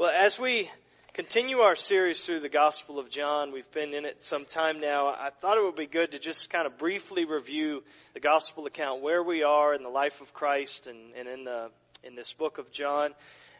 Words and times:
Well, 0.00 0.08
as 0.08 0.38
we 0.38 0.70
continue 1.12 1.58
our 1.58 1.76
series 1.76 2.24
through 2.24 2.40
the 2.40 2.48
Gospel 2.48 2.98
of 2.98 3.10
John, 3.10 3.52
we've 3.52 3.70
been 3.70 3.92
in 3.92 4.06
it 4.06 4.16
some 4.20 4.46
time 4.46 4.80
now. 4.80 5.08
I 5.08 5.28
thought 5.42 5.58
it 5.58 5.62
would 5.62 5.76
be 5.76 5.86
good 5.86 6.12
to 6.12 6.18
just 6.18 6.48
kind 6.48 6.66
of 6.66 6.78
briefly 6.78 7.26
review 7.26 7.82
the 8.14 8.20
Gospel 8.20 8.64
account, 8.64 9.02
where 9.02 9.22
we 9.22 9.42
are 9.42 9.74
in 9.74 9.82
the 9.82 9.90
life 9.90 10.14
of 10.22 10.32
Christ 10.32 10.86
and, 10.86 11.12
and 11.12 11.28
in 11.28 11.44
the 11.44 11.70
in 12.02 12.16
this 12.16 12.32
book 12.38 12.56
of 12.56 12.72
John. 12.72 13.10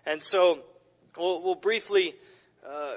And 0.06 0.22
so 0.22 0.60
we'll, 1.14 1.42
we'll 1.42 1.56
briefly 1.56 2.14
uh, 2.66 2.94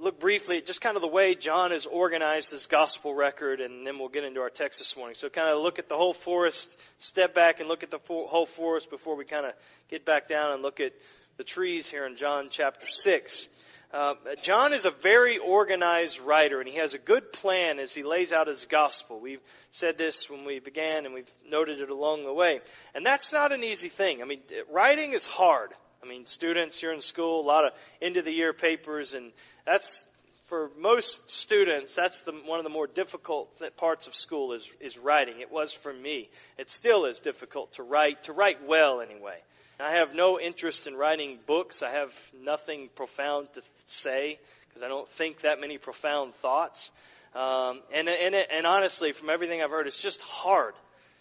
look 0.00 0.20
briefly 0.20 0.58
at 0.58 0.66
just 0.66 0.80
kind 0.80 0.94
of 0.94 1.02
the 1.02 1.08
way 1.08 1.34
John 1.34 1.72
has 1.72 1.86
organized 1.86 2.52
his 2.52 2.66
gospel 2.66 3.16
record, 3.16 3.60
and 3.60 3.84
then 3.84 3.98
we'll 3.98 4.10
get 4.10 4.22
into 4.22 4.42
our 4.42 4.50
text 4.50 4.78
this 4.78 4.94
morning. 4.96 5.16
So, 5.18 5.28
kind 5.28 5.48
of 5.48 5.60
look 5.60 5.80
at 5.80 5.88
the 5.88 5.96
whole 5.96 6.14
forest, 6.24 6.76
step 7.00 7.34
back 7.34 7.58
and 7.58 7.68
look 7.68 7.82
at 7.82 7.90
the 7.90 7.98
whole 8.06 8.46
forest 8.56 8.90
before 8.90 9.16
we 9.16 9.24
kind 9.24 9.44
of 9.44 9.54
get 9.90 10.06
back 10.06 10.28
down 10.28 10.52
and 10.52 10.62
look 10.62 10.78
at 10.78 10.92
the 11.36 11.44
trees 11.44 11.88
here 11.90 12.06
in 12.06 12.16
John 12.16 12.48
chapter 12.50 12.86
6. 12.88 13.48
Uh, 13.92 14.14
John 14.42 14.72
is 14.72 14.84
a 14.84 14.92
very 15.02 15.38
organized 15.38 16.18
writer, 16.20 16.60
and 16.60 16.68
he 16.68 16.78
has 16.78 16.94
a 16.94 16.98
good 16.98 17.32
plan 17.32 17.78
as 17.78 17.94
he 17.94 18.02
lays 18.02 18.32
out 18.32 18.48
his 18.48 18.66
gospel. 18.70 19.20
We've 19.20 19.40
said 19.70 19.96
this 19.96 20.26
when 20.28 20.44
we 20.44 20.58
began, 20.60 21.04
and 21.04 21.14
we've 21.14 21.30
noted 21.48 21.80
it 21.80 21.90
along 21.90 22.24
the 22.24 22.32
way. 22.32 22.60
And 22.94 23.04
that's 23.04 23.32
not 23.32 23.52
an 23.52 23.62
easy 23.62 23.90
thing. 23.90 24.22
I 24.22 24.24
mean, 24.24 24.40
writing 24.70 25.12
is 25.12 25.24
hard. 25.24 25.70
I 26.02 26.06
mean, 26.06 26.26
students, 26.26 26.82
you're 26.82 26.92
in 26.92 27.00
school, 27.00 27.40
a 27.40 27.46
lot 27.46 27.64
of 27.64 27.72
end 28.00 28.16
of 28.16 28.24
the 28.24 28.32
year 28.32 28.52
papers, 28.52 29.14
and 29.14 29.32
that's 29.64 30.04
for 30.48 30.70
most 30.78 31.20
students, 31.26 31.94
that's 31.96 32.22
the, 32.24 32.32
one 32.32 32.58
of 32.58 32.64
the 32.64 32.70
more 32.70 32.86
difficult 32.86 33.50
parts 33.76 34.06
of 34.06 34.14
school 34.14 34.52
is, 34.52 34.68
is 34.80 34.96
writing. 34.96 35.40
It 35.40 35.50
was 35.50 35.76
for 35.82 35.92
me. 35.92 36.30
It 36.56 36.70
still 36.70 37.06
is 37.06 37.20
difficult 37.20 37.74
to 37.74 37.82
write, 37.82 38.24
to 38.24 38.32
write 38.32 38.66
well 38.66 39.00
anyway. 39.00 39.38
I 39.78 39.96
have 39.96 40.14
no 40.14 40.40
interest 40.40 40.86
in 40.86 40.96
writing 40.96 41.38
books. 41.46 41.82
I 41.82 41.90
have 41.90 42.08
nothing 42.42 42.88
profound 42.96 43.48
to 43.54 43.62
say 43.84 44.38
because 44.68 44.82
I 44.82 44.88
don't 44.88 45.08
think 45.18 45.42
that 45.42 45.60
many 45.60 45.76
profound 45.76 46.32
thoughts. 46.40 46.90
Um, 47.34 47.82
and, 47.92 48.08
and, 48.08 48.34
and 48.34 48.66
honestly, 48.66 49.12
from 49.12 49.28
everything 49.28 49.60
I've 49.60 49.70
heard, 49.70 49.86
it's 49.86 50.02
just 50.02 50.20
hard. 50.20 50.72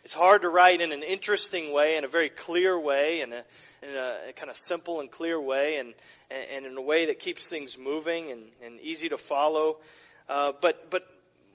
It's 0.05 0.13
hard 0.13 0.43
to 0.43 0.49
write 0.49 0.79
in 0.79 0.93
an 0.93 1.03
interesting 1.03 1.73
way, 1.73 1.97
in 1.97 2.05
a 2.05 2.07
very 2.07 2.29
clear 2.29 2.79
way, 2.79 3.19
in 3.19 3.33
a, 3.33 3.43
in 3.81 3.89
a, 3.89 4.33
kind 4.37 4.49
of 4.49 4.55
simple 4.55 5.01
and 5.01 5.11
clear 5.11 5.39
way, 5.41 5.77
and, 5.77 5.93
and 6.31 6.65
in 6.65 6.77
a 6.77 6.81
way 6.81 7.07
that 7.07 7.19
keeps 7.19 7.49
things 7.49 7.75
moving 7.77 8.31
and, 8.31 8.43
and 8.63 8.79
easy 8.79 9.09
to 9.09 9.17
follow. 9.17 9.77
Uh, 10.29 10.53
but, 10.61 10.89
but 10.89 11.03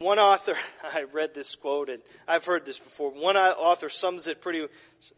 one 0.00 0.18
author, 0.18 0.54
I 0.82 1.02
read 1.12 1.34
this 1.34 1.54
quote, 1.60 1.88
and 1.88 2.02
I've 2.26 2.44
heard 2.44 2.64
this 2.64 2.78
before. 2.78 3.10
One 3.10 3.36
author 3.36 3.88
sums 3.88 4.26
it 4.26 4.40
pretty, 4.40 4.66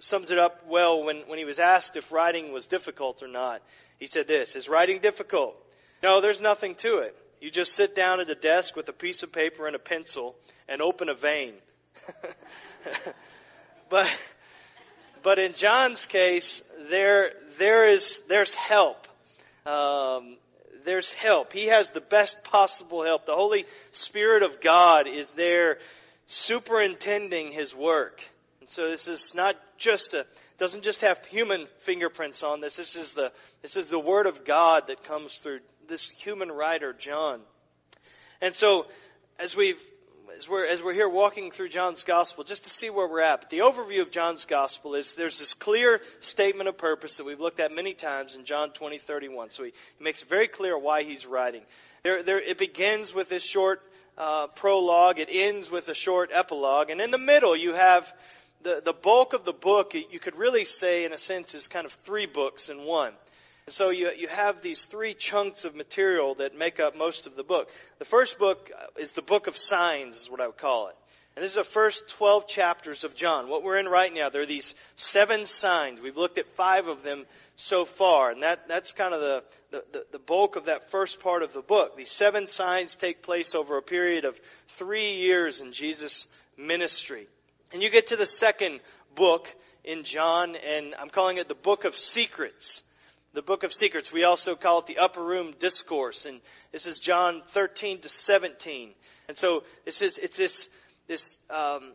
sums 0.00 0.30
it 0.30 0.39
up 0.39 0.66
well 0.69 1.05
when, 1.05 1.22
when 1.28 1.39
he 1.39 1.44
was 1.44 1.58
asked 1.58 1.97
if 1.97 2.11
writing 2.12 2.52
was 2.52 2.66
difficult 2.66 3.22
or 3.22 3.28
not. 3.28 3.62
He 3.98 4.08
said 4.08 4.27
this: 4.27 4.55
"Is 4.56 4.69
writing 4.69 5.00
difficult? 5.00 5.55
No, 6.02 6.20
there's 6.20 6.41
nothing 6.41 6.74
to 6.80 6.98
it. 6.98 7.14
You 7.41 7.50
just 7.50 7.74
sit 7.77 7.94
down 7.94 8.20
at 8.20 8.28
a 8.28 8.34
desk 8.34 8.77
with 8.77 8.89
a 8.89 8.92
piece 8.92 9.22
of 9.22 9.33
paper 9.33 9.66
and 9.66 9.77
a 9.77 9.78
pencil 9.78 10.34
and 10.69 10.83
open 10.83 11.08
a 11.08 11.14
vein." 11.14 11.55
but, 13.91 14.08
but 15.22 15.39
in 15.39 15.55
John's 15.55 16.05
case, 16.06 16.61
there, 16.91 17.30
there 17.58 17.92
is, 17.92 18.20
there's 18.28 18.55
help. 18.55 18.96
Um, 19.64 20.36
there's 20.84 21.12
help. 21.12 21.52
He 21.52 21.66
has 21.66 21.91
the 21.91 22.00
best 22.00 22.36
possible 22.44 23.05
help. 23.05 23.27
The 23.27 23.34
Holy 23.34 23.64
Spirit 23.92 24.42
of 24.42 24.61
God 24.62 25.06
is 25.06 25.33
there 25.36 25.78
superintending 26.27 27.52
His 27.52 27.74
work. 27.74 28.20
And 28.61 28.69
so 28.69 28.89
this 28.89 29.06
is 29.06 29.33
not 29.34 29.56
just 29.78 30.14
a, 30.14 30.24
doesn't 30.58 30.84
just 30.84 31.00
have 31.00 31.19
human 31.28 31.66
fingerprints 31.84 32.42
on 32.42 32.61
this. 32.61 32.77
This 32.77 32.94
is 32.94 33.12
the, 33.14 33.33
this 33.62 33.77
is 33.77 33.91
the 33.91 33.98
Word 33.98 34.27
of 34.27 34.44
God 34.44 34.84
that 34.89 35.05
comes 35.05 35.41
through 35.42 35.61
this 35.89 36.12
human 36.19 36.50
writer, 36.50 36.92
John. 36.92 37.41
And 38.41 38.55
so, 38.55 38.86
as 39.39 39.56
we've 39.56 39.80
as 40.36 40.48
we're, 40.48 40.66
as 40.66 40.83
we're 40.83 40.94
here 40.94 41.08
walking 41.08 41.50
through 41.50 41.69
John's 41.69 42.05
Gospel, 42.05 42.44
just 42.44 42.64
to 42.64 42.70
see 42.70 42.90
where 42.90 43.08
we're 43.08 43.23
at. 43.23 43.40
But 43.40 43.51
the 43.51 43.58
overview 43.58 44.02
of 44.02 44.11
John's 44.11 44.45
Gospel 44.45 44.95
is 44.95 45.14
there's 45.17 45.39
this 45.39 45.55
clear 45.55 46.01
statement 46.20 46.68
of 46.68 46.79
purpose 46.79 47.17
that 47.17 47.24
we've 47.24 47.40
looked 47.40 47.61
at 47.61 47.73
many 47.73 47.95
times 47.95 48.34
in 48.34 48.45
John 48.45 48.73
20, 48.73 48.98
31. 48.98 49.51
So 49.51 49.64
he, 49.64 49.73
he 49.98 50.05
makes 50.05 50.23
it 50.23 50.29
very 50.29 50.48
clear 50.48 50.79
why 50.79 51.02
he's 51.02 51.27
writing. 51.27 51.62
There, 52.05 52.23
there, 52.23 52.40
it 52.40 52.58
begins 52.58 53.12
with 53.14 53.29
this 53.29 53.45
short 53.45 53.80
uh, 54.17 54.48
prologue. 54.57 55.18
It 55.18 55.29
ends 55.30 55.70
with 55.70 55.89
a 55.89 55.95
short 55.95 56.30
epilogue. 56.33 56.90
And 56.90 57.01
in 57.01 57.11
the 57.11 57.18
middle, 57.18 57.57
you 57.57 57.74
have 57.74 58.05
the, 58.62 58.80
the 58.84 58.92
bulk 58.92 59.33
of 59.33 59.45
the 59.45 59.52
book, 59.52 59.92
you 59.95 60.20
could 60.20 60.36
really 60.36 60.64
say, 60.64 61.05
in 61.05 61.12
a 61.12 61.18
sense, 61.18 61.55
is 61.55 61.68
kind 61.68 61.86
of 61.86 61.92
three 62.05 62.27
books 62.27 62.68
in 62.68 62.84
one. 62.84 63.12
So 63.72 63.88
you, 63.88 64.10
you 64.14 64.28
have 64.28 64.60
these 64.60 64.86
three 64.90 65.14
chunks 65.14 65.64
of 65.64 65.74
material 65.74 66.34
that 66.34 66.55
make 66.55 66.78
up 66.78 66.94
most 66.94 67.27
of 67.27 67.36
the 67.36 67.42
book. 67.42 67.68
The 67.98 68.05
first 68.05 68.38
book 68.38 68.70
uh, 68.70 69.00
is 69.00 69.12
the 69.12 69.22
book 69.22 69.46
of 69.46 69.56
signs, 69.56 70.14
is 70.14 70.30
what 70.30 70.42
I 70.42 70.46
would 70.46 70.58
call 70.58 70.88
it. 70.88 70.94
And 71.34 71.42
this 71.42 71.52
is 71.52 71.56
the 71.56 71.72
first 71.72 72.02
12 72.18 72.46
chapters 72.48 73.02
of 73.02 73.14
John. 73.14 73.48
What 73.48 73.62
we're 73.62 73.78
in 73.78 73.86
right 73.86 74.12
now, 74.12 74.28
there 74.28 74.42
are 74.42 74.46
these 74.46 74.74
seven 74.96 75.46
signs. 75.46 76.02
We've 76.02 76.18
looked 76.18 76.36
at 76.36 76.44
five 76.55 76.86
of 76.86 77.02
them 77.02 77.24
so 77.56 77.86
far. 77.86 78.30
And 78.30 78.42
that, 78.42 78.68
that's 78.68 78.92
kind 78.92 79.14
of 79.14 79.20
the, 79.22 79.80
the, 79.92 80.04
the 80.12 80.18
bulk 80.18 80.56
of 80.56 80.66
that 80.66 80.90
first 80.90 81.20
part 81.20 81.42
of 81.42 81.54
the 81.54 81.62
book. 81.62 81.96
These 81.96 82.10
seven 82.10 82.48
signs 82.48 82.94
take 82.94 83.22
place 83.22 83.54
over 83.54 83.78
a 83.78 83.83
period 83.83 84.27
of 84.27 84.34
three 84.78 85.14
years 85.14 85.62
in 85.62 85.72
Jesus' 85.72 86.27
ministry. 86.58 87.27
And 87.72 87.83
you 87.83 87.90
get 87.90 88.08
to 88.08 88.16
the 88.16 88.27
second 88.27 88.80
book 89.16 89.46
in 89.83 90.04
John, 90.04 90.56
and 90.56 90.94
I'm 90.94 91.08
calling 91.08 91.39
it 91.39 91.48
the 91.48 91.54
book 91.54 91.86
of 91.86 91.94
secrets 91.94 92.83
the 93.35 93.43
book 93.43 93.63
of 93.63 93.73
secrets. 93.73 94.13
We 94.13 94.25
also 94.25 94.55
call 94.55 94.81
it 94.81 94.87
the 94.87 94.98
upper 94.98 95.25
room 95.25 95.55
discourse. 95.59 96.27
And 96.27 96.41
this 96.73 96.87
is 96.87 97.01
John 97.01 97.43
13 97.55 98.03
to 98.03 98.09
17. 98.09 98.91
And 99.29 99.37
so 99.37 99.63
this 99.85 100.03
is, 100.03 100.19
it's 100.19 100.37
this, 100.37 100.69
this, 101.09 101.37
um, 101.48 101.93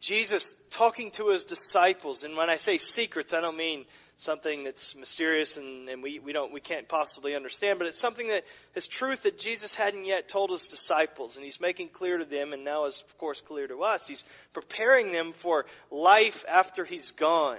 Jesus 0.00 0.54
talking 0.76 1.10
to 1.12 1.28
his 1.28 1.44
disciples. 1.44 2.22
And 2.22 2.36
when 2.36 2.50
I 2.50 2.56
say 2.56 2.78
secrets, 2.78 3.32
I 3.32 3.40
don't 3.40 3.56
mean 3.56 3.84
something 4.18 4.64
that's 4.64 4.94
mysterious 4.98 5.58
and, 5.58 5.90
and 5.90 6.02
we, 6.02 6.18
we 6.20 6.32
don't, 6.32 6.50
we 6.50 6.60
can't 6.60 6.88
possibly 6.88 7.34
understand, 7.34 7.78
but 7.78 7.86
it's 7.86 8.00
something 8.00 8.28
that 8.28 8.44
is 8.74 8.88
truth 8.88 9.24
that 9.24 9.38
Jesus 9.38 9.74
hadn't 9.74 10.06
yet 10.06 10.26
told 10.26 10.50
his 10.50 10.66
disciples. 10.68 11.36
And 11.36 11.44
he's 11.44 11.60
making 11.60 11.90
clear 11.90 12.16
to 12.16 12.24
them 12.24 12.54
and 12.54 12.64
now 12.64 12.86
is 12.86 13.02
of 13.10 13.18
course 13.18 13.42
clear 13.46 13.68
to 13.68 13.82
us. 13.82 14.04
He's 14.08 14.24
preparing 14.54 15.12
them 15.12 15.34
for 15.42 15.66
life 15.90 16.44
after 16.48 16.86
he's 16.86 17.10
gone 17.12 17.58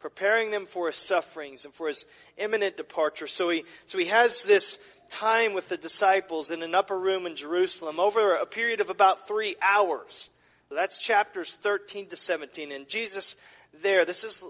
preparing 0.00 0.50
them 0.50 0.66
for 0.72 0.88
his 0.88 0.96
sufferings 0.96 1.64
and 1.64 1.74
for 1.74 1.88
his 1.88 2.04
imminent 2.36 2.76
departure. 2.76 3.26
So 3.26 3.50
he, 3.50 3.64
so 3.86 3.98
he 3.98 4.06
has 4.06 4.44
this 4.46 4.78
time 5.10 5.54
with 5.54 5.68
the 5.68 5.76
disciples 5.76 6.50
in 6.50 6.62
an 6.62 6.74
upper 6.74 6.98
room 6.98 7.26
in 7.26 7.36
Jerusalem 7.36 7.98
over 7.98 8.36
a 8.36 8.46
period 8.46 8.80
of 8.80 8.90
about 8.90 9.26
three 9.26 9.56
hours. 9.60 10.28
So 10.68 10.74
that's 10.74 10.98
chapters 10.98 11.56
13 11.62 12.10
to 12.10 12.16
17. 12.16 12.72
And 12.72 12.88
Jesus 12.88 13.34
there, 13.82 14.04
this 14.04 14.24
is 14.24 14.42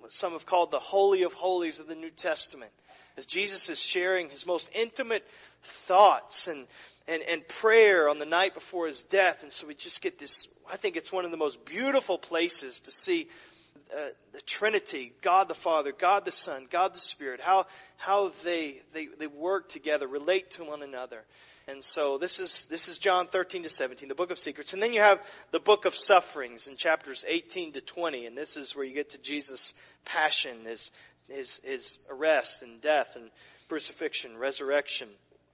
what 0.00 0.10
some 0.12 0.32
have 0.32 0.46
called 0.46 0.70
the 0.70 0.78
Holy 0.78 1.22
of 1.22 1.32
Holies 1.32 1.78
of 1.78 1.86
the 1.86 1.94
New 1.94 2.10
Testament. 2.10 2.72
As 3.16 3.26
Jesus 3.26 3.68
is 3.68 3.78
sharing 3.78 4.28
his 4.28 4.44
most 4.46 4.70
intimate 4.74 5.22
thoughts 5.88 6.48
and, 6.48 6.66
and, 7.08 7.22
and 7.22 7.48
prayer 7.60 8.08
on 8.08 8.18
the 8.18 8.26
night 8.26 8.54
before 8.54 8.88
his 8.88 9.04
death. 9.08 9.38
And 9.42 9.50
so 9.50 9.66
we 9.66 9.74
just 9.74 10.02
get 10.02 10.18
this, 10.18 10.46
I 10.70 10.76
think 10.76 10.96
it's 10.96 11.10
one 11.10 11.24
of 11.24 11.30
the 11.30 11.38
most 11.38 11.64
beautiful 11.64 12.18
places 12.18 12.80
to 12.84 12.90
see 12.90 13.28
uh, 13.92 14.08
the 14.32 14.40
Trinity, 14.42 15.12
God 15.22 15.48
the 15.48 15.54
Father, 15.54 15.92
God 15.92 16.24
the 16.24 16.32
Son, 16.32 16.66
God 16.70 16.94
the 16.94 17.00
Spirit, 17.00 17.40
how, 17.40 17.66
how 17.96 18.32
they, 18.44 18.80
they, 18.94 19.08
they 19.18 19.26
work 19.26 19.68
together, 19.68 20.06
relate 20.06 20.50
to 20.52 20.64
one 20.64 20.82
another. 20.82 21.22
And 21.68 21.82
so 21.82 22.16
this 22.16 22.38
is, 22.38 22.66
this 22.70 22.86
is 22.86 22.98
John 22.98 23.26
13 23.26 23.64
to 23.64 23.70
17, 23.70 24.08
the 24.08 24.14
book 24.14 24.30
of 24.30 24.38
secrets. 24.38 24.72
And 24.72 24.80
then 24.80 24.92
you 24.92 25.00
have 25.00 25.18
the 25.50 25.58
book 25.58 25.84
of 25.84 25.94
sufferings 25.94 26.68
in 26.68 26.76
chapters 26.76 27.24
18 27.26 27.72
to 27.72 27.80
20. 27.80 28.26
And 28.26 28.38
this 28.38 28.56
is 28.56 28.76
where 28.76 28.84
you 28.84 28.94
get 28.94 29.10
to 29.10 29.22
Jesus' 29.22 29.72
passion, 30.04 30.64
his, 30.64 30.90
his, 31.28 31.60
his 31.64 31.98
arrest 32.08 32.62
and 32.62 32.80
death 32.80 33.08
and 33.16 33.30
crucifixion, 33.68 34.36
resurrection. 34.36 35.08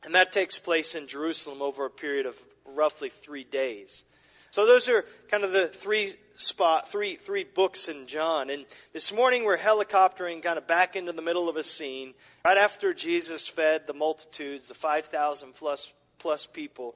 And 0.04 0.14
that 0.14 0.32
takes 0.32 0.58
place 0.58 0.94
in 0.94 1.08
Jerusalem 1.08 1.62
over 1.62 1.86
a 1.86 1.90
period 1.90 2.26
of 2.26 2.34
roughly 2.66 3.10
three 3.24 3.44
days. 3.44 4.04
So 4.52 4.66
those 4.66 4.87
are 4.87 5.04
kind 5.31 5.44
of 5.44 5.52
the 5.52 5.70
three 5.82 6.14
spot, 6.34 6.88
three, 6.93 7.16
three 7.25 7.44
books 7.44 7.88
in 7.88 8.06
John. 8.06 8.50
And 8.50 8.66
this 8.93 9.10
morning 9.10 9.44
we're 9.46 9.56
helicoptering 9.56 10.43
kind 10.43 10.58
of 10.58 10.66
back 10.66 10.94
into 10.94 11.12
the 11.12 11.22
middle 11.22 11.49
of 11.49 11.56
a 11.56 11.64
scene 11.64 12.12
right 12.44 12.58
after 12.58 12.93
Jesus 12.93 13.50
fed 13.56 13.84
the 13.87 13.94
multitudes, 13.94 14.69
the 14.69 14.75
5,000 14.75 15.54
plus, 15.54 15.88
plus 16.19 16.46
people. 16.52 16.94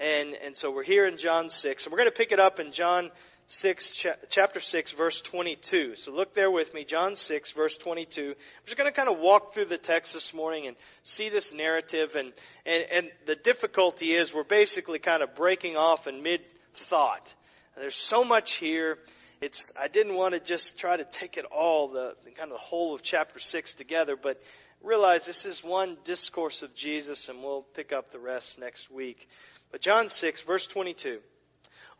And, 0.00 0.34
and 0.34 0.56
so 0.56 0.72
we're 0.72 0.82
here 0.82 1.06
in 1.06 1.18
John 1.18 1.50
6. 1.50 1.84
And 1.84 1.92
we're 1.92 1.98
going 1.98 2.10
to 2.10 2.16
pick 2.16 2.32
it 2.32 2.40
up 2.40 2.58
in 2.58 2.72
John 2.72 3.12
6, 3.46 4.06
chapter 4.28 4.58
6, 4.58 4.92
verse 4.94 5.22
22. 5.30 5.94
So 5.94 6.10
look 6.10 6.34
there 6.34 6.50
with 6.50 6.74
me, 6.74 6.84
John 6.84 7.14
6, 7.14 7.52
verse 7.52 7.78
22. 7.78 8.20
We're 8.26 8.34
just 8.66 8.76
going 8.76 8.90
to 8.90 8.96
kind 8.96 9.08
of 9.08 9.20
walk 9.20 9.54
through 9.54 9.66
the 9.66 9.78
text 9.78 10.14
this 10.14 10.32
morning 10.34 10.66
and 10.66 10.76
see 11.04 11.28
this 11.28 11.52
narrative. 11.54 12.16
And, 12.16 12.32
and, 12.66 12.84
and 12.90 13.10
the 13.28 13.36
difficulty 13.36 14.16
is 14.16 14.34
we're 14.34 14.42
basically 14.42 14.98
kind 14.98 15.22
of 15.22 15.36
breaking 15.36 15.76
off 15.76 16.08
in 16.08 16.24
mid 16.24 16.40
thought. 16.88 17.34
There's 17.76 17.96
so 17.96 18.24
much 18.24 18.54
here. 18.54 18.98
It's 19.40 19.72
I 19.78 19.88
didn't 19.88 20.14
want 20.14 20.34
to 20.34 20.40
just 20.40 20.78
try 20.78 20.96
to 20.96 21.04
take 21.04 21.36
it 21.36 21.44
all 21.44 21.88
the, 21.88 22.14
kind 22.36 22.50
of 22.50 22.56
the 22.56 22.64
whole 22.64 22.94
of 22.94 23.02
chapter 23.02 23.38
six 23.38 23.74
together, 23.74 24.16
but 24.20 24.40
realize 24.82 25.24
this 25.26 25.44
is 25.44 25.62
one 25.62 25.96
discourse 26.04 26.62
of 26.62 26.74
Jesus, 26.74 27.28
and 27.28 27.42
we'll 27.42 27.66
pick 27.74 27.92
up 27.92 28.10
the 28.10 28.18
rest 28.18 28.58
next 28.58 28.90
week. 28.90 29.28
But 29.70 29.80
John 29.80 30.08
6, 30.08 30.42
verse 30.46 30.66
22. 30.72 31.20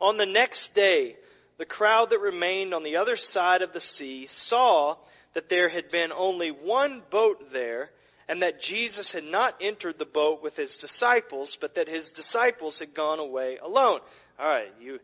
On 0.01 0.17
the 0.17 0.25
next 0.25 0.73
day, 0.73 1.15
the 1.57 1.65
crowd 1.65 2.09
that 2.09 2.19
remained 2.19 2.73
on 2.73 2.83
the 2.83 2.97
other 2.97 3.15
side 3.17 3.61
of 3.61 3.73
the 3.73 3.81
sea 3.81 4.27
saw 4.29 4.97
that 5.33 5.49
there 5.49 5.69
had 5.69 5.89
been 5.89 6.11
only 6.11 6.49
one 6.49 7.03
boat 7.11 7.51
there, 7.51 7.89
and 8.27 8.41
that 8.43 8.61
Jesus 8.61 9.11
had 9.11 9.23
not 9.23 9.55
entered 9.59 9.97
the 9.97 10.05
boat 10.05 10.41
with 10.43 10.55
his 10.55 10.77
disciples, 10.77 11.57
but 11.59 11.75
that 11.75 11.87
his 11.87 12.11
disciples 12.11 12.79
had 12.79 12.93
gone 12.93 13.19
away 13.19 13.57
alone. 13.57 13.99
All 14.39 14.47
right, 14.47 14.71
you 14.79 14.99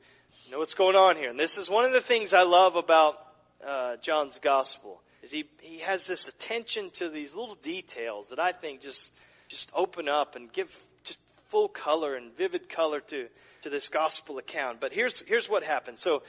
know 0.50 0.60
what's 0.60 0.76
going 0.76 0.96
on 0.96 1.18
here. 1.18 1.28
And 1.28 1.38
this 1.38 1.58
is 1.58 1.70
one 1.70 1.84
of 1.84 1.92
the 1.92 2.00
things 2.00 2.32
I 2.32 2.44
love 2.44 2.78
about 2.78 3.16
uh, 3.68 3.98
John's 4.02 4.40
gospel 4.42 5.02
is 5.24 5.30
he 5.30 5.44
he 5.60 5.80
has 5.80 6.08
this 6.08 6.30
attention 6.30 6.90
to 7.00 7.10
these 7.10 7.36
little 7.36 7.58
details 7.62 8.30
that 8.30 8.40
I 8.40 8.54
think 8.54 8.80
just 8.80 9.12
just 9.50 9.70
open 9.76 10.08
up 10.08 10.38
and 10.38 10.54
give 10.54 10.68
just 11.04 11.20
full 11.52 11.68
color 11.68 12.16
and 12.16 12.32
vivid 12.38 12.70
color 12.70 13.02
to 13.10 13.28
to 13.64 13.70
this 13.70 13.90
gospel 13.90 14.38
account. 14.38 14.80
But 14.80 14.94
here's 14.94 15.22
here's 15.28 15.50
what 15.50 15.64
happened. 15.64 16.00
So 16.00 16.24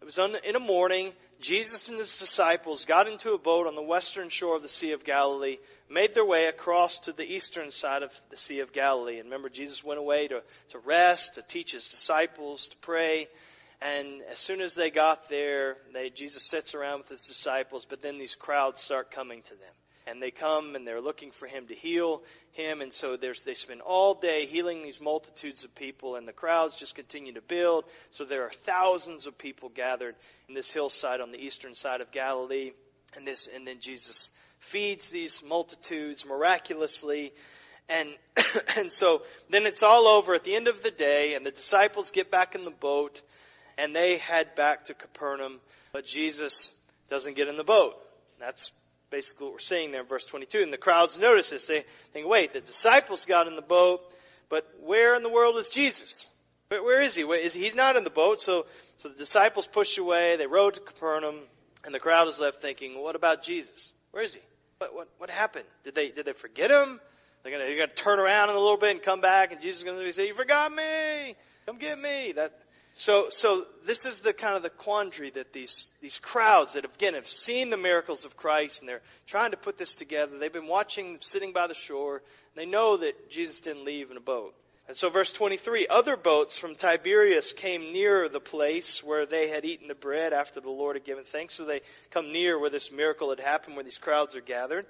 it 0.00 0.04
was 0.04 0.16
on, 0.20 0.36
in 0.44 0.54
a 0.54 0.60
morning. 0.60 1.14
Jesus 1.40 1.88
and 1.88 1.98
his 1.98 2.16
disciples 2.20 2.84
got 2.86 3.08
into 3.08 3.32
a 3.32 3.38
boat 3.38 3.66
on 3.66 3.74
the 3.74 3.82
western 3.82 4.30
shore 4.30 4.54
of 4.54 4.62
the 4.62 4.68
Sea 4.68 4.92
of 4.92 5.04
Galilee, 5.04 5.56
made 5.88 6.14
their 6.14 6.24
way 6.24 6.46
across 6.46 6.98
to 7.00 7.12
the 7.12 7.24
eastern 7.24 7.70
side 7.70 8.02
of 8.02 8.10
the 8.30 8.36
Sea 8.36 8.60
of 8.60 8.72
Galilee. 8.72 9.18
And 9.18 9.26
remember, 9.26 9.48
Jesus 9.48 9.84
went 9.84 10.00
away 10.00 10.28
to, 10.28 10.42
to 10.70 10.78
rest, 10.80 11.34
to 11.34 11.42
teach 11.42 11.72
his 11.72 11.86
disciples, 11.88 12.68
to 12.70 12.76
pray. 12.78 13.28
And 13.80 14.22
as 14.30 14.38
soon 14.38 14.60
as 14.60 14.74
they 14.74 14.90
got 14.90 15.28
there, 15.28 15.76
they, 15.92 16.10
Jesus 16.10 16.48
sits 16.48 16.74
around 16.74 17.00
with 17.00 17.08
his 17.08 17.26
disciples, 17.26 17.86
but 17.88 18.02
then 18.02 18.18
these 18.18 18.34
crowds 18.38 18.80
start 18.80 19.10
coming 19.10 19.42
to 19.42 19.50
them. 19.50 19.74
And 20.08 20.22
they 20.22 20.30
come 20.30 20.76
and 20.76 20.86
they're 20.86 21.00
looking 21.00 21.32
for 21.32 21.46
him 21.46 21.66
to 21.66 21.74
heal 21.74 22.22
him. 22.52 22.80
And 22.80 22.92
so 22.92 23.16
they 23.16 23.54
spend 23.54 23.80
all 23.82 24.14
day 24.14 24.46
healing 24.46 24.82
these 24.82 25.00
multitudes 25.00 25.64
of 25.64 25.74
people, 25.74 26.14
and 26.14 26.26
the 26.26 26.32
crowds 26.32 26.76
just 26.76 26.94
continue 26.94 27.34
to 27.34 27.42
build. 27.42 27.84
So 28.10 28.24
there 28.24 28.44
are 28.44 28.52
thousands 28.64 29.26
of 29.26 29.36
people 29.36 29.68
gathered 29.68 30.14
in 30.48 30.54
this 30.54 30.72
hillside 30.72 31.20
on 31.20 31.32
the 31.32 31.44
eastern 31.44 31.74
side 31.74 32.00
of 32.00 32.12
Galilee. 32.12 32.70
And, 33.16 33.26
this, 33.26 33.48
and 33.52 33.66
then 33.66 33.78
Jesus 33.80 34.30
feeds 34.72 35.10
these 35.10 35.42
multitudes 35.46 36.24
miraculously. 36.26 37.32
And, 37.88 38.10
and 38.76 38.90
so 38.90 39.22
then 39.50 39.66
it's 39.66 39.82
all 39.82 40.06
over 40.06 40.34
at 40.34 40.44
the 40.44 40.56
end 40.56 40.68
of 40.68 40.82
the 40.82 40.90
day, 40.90 41.34
and 41.34 41.44
the 41.44 41.50
disciples 41.50 42.10
get 42.10 42.30
back 42.30 42.54
in 42.54 42.64
the 42.64 42.70
boat 42.70 43.20
and 43.78 43.94
they 43.94 44.18
head 44.18 44.54
back 44.56 44.86
to 44.86 44.94
Capernaum, 44.94 45.60
but 45.92 46.04
Jesus 46.04 46.70
doesn't 47.10 47.36
get 47.36 47.48
in 47.48 47.56
the 47.56 47.64
boat. 47.64 47.94
That's 48.40 48.70
basically 49.10 49.46
what 49.46 49.52
we're 49.54 49.58
seeing 49.60 49.92
there 49.92 50.02
in 50.02 50.06
verse 50.06 50.24
22. 50.24 50.62
And 50.62 50.72
the 50.72 50.78
crowds 50.78 51.18
notice 51.18 51.50
this. 51.50 51.66
They 51.66 51.84
think, 52.12 52.26
wait, 52.26 52.52
the 52.52 52.60
disciples 52.60 53.24
got 53.26 53.46
in 53.46 53.56
the 53.56 53.62
boat, 53.62 54.00
but 54.48 54.64
where 54.82 55.14
in 55.14 55.22
the 55.22 55.28
world 55.28 55.56
is 55.58 55.68
Jesus? 55.68 56.26
Where, 56.68 56.82
where 56.82 57.00
is 57.00 57.14
he? 57.14 57.24
Where 57.24 57.38
is 57.38 57.54
he? 57.54 57.60
He's 57.60 57.74
not 57.74 57.96
in 57.96 58.04
the 58.04 58.10
boat. 58.10 58.40
So, 58.40 58.66
so 58.96 59.08
the 59.08 59.16
disciples 59.16 59.68
push 59.70 59.98
away. 59.98 60.36
They 60.36 60.46
rowed 60.46 60.74
to 60.74 60.80
Capernaum, 60.80 61.40
and 61.84 61.94
the 61.94 62.00
crowd 62.00 62.28
is 62.28 62.40
left 62.40 62.60
thinking, 62.60 63.00
what 63.00 63.16
about 63.16 63.42
Jesus? 63.42 63.92
Where 64.16 64.24
is 64.24 64.32
he? 64.32 64.40
What, 64.78 64.94
what, 64.94 65.08
what 65.18 65.28
happened? 65.28 65.66
Did 65.84 65.94
they, 65.94 66.08
did 66.08 66.24
they 66.24 66.32
forget 66.32 66.70
him? 66.70 66.98
They're 67.42 67.52
going 67.52 67.76
to, 67.76 67.86
to 67.86 67.94
turn 68.02 68.18
around 68.18 68.48
in 68.48 68.56
a 68.56 68.58
little 68.58 68.78
bit 68.78 68.92
and 68.92 69.02
come 69.02 69.20
back, 69.20 69.52
and 69.52 69.60
Jesus 69.60 69.80
is 69.80 69.84
going 69.84 70.02
to 70.02 70.12
say, 70.14 70.26
you 70.26 70.34
forgot 70.34 70.72
me! 70.72 71.36
Come 71.66 71.76
get 71.78 71.98
me! 71.98 72.32
That, 72.34 72.52
so, 72.94 73.26
so 73.28 73.66
this 73.86 74.06
is 74.06 74.22
the 74.22 74.32
kind 74.32 74.56
of 74.56 74.62
the 74.62 74.70
quandary 74.70 75.32
that 75.32 75.52
these, 75.52 75.90
these 76.00 76.18
crowds 76.22 76.72
that 76.72 76.86
again 76.86 77.12
have 77.12 77.28
seen 77.28 77.68
the 77.68 77.76
miracles 77.76 78.24
of 78.24 78.38
Christ 78.38 78.80
and 78.80 78.88
they're 78.88 79.02
trying 79.26 79.50
to 79.50 79.58
put 79.58 79.76
this 79.76 79.94
together. 79.94 80.38
They've 80.38 80.50
been 80.50 80.66
watching, 80.66 81.18
sitting 81.20 81.52
by 81.52 81.66
the 81.66 81.74
shore. 81.74 82.22
And 82.54 82.56
they 82.56 82.64
know 82.64 82.96
that 82.96 83.30
Jesus 83.30 83.60
didn't 83.60 83.84
leave 83.84 84.10
in 84.10 84.16
a 84.16 84.20
boat. 84.20 84.54
And 84.88 84.96
so 84.96 85.10
verse 85.10 85.32
23, 85.32 85.88
other 85.88 86.16
boats 86.16 86.58
from 86.58 86.76
Tiberias 86.76 87.52
came 87.56 87.92
near 87.92 88.28
the 88.28 88.40
place 88.40 89.02
where 89.04 89.26
they 89.26 89.48
had 89.48 89.64
eaten 89.64 89.88
the 89.88 89.96
bread 89.96 90.32
after 90.32 90.60
the 90.60 90.70
Lord 90.70 90.94
had 90.94 91.04
given 91.04 91.24
thanks. 91.24 91.56
So 91.56 91.64
they 91.64 91.80
come 92.12 92.32
near 92.32 92.58
where 92.58 92.70
this 92.70 92.90
miracle 92.92 93.30
had 93.30 93.40
happened, 93.40 93.74
where 93.74 93.84
these 93.84 93.98
crowds 93.98 94.36
are 94.36 94.40
gathered. 94.40 94.86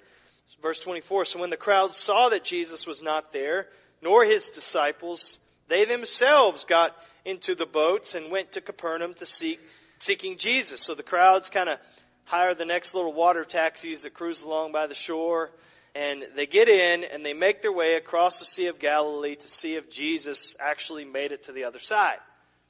Verse 0.61 0.79
24, 0.79 1.25
so 1.25 1.39
when 1.39 1.49
the 1.49 1.57
crowds 1.57 1.97
saw 1.97 2.29
that 2.29 2.43
Jesus 2.43 2.85
was 2.85 3.01
not 3.01 3.33
there, 3.33 3.65
nor 4.01 4.23
his 4.23 4.47
disciples, 4.49 5.39
they 5.67 5.83
themselves 5.83 6.63
got 6.69 6.93
into 7.25 7.55
the 7.55 7.65
boats 7.65 8.13
and 8.13 8.31
went 8.31 8.53
to 8.53 8.61
Capernaum 8.61 9.13
to 9.15 9.25
seek 9.25 9.59
seeking 9.99 10.37
Jesus. 10.37 10.85
So 10.85 10.95
the 10.95 11.03
crowds 11.03 11.49
kind 11.49 11.69
of 11.69 11.79
hire 12.23 12.53
the 12.53 12.65
next 12.65 12.93
little 12.93 13.13
water 13.13 13.43
taxis 13.43 14.03
that 14.03 14.13
cruise 14.13 14.41
along 14.41 14.71
by 14.71 14.87
the 14.87 14.95
shore 14.95 15.49
and 15.97 16.27
they 16.35 16.45
get 16.45 16.69
in 16.69 17.03
and 17.05 17.25
they 17.25 17.33
make 17.33 17.63
their 17.63 17.71
way 17.71 17.95
across 17.95 18.37
the 18.37 18.45
Sea 18.45 18.67
of 18.67 18.77
Galilee 18.77 19.35
to 19.35 19.47
see 19.47 19.75
if 19.75 19.89
Jesus 19.89 20.55
actually 20.59 21.05
made 21.05 21.31
it 21.31 21.45
to 21.45 21.51
the 21.51 21.63
other 21.63 21.79
side. 21.79 22.17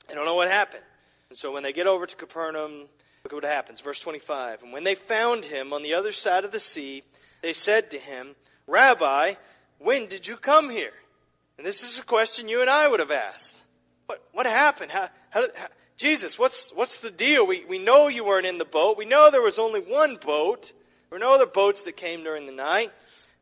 They 0.08 0.16
don't 0.16 0.24
know 0.24 0.36
what 0.36 0.48
happened. 0.48 0.84
And 1.28 1.38
so 1.38 1.52
when 1.52 1.62
they 1.62 1.74
get 1.74 1.88
over 1.88 2.06
to 2.06 2.16
Capernaum, 2.16 2.88
look 3.26 3.34
at 3.34 3.34
what 3.34 3.44
happens. 3.44 3.82
Verse 3.82 4.00
25. 4.00 4.64
And 4.64 4.72
when 4.72 4.86
they 4.86 4.96
found 4.96 5.44
him 5.44 5.74
on 5.74 5.84
the 5.84 5.96
other 5.96 6.14
side 6.14 6.46
of 6.46 6.54
the 6.54 6.62
sea, 6.62 7.04
they 7.42 7.52
said 7.52 7.92
to 7.92 7.98
him, 7.98 8.34
Rabbi, 8.66 9.34
when 9.80 10.08
did 10.08 10.26
you 10.26 10.38
come 10.38 10.70
here? 10.70 10.94
And 11.58 11.68
this 11.68 11.82
is 11.82 12.00
a 12.00 12.06
question 12.06 12.48
you 12.48 12.62
and 12.62 12.70
I 12.70 12.88
would 12.88 13.02
have 13.02 13.12
asked. 13.12 13.58
What, 14.06 14.24
what 14.32 14.46
happened? 14.46 14.90
How, 14.90 15.10
how, 15.32 15.48
how, 15.54 15.68
Jesus, 15.98 16.40
what's, 16.40 16.72
what's 16.76 17.02
the 17.02 17.12
deal? 17.12 17.46
We, 17.46 17.66
we 17.68 17.78
know 17.78 18.08
you 18.08 18.24
weren't 18.24 18.46
in 18.46 18.58
the 18.58 18.64
boat. 18.64 18.98
We 18.98 19.06
know 19.06 19.32
there 19.32 19.42
was 19.42 19.60
only 19.60 19.82
one 19.82 20.18
boat. 20.26 20.72
There 21.10 21.20
were 21.20 21.20
no 21.20 21.34
other 21.34 21.46
boats 21.46 21.84
that 21.84 21.98
came 21.98 22.24
during 22.24 22.46
the 22.46 22.54
night. 22.54 22.92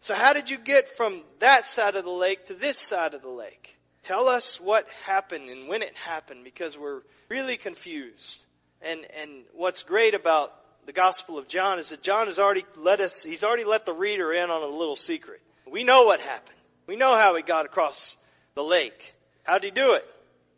So 0.06 0.14
how 0.14 0.34
did 0.34 0.52
you 0.52 0.60
get 0.60 0.86
from 0.98 1.24
that 1.40 1.66
side 1.66 1.96
of 1.96 2.06
the 2.06 2.12
lake 2.12 2.46
to 2.46 2.54
this 2.54 2.80
side 2.90 3.16
of 3.16 3.24
the 3.24 3.28
lake? 3.28 3.76
Tell 4.04 4.28
us 4.28 4.60
what 4.62 4.86
happened 5.04 5.50
and 5.50 5.68
when 5.68 5.82
it 5.82 5.94
happened 5.96 6.44
because 6.44 6.78
we're 6.80 7.02
really 7.28 7.58
confused. 7.58 8.46
And, 8.84 9.00
and 9.20 9.46
what's 9.56 9.82
great 9.82 10.14
about 10.14 10.52
the 10.86 10.94
Gospel 10.94 11.40
of 11.40 11.48
John 11.48 11.80
is 11.80 11.90
that 11.90 12.04
John 12.04 12.28
has 12.28 12.38
already 12.38 12.66
let 12.78 13.00
us, 13.00 13.24
he's 13.28 13.44
already 13.44 13.64
let 13.64 13.88
the 13.88 13.96
reader 13.96 14.32
in 14.32 14.52
on 14.52 14.62
a 14.62 14.68
little 14.68 14.96
secret. 14.96 15.42
We 15.72 15.84
know 15.84 16.04
what 16.04 16.20
happened. 16.20 16.56
We 16.86 16.98
know 16.98 17.16
how 17.16 17.36
he 17.36 17.42
got 17.42 17.66
across 17.66 18.16
the 18.54 18.62
lake. 18.62 18.94
How 19.42 19.58
did 19.58 19.74
he 19.74 19.82
do 19.82 19.94
it? 19.94 20.04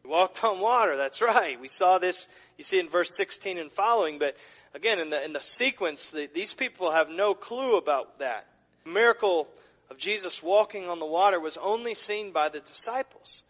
He 0.04 0.10
walked 0.10 0.40
on 0.44 0.60
water. 0.60 0.98
That's 0.98 1.22
right. 1.22 1.58
We 1.58 1.70
saw 1.70 2.00
this. 2.00 2.28
You 2.58 2.66
see 2.66 2.82
in 2.82 2.90
verse 2.90 3.16
16 3.16 3.58
and 3.60 3.72
following. 3.72 4.20
But 4.20 4.34
again, 4.74 5.00
in 5.00 5.10
the 5.10 5.24
in 5.24 5.32
the 5.32 5.42
sequence, 5.42 6.12
the, 6.12 6.28
these 6.36 6.54
people 6.54 6.92
have 6.92 7.08
no 7.08 7.34
clue 7.34 7.78
about 7.78 8.20
that. 8.20 8.46
The 8.88 8.94
miracle 8.94 9.50
of 9.90 9.98
Jesus 9.98 10.40
walking 10.42 10.88
on 10.88 11.00
the 11.00 11.06
water 11.06 11.42
was 11.42 11.58
only 11.62 11.94
seen 11.94 12.32
by 12.32 12.48
the 12.48 12.62
disciples. 12.62 13.44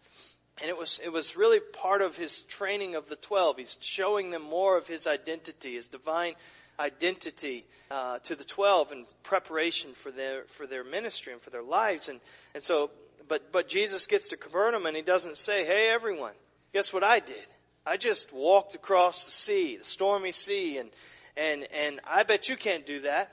And 0.60 0.68
it 0.68 0.76
was, 0.76 0.98
it 1.04 1.10
was 1.10 1.36
really 1.36 1.60
part 1.60 2.02
of 2.02 2.16
his 2.16 2.42
training 2.58 2.96
of 2.96 3.08
the 3.08 3.14
twelve. 3.14 3.56
He's 3.56 3.76
showing 3.78 4.30
them 4.30 4.42
more 4.42 4.76
of 4.76 4.88
his 4.88 5.06
identity, 5.06 5.76
his 5.76 5.86
divine 5.86 6.34
identity 6.76 7.66
uh, 7.88 8.18
to 8.24 8.34
the 8.34 8.42
twelve 8.44 8.90
in 8.90 9.06
preparation 9.22 9.94
for 10.02 10.10
their, 10.10 10.42
for 10.56 10.66
their 10.66 10.82
ministry 10.82 11.32
and 11.32 11.40
for 11.40 11.50
their 11.50 11.62
lives. 11.62 12.08
And, 12.08 12.18
and 12.52 12.64
so, 12.64 12.90
but, 13.28 13.52
but 13.52 13.68
Jesus 13.68 14.06
gets 14.06 14.26
to 14.30 14.36
Capernaum 14.36 14.86
and 14.86 14.96
he 14.96 15.02
doesn't 15.02 15.36
say, 15.36 15.64
hey, 15.64 15.88
everyone, 15.88 16.34
Guess 16.72 16.92
what 16.92 17.02
I 17.02 17.20
did? 17.20 17.46
I 17.86 17.96
just 17.96 18.32
walked 18.32 18.74
across 18.74 19.24
the 19.24 19.30
sea, 19.30 19.76
the 19.78 19.84
stormy 19.84 20.32
sea, 20.32 20.78
and 20.78 20.90
and 21.36 21.66
and 21.72 22.00
I 22.06 22.24
bet 22.24 22.48
you 22.48 22.56
can't 22.56 22.84
do 22.84 23.02
that. 23.02 23.30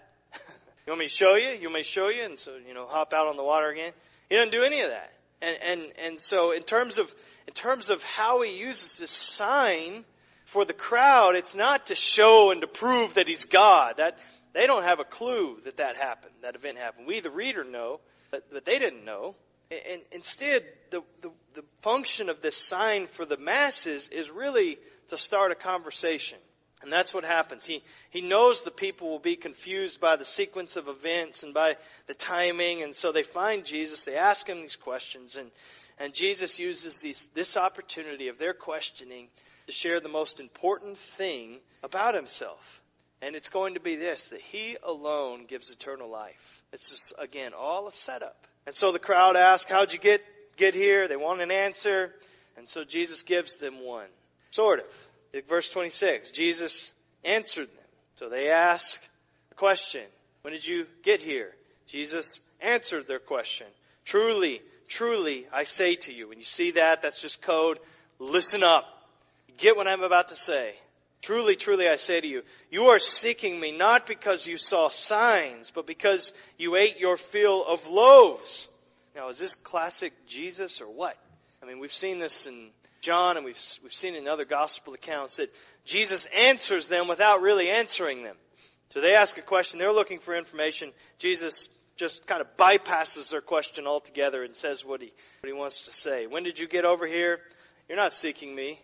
You 0.86 0.92
want 0.92 1.00
me 1.00 1.06
to 1.06 1.12
show 1.12 1.36
you? 1.36 1.50
You 1.50 1.64
want 1.64 1.74
me 1.76 1.84
to 1.84 1.90
show 1.90 2.10
you? 2.10 2.24
And 2.24 2.38
so 2.38 2.56
you 2.68 2.74
know, 2.74 2.86
hop 2.86 3.14
out 3.14 3.28
on 3.28 3.38
the 3.38 3.44
water 3.44 3.70
again. 3.70 3.94
He 4.30 4.36
doesn't 4.36 4.52
do 4.52 4.64
any 4.64 4.82
of 4.82 4.92
that. 4.92 5.12
And 5.42 5.58
and 5.62 5.94
and 6.04 6.22
so 6.22 6.52
in 6.52 6.64
terms 6.64 6.98
of 6.98 7.08
in 7.48 7.54
terms 7.54 7.90
of 7.90 8.02
how 8.02 8.42
he 8.42 8.58
uses 8.58 8.98
this 9.00 9.12
sign 9.12 10.06
for 10.54 10.66
the 10.66 10.74
crowd, 10.74 11.36
it's 11.36 11.56
not 11.56 11.88
to 11.88 11.96
show 11.96 12.52
and 12.52 12.62
to 12.62 12.68
prove 12.68 13.16
that 13.16 13.28
he's 13.28 13.46
God. 13.46 13.96
That 13.98 14.18
they 14.54 14.68
don't 14.68 14.84
have 14.84 15.00
a 15.00 15.04
clue 15.04 15.58
that 15.66 15.78
that 15.78 15.98
happened, 15.98 16.34
that 16.42 16.56
event 16.56 16.78
happened. 16.78 17.08
We, 17.08 17.20
the 17.20 17.30
reader, 17.30 17.66
know, 17.66 18.00
but, 18.32 18.46
but 18.52 18.66
they 18.66 18.80
didn't 18.80 19.04
know. 19.04 19.36
And 19.70 20.02
instead, 20.12 20.64
the, 20.92 21.04
the, 21.22 21.32
the 21.56 21.64
function 21.84 22.30
of 22.30 22.42
this 22.42 22.56
sign 22.70 23.08
for 23.18 23.26
the 23.26 23.36
masses 23.36 24.08
is 24.12 24.30
really 24.30 24.78
to 25.10 25.18
start 25.18 25.52
a 25.52 25.56
conversation. 25.56 26.38
And 26.86 26.94
that's 26.94 27.16
what 27.16 27.24
happens. 27.24 27.66
He, 27.66 27.82
he 28.12 28.22
knows 28.22 28.62
the 28.64 28.70
people 28.70 29.10
will 29.10 29.18
be 29.18 29.36
confused 29.36 30.00
by 30.00 30.18
the 30.18 30.24
sequence 30.24 30.76
of 30.76 30.88
events 30.88 31.42
and 31.42 31.52
by 31.52 31.78
the 32.06 32.14
timing, 32.14 32.84
and 32.84 32.94
so 32.94 33.12
they 33.12 33.24
find 33.24 33.66
Jesus, 33.66 34.06
they 34.06 34.16
ask 34.16 34.48
him 34.48 34.62
these 34.62 34.76
questions, 34.76 35.36
and, 35.36 35.50
and 35.98 36.14
Jesus 36.14 36.60
uses 36.60 37.02
these, 37.02 37.28
this 37.34 37.58
opportunity 37.58 38.28
of 38.28 38.38
their 38.38 38.54
questioning 38.54 39.30
to 39.66 39.74
share 39.74 40.00
the 40.00 40.10
most 40.10 40.40
important 40.40 41.00
thing 41.18 41.58
about 41.82 42.14
himself. 42.14 42.60
And 43.20 43.36
it's 43.36 43.50
going 43.50 43.74
to 43.74 43.80
be 43.80 43.96
this 43.96 44.24
that 44.30 44.42
he 44.42 44.78
alone 44.84 45.48
gives 45.48 45.72
eternal 45.72 46.08
life. 46.08 46.36
It's 46.72 46.88
just, 46.88 47.16
again, 47.18 47.54
all 47.58 47.88
a 47.88 47.94
setup. 47.94 48.38
And 48.68 48.76
so 48.76 48.92
the 48.92 49.00
crowd 49.00 49.36
asks, 49.36 49.72
How'd 49.72 49.92
you 49.92 49.98
get, 49.98 50.22
get 50.56 50.76
here? 50.76 51.08
They 51.08 51.16
want 51.16 51.42
an 51.42 51.50
answer. 51.50 52.12
And 52.58 52.70
so 52.70 52.84
Jesus 52.84 53.24
gives 53.24 53.58
them 53.58 53.84
one. 53.84 54.10
Sort 54.52 54.80
of. 54.80 54.86
Verse 55.50 55.70
26 55.72 56.32
Jesus 56.32 56.92
answered 57.24 57.68
them. 57.68 57.86
So 58.16 58.30
they 58.30 58.50
ask 58.50 59.00
a 59.52 59.56
question 59.56 60.04
When 60.42 60.54
did 60.54 60.66
you 60.66 60.86
get 61.04 61.20
here? 61.20 61.52
Jesus 61.88 62.40
answered 62.62 63.08
their 63.08 63.20
question. 63.20 63.68
Truly, 64.06 64.62
truly, 64.88 65.48
I 65.52 65.66
say 65.66 65.96
to 65.96 66.14
you. 66.14 66.30
When 66.30 66.38
you 66.38 66.46
see 66.46 66.72
that, 66.72 67.02
that's 67.02 67.22
just 67.22 67.42
code. 67.42 67.80
Listen 68.20 68.64
up. 68.64 68.86
Get 69.58 69.76
what 69.76 69.88
I'm 69.88 70.04
about 70.04 70.30
to 70.30 70.36
say. 70.36 70.74
Truly, 71.22 71.56
truly, 71.56 71.88
I 71.88 71.96
say 71.96 72.22
to 72.22 72.28
you, 72.28 72.44
you 72.70 72.84
are 72.84 73.00
seeking 73.00 73.60
me 73.60 73.76
not 73.76 74.06
because 74.06 74.46
you 74.46 74.58
saw 74.58 74.90
signs, 74.90 75.72
but 75.74 75.88
because 75.88 76.32
you 76.58 76.76
ate 76.76 77.00
your 77.00 77.18
fill 77.32 77.66
of 77.66 77.80
loaves. 77.88 78.68
Now, 79.16 79.30
is 79.30 79.40
this 79.40 79.56
classic 79.64 80.14
Jesus 80.28 80.82
or 80.82 80.88
what? 80.88 81.16
I 81.64 81.66
mean, 81.66 81.80
we've 81.80 81.92
seen 81.92 82.20
this 82.20 82.46
in 82.46 82.70
John 83.06 83.38
and 83.38 83.46
we've, 83.46 83.56
we've 83.84 83.94
seen 83.94 84.16
in 84.16 84.28
other 84.28 84.46
gospel 84.46 84.96
accounts 84.96 85.38
that 85.38 85.50
Jesus 85.86 86.28
answers 86.36 86.88
them 86.88 87.08
without 87.08 87.42
really 87.42 87.70
answering 87.70 88.24
them. 88.24 88.36
So 88.90 89.00
they 89.00 89.14
ask 89.14 89.38
a 89.38 89.42
question, 89.42 89.78
they're 89.78 89.92
looking 89.92 90.20
for 90.20 90.36
information. 90.36 90.92
Jesus 91.20 91.70
just 91.98 92.26
kind 92.28 92.42
of 92.42 92.48
bypasses 92.58 93.30
their 93.30 93.42
question 93.42 93.86
altogether 93.86 94.44
and 94.44 94.56
says 94.56 94.84
what 94.84 95.02
he, 95.02 95.14
what 95.42 95.48
he 95.48 95.54
wants 95.54 95.86
to 95.86 95.94
say. 95.94 96.28
When 96.28 96.44
did 96.44 96.58
you 96.58 96.68
get 96.68 96.84
over 96.84 97.06
here? 97.06 97.40
You're 97.88 97.98
not 97.98 98.14
seeking 98.14 98.56
me. 98.56 98.80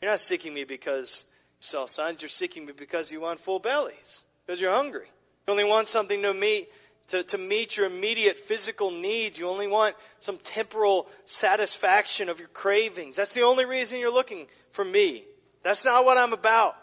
You're 0.00 0.10
not 0.10 0.20
seeking 0.20 0.54
me 0.54 0.64
because 0.64 1.24
you 1.60 1.66
saw 1.66 1.86
signs. 1.86 2.22
You're 2.22 2.28
seeking 2.28 2.66
me 2.66 2.72
because 2.76 3.10
you 3.10 3.20
want 3.20 3.40
full 3.40 3.58
bellies, 3.58 4.22
because 4.46 4.60
you're 4.60 4.72
hungry. 4.72 5.06
You 5.46 5.50
only 5.50 5.64
want 5.64 5.88
something 5.88 6.22
to 6.22 6.32
meet 6.32 6.68
to, 7.08 7.22
to 7.24 7.38
meet 7.38 7.76
your 7.76 7.86
immediate 7.86 8.36
physical 8.48 8.90
needs. 8.90 9.38
You 9.38 9.48
only 9.48 9.68
want 9.68 9.96
some 10.20 10.38
temporal 10.44 11.06
satisfaction 11.24 12.28
of 12.28 12.38
your 12.38 12.48
cravings. 12.48 13.16
That's 13.16 13.34
the 13.34 13.42
only 13.42 13.64
reason 13.64 13.98
you're 13.98 14.10
looking 14.10 14.46
for 14.74 14.84
me. 14.84 15.24
That's 15.62 15.84
not 15.84 16.04
what 16.04 16.16
I'm 16.16 16.32
about. 16.32 16.74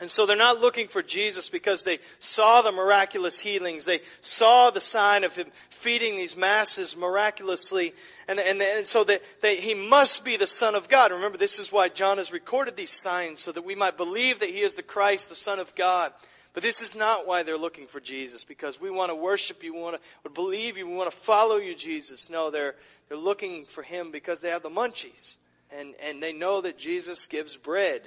And 0.00 0.10
so 0.10 0.24
they're 0.24 0.34
not 0.34 0.60
looking 0.60 0.88
for 0.88 1.02
Jesus 1.02 1.50
because 1.50 1.84
they 1.84 1.98
saw 2.20 2.62
the 2.62 2.72
miraculous 2.72 3.38
healings. 3.38 3.84
They 3.84 4.00
saw 4.22 4.70
the 4.70 4.80
sign 4.80 5.24
of 5.24 5.32
Him 5.32 5.48
feeding 5.84 6.16
these 6.16 6.34
masses 6.34 6.96
miraculously. 6.96 7.92
And, 8.26 8.40
and, 8.40 8.62
and 8.62 8.86
so 8.86 9.04
they, 9.04 9.18
they, 9.42 9.56
He 9.56 9.74
must 9.74 10.24
be 10.24 10.38
the 10.38 10.46
Son 10.46 10.74
of 10.74 10.88
God. 10.88 11.12
Remember, 11.12 11.36
this 11.36 11.58
is 11.58 11.70
why 11.70 11.90
John 11.90 12.16
has 12.16 12.32
recorded 12.32 12.76
these 12.76 12.96
signs 13.02 13.42
so 13.42 13.52
that 13.52 13.64
we 13.64 13.74
might 13.74 13.98
believe 13.98 14.40
that 14.40 14.48
He 14.48 14.62
is 14.62 14.74
the 14.74 14.82
Christ, 14.82 15.28
the 15.28 15.34
Son 15.34 15.58
of 15.58 15.68
God. 15.76 16.12
But 16.52 16.64
this 16.64 16.80
is 16.80 16.94
not 16.96 17.26
why 17.26 17.42
they're 17.42 17.56
looking 17.56 17.86
for 17.86 18.00
Jesus, 18.00 18.44
because 18.46 18.80
we 18.80 18.90
want 18.90 19.10
to 19.10 19.14
worship 19.14 19.62
you, 19.62 19.74
we 19.74 19.80
want 19.80 20.00
to 20.24 20.30
believe 20.30 20.76
you, 20.76 20.86
we 20.86 20.94
want 20.94 21.10
to 21.12 21.16
follow 21.24 21.58
you, 21.58 21.76
Jesus. 21.76 22.28
No, 22.30 22.50
they're, 22.50 22.74
they're 23.08 23.18
looking 23.18 23.66
for 23.74 23.82
Him 23.82 24.10
because 24.10 24.40
they 24.40 24.48
have 24.48 24.62
the 24.62 24.68
munchies. 24.70 25.36
And, 25.70 25.94
and 26.04 26.20
they 26.20 26.32
know 26.32 26.62
that 26.62 26.76
Jesus 26.76 27.26
gives 27.30 27.56
bread. 27.56 28.02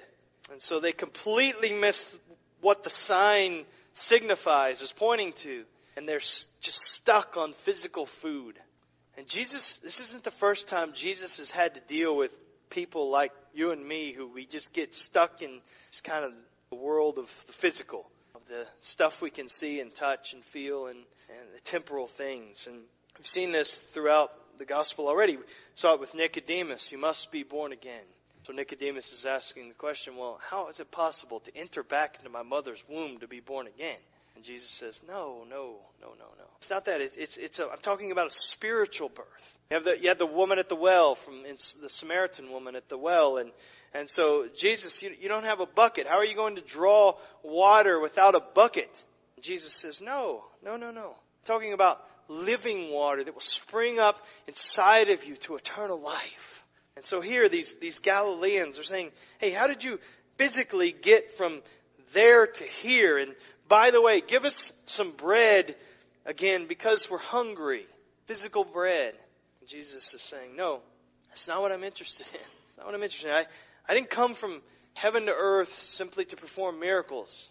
And 0.51 0.61
so 0.61 0.81
they 0.81 0.91
completely 0.91 1.71
miss 1.71 2.05
what 2.59 2.83
the 2.83 2.89
sign 2.89 3.65
signifies, 3.93 4.81
is 4.81 4.93
pointing 4.97 5.33
to. 5.43 5.63
And 5.95 6.09
they're 6.09 6.19
just 6.19 6.79
stuck 6.95 7.37
on 7.37 7.53
physical 7.63 8.09
food. 8.21 8.59
And 9.15 9.25
Jesus, 9.27 9.79
this 9.83 9.99
isn't 9.99 10.25
the 10.25 10.31
first 10.31 10.67
time 10.67 10.91
Jesus 10.93 11.37
has 11.37 11.49
had 11.49 11.75
to 11.75 11.81
deal 11.87 12.17
with 12.17 12.31
people 12.69 13.09
like 13.09 13.31
you 13.53 13.71
and 13.71 13.87
me 13.87 14.11
who 14.11 14.27
we 14.27 14.45
just 14.45 14.73
get 14.73 14.93
stuck 14.93 15.41
in 15.41 15.61
this 15.91 16.01
kind 16.01 16.25
of 16.25 16.77
world 16.77 17.19
of 17.19 17.27
the 17.47 17.53
physical 17.61 18.07
the 18.53 18.65
stuff 18.81 19.13
we 19.19 19.31
can 19.31 19.49
see 19.49 19.79
and 19.79 19.93
touch 19.95 20.33
and 20.33 20.43
feel 20.53 20.85
and, 20.85 20.97
and 20.97 21.47
the 21.55 21.61
temporal 21.65 22.07
things. 22.17 22.67
And 22.69 22.77
we've 23.17 23.25
seen 23.25 23.51
this 23.51 23.83
throughout 23.93 24.29
the 24.59 24.65
gospel 24.65 25.07
already. 25.07 25.37
We 25.37 25.43
saw 25.73 25.95
it 25.95 25.99
with 25.99 26.13
Nicodemus. 26.13 26.89
You 26.91 26.99
must 26.99 27.31
be 27.31 27.41
born 27.41 27.71
again. 27.71 28.03
So 28.43 28.53
Nicodemus 28.53 29.11
is 29.11 29.25
asking 29.25 29.69
the 29.69 29.73
question, 29.73 30.17
well, 30.17 30.39
how 30.47 30.67
is 30.67 30.79
it 30.79 30.91
possible 30.91 31.39
to 31.39 31.57
enter 31.57 31.81
back 31.81 32.17
into 32.19 32.29
my 32.29 32.43
mother's 32.43 32.83
womb 32.87 33.19
to 33.19 33.27
be 33.27 33.39
born 33.39 33.65
again? 33.67 33.97
And 34.35 34.43
Jesus 34.43 34.69
says, 34.69 34.99
no, 35.07 35.45
no, 35.49 35.77
no, 35.99 36.09
no, 36.09 36.25
no. 36.37 36.45
It's 36.59 36.69
not 36.69 36.85
that. 36.85 37.01
It's, 37.01 37.15
it's, 37.15 37.37
it's 37.37 37.59
a, 37.59 37.69
I'm 37.69 37.79
talking 37.81 38.11
about 38.11 38.27
a 38.27 38.31
spiritual 38.31 39.09
birth. 39.09 39.25
You 39.69 39.75
have 39.75 39.83
the, 39.83 39.99
you 39.99 40.09
have 40.09 40.19
the 40.19 40.25
woman 40.25 40.59
at 40.59 40.69
the 40.69 40.75
well, 40.75 41.17
from 41.25 41.43
the 41.43 41.89
Samaritan 41.89 42.51
woman 42.51 42.75
at 42.75 42.89
the 42.89 42.97
well, 42.97 43.37
and 43.37 43.51
and 43.93 44.09
so, 44.09 44.47
Jesus, 44.57 45.01
you, 45.03 45.11
you 45.19 45.29
don't 45.29 45.43
have 45.43 45.59
a 45.59 45.67
bucket. 45.67 46.07
How 46.07 46.17
are 46.17 46.25
you 46.25 46.35
going 46.35 46.55
to 46.55 46.63
draw 46.63 47.15
water 47.43 47.99
without 47.99 48.33
a 48.33 48.41
bucket? 48.55 48.89
Jesus 49.39 49.73
says, 49.81 50.01
No, 50.01 50.45
no, 50.63 50.77
no, 50.77 50.91
no. 50.91 51.09
I'm 51.09 51.45
talking 51.45 51.73
about 51.73 51.99
living 52.27 52.91
water 52.91 53.23
that 53.23 53.33
will 53.33 53.41
spring 53.41 53.99
up 53.99 54.15
inside 54.47 55.09
of 55.09 55.23
you 55.23 55.35
to 55.45 55.55
eternal 55.55 55.99
life. 55.99 56.23
And 56.95 57.05
so 57.05 57.21
here, 57.21 57.49
these, 57.49 57.75
these 57.81 57.99
Galileans 57.99 58.79
are 58.79 58.83
saying, 58.83 59.11
Hey, 59.37 59.51
how 59.51 59.67
did 59.67 59.83
you 59.83 59.99
physically 60.37 60.95
get 60.99 61.25
from 61.37 61.61
there 62.15 62.47
to 62.47 62.63
here? 62.63 63.19
And 63.19 63.35
by 63.69 63.91
the 63.91 64.01
way, 64.01 64.23
give 64.27 64.43
us 64.43 64.71
some 64.87 65.15
bread 65.15 65.75
again 66.25 66.65
because 66.67 67.07
we're 67.11 67.19
hungry. 67.19 67.85
Physical 68.25 68.63
bread. 68.63 69.13
Jesus 69.67 70.13
is 70.13 70.21
saying, 70.21 70.55
No, 70.55 70.81
that's 71.29 71.47
not 71.47 71.61
what 71.61 71.71
I'm 71.71 71.83
interested 71.83 72.27
in. 72.27 72.33
That's 72.33 72.49
Not 72.77 72.85
what 72.87 72.95
I'm 72.95 73.03
interested 73.03 73.29
in. 73.29 73.35
I, 73.35 73.45
I 73.87 73.93
didn't 73.93 74.09
come 74.09 74.35
from 74.35 74.61
heaven 74.93 75.25
to 75.25 75.33
earth 75.33 75.69
simply 75.79 76.25
to 76.25 76.35
perform 76.35 76.79
miracles. 76.79 77.49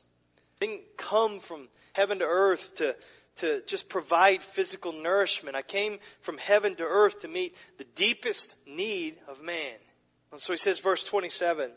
I 0.60 0.66
didn't 0.66 0.82
come 0.96 1.40
from 1.46 1.68
heaven 1.92 2.18
to 2.20 2.24
earth 2.24 2.60
to, 2.76 2.94
to 3.38 3.62
just 3.66 3.88
provide 3.88 4.40
physical 4.54 4.92
nourishment. 4.92 5.56
I 5.56 5.62
came 5.62 5.98
from 6.24 6.38
heaven 6.38 6.74
to 6.76 6.84
earth 6.84 7.20
to 7.22 7.28
meet 7.28 7.54
the 7.78 7.86
deepest 7.96 8.52
need 8.66 9.16
of 9.28 9.40
man. 9.40 9.76
And 10.30 10.40
so 10.40 10.52
he 10.52 10.56
says, 10.56 10.80
verse 10.80 11.04
27, 11.04 11.70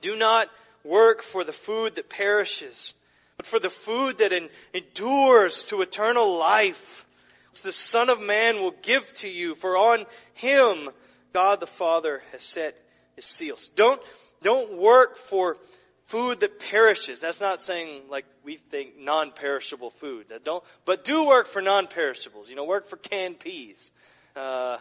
Do 0.00 0.16
not 0.16 0.48
work 0.84 1.22
for 1.32 1.44
the 1.44 1.52
food 1.52 1.96
that 1.96 2.08
perishes, 2.08 2.94
but 3.36 3.46
for 3.46 3.60
the 3.60 3.72
food 3.84 4.18
that 4.18 4.32
endures 4.72 5.66
to 5.68 5.82
eternal 5.82 6.38
life, 6.38 6.76
which 7.52 7.62
the 7.62 7.72
Son 7.72 8.10
of 8.10 8.20
Man 8.20 8.56
will 8.56 8.74
give 8.82 9.02
to 9.16 9.28
you, 9.28 9.54
for 9.54 9.76
on 9.76 10.06
him 10.34 10.88
God 11.32 11.60
the 11.60 11.68
Father 11.78 12.22
has 12.32 12.42
set 12.42 12.74
his 13.16 13.26
seals. 13.26 13.70
Don't, 13.76 14.00
don't 14.42 14.78
work 14.78 15.16
for 15.30 15.56
food 16.10 16.40
that 16.40 16.58
perishes. 16.58 17.20
That's 17.20 17.40
not 17.40 17.60
saying 17.60 18.04
like 18.08 18.24
we 18.44 18.58
think 18.70 18.98
non-perishable 18.98 19.92
food. 20.00 20.26
Don't, 20.44 20.64
but 20.84 21.04
do 21.04 21.26
work 21.26 21.48
for 21.52 21.62
non-perishables. 21.62 22.48
You 22.48 22.56
know, 22.56 22.64
work 22.64 22.88
for 22.88 22.96
canned 22.96 23.40
peas. 23.40 23.90
Uh, 24.34 24.78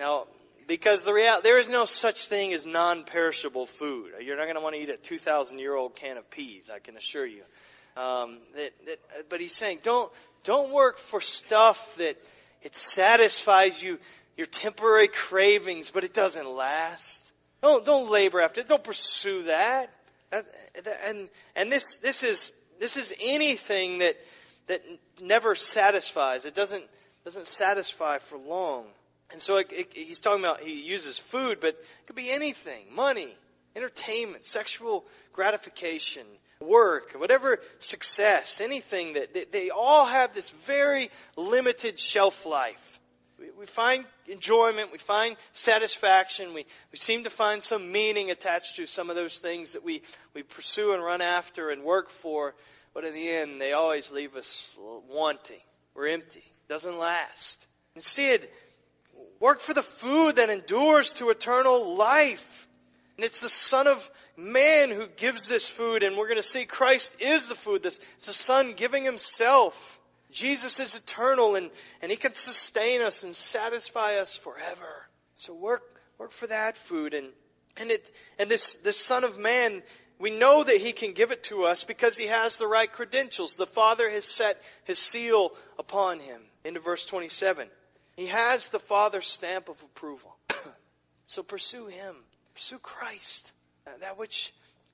now, 0.00 0.26
because 0.66 1.04
the 1.04 1.12
real, 1.12 1.40
there 1.42 1.60
is 1.60 1.68
no 1.68 1.84
such 1.84 2.28
thing 2.28 2.52
as 2.52 2.64
non-perishable 2.64 3.68
food. 3.78 4.12
You're 4.20 4.36
not 4.36 4.44
going 4.44 4.56
to 4.56 4.60
want 4.60 4.74
to 4.74 4.80
eat 4.80 4.90
a 4.90 5.14
2,000-year-old 5.14 5.96
can 5.96 6.16
of 6.16 6.30
peas. 6.30 6.70
I 6.72 6.78
can 6.78 6.96
assure 6.96 7.26
you. 7.26 7.42
Um, 7.96 8.38
that, 8.56 8.70
that, 8.86 8.98
but 9.28 9.40
he's 9.40 9.54
saying, 9.54 9.80
don't 9.82 10.10
don't 10.44 10.72
work 10.72 10.96
for 11.10 11.20
stuff 11.20 11.76
that 11.98 12.16
it 12.62 12.74
satisfies 12.74 13.82
you 13.82 13.98
your 14.36 14.46
temporary 14.46 15.08
cravings, 15.08 15.90
but 15.92 16.04
it 16.04 16.14
doesn't 16.14 16.48
last. 16.48 17.20
Don't, 17.62 17.84
don't 17.84 18.10
labor 18.10 18.40
after 18.40 18.60
it. 18.60 18.68
Don't 18.68 18.82
pursue 18.82 19.44
that. 19.44 19.90
and 21.04 21.28
and 21.54 21.70
this, 21.70 21.98
this, 22.02 22.22
is, 22.22 22.50
this 22.80 22.96
is 22.96 23.12
anything 23.20 23.98
that, 23.98 24.14
that 24.68 24.80
never 25.20 25.54
satisfies. 25.54 26.44
It 26.44 26.54
doesn't, 26.54 26.84
doesn't 27.24 27.46
satisfy 27.46 28.18
for 28.30 28.38
long. 28.38 28.86
And 29.30 29.40
so 29.40 29.56
it, 29.56 29.66
it, 29.70 29.88
he's 29.92 30.20
talking 30.20 30.44
about, 30.44 30.60
he 30.60 30.72
uses 30.72 31.20
food, 31.30 31.58
but 31.60 31.68
it 31.68 32.06
could 32.06 32.16
be 32.16 32.32
anything 32.32 32.86
money, 32.94 33.34
entertainment, 33.76 34.44
sexual 34.44 35.04
gratification, 35.32 36.26
work, 36.62 37.12
whatever 37.16 37.58
success, 37.78 38.60
anything 38.62 39.14
that 39.14 39.34
they, 39.34 39.44
they 39.50 39.70
all 39.70 40.06
have 40.06 40.34
this 40.34 40.50
very 40.66 41.10
limited 41.36 41.98
shelf 41.98 42.34
life 42.44 42.76
we 43.58 43.66
find 43.66 44.04
enjoyment, 44.28 44.92
we 44.92 44.98
find 44.98 45.36
satisfaction, 45.52 46.54
we, 46.54 46.66
we 46.92 46.98
seem 46.98 47.24
to 47.24 47.30
find 47.30 47.62
some 47.62 47.92
meaning 47.92 48.30
attached 48.30 48.76
to 48.76 48.86
some 48.86 49.10
of 49.10 49.16
those 49.16 49.38
things 49.40 49.72
that 49.72 49.84
we, 49.84 50.02
we 50.34 50.42
pursue 50.42 50.92
and 50.92 51.02
run 51.02 51.20
after 51.20 51.70
and 51.70 51.82
work 51.82 52.08
for, 52.22 52.54
but 52.94 53.04
in 53.04 53.14
the 53.14 53.30
end, 53.30 53.60
they 53.60 53.72
always 53.72 54.10
leave 54.10 54.34
us 54.34 54.70
wanting. 55.08 55.60
We're 55.94 56.08
empty. 56.08 56.44
Doesn't 56.68 56.98
last. 56.98 57.66
Instead, 57.96 58.48
work 59.40 59.60
for 59.60 59.74
the 59.74 59.84
food 60.00 60.36
that 60.36 60.50
endures 60.50 61.12
to 61.14 61.30
eternal 61.30 61.96
life. 61.96 62.40
And 63.16 63.24
it's 63.24 63.40
the 63.40 63.48
Son 63.48 63.86
of 63.86 63.98
Man 64.36 64.90
who 64.90 65.06
gives 65.18 65.48
this 65.48 65.68
food, 65.76 66.02
and 66.02 66.16
we're 66.16 66.28
going 66.28 66.36
to 66.36 66.42
see 66.42 66.64
Christ 66.64 67.10
is 67.20 67.48
the 67.48 67.54
food. 67.54 67.82
This, 67.82 67.98
it's 68.16 68.26
the 68.26 68.32
Son 68.32 68.74
giving 68.76 69.04
Himself. 69.04 69.74
Jesus 70.32 70.78
is 70.78 70.94
eternal 70.94 71.56
and, 71.56 71.70
and 72.00 72.10
He 72.10 72.16
can 72.16 72.34
sustain 72.34 73.02
us 73.02 73.22
and 73.22 73.36
satisfy 73.36 74.16
us 74.16 74.40
forever. 74.42 75.06
So 75.36 75.54
work, 75.54 75.82
work 76.18 76.30
for 76.32 76.46
that 76.46 76.76
food. 76.88 77.14
And, 77.14 77.28
and, 77.76 77.90
it, 77.90 78.08
and 78.38 78.50
this, 78.50 78.76
this 78.82 79.04
Son 79.06 79.24
of 79.24 79.36
Man, 79.36 79.82
we 80.18 80.30
know 80.30 80.64
that 80.64 80.76
He 80.76 80.92
can 80.94 81.12
give 81.12 81.30
it 81.30 81.44
to 81.44 81.64
us 81.64 81.84
because 81.84 82.16
He 82.16 82.28
has 82.28 82.56
the 82.56 82.66
right 82.66 82.90
credentials. 82.90 83.56
The 83.58 83.66
Father 83.66 84.10
has 84.10 84.24
set 84.24 84.56
His 84.84 84.98
seal 84.98 85.52
upon 85.78 86.20
Him. 86.20 86.40
Into 86.64 86.80
verse 86.80 87.04
27. 87.06 87.68
He 88.16 88.28
has 88.28 88.68
the 88.70 88.78
Father's 88.78 89.26
stamp 89.26 89.68
of 89.68 89.76
approval. 89.82 90.36
so 91.26 91.42
pursue 91.42 91.86
Him. 91.86 92.16
Pursue 92.54 92.78
Christ. 92.78 93.50
That 93.84 94.16
which 94.16 94.52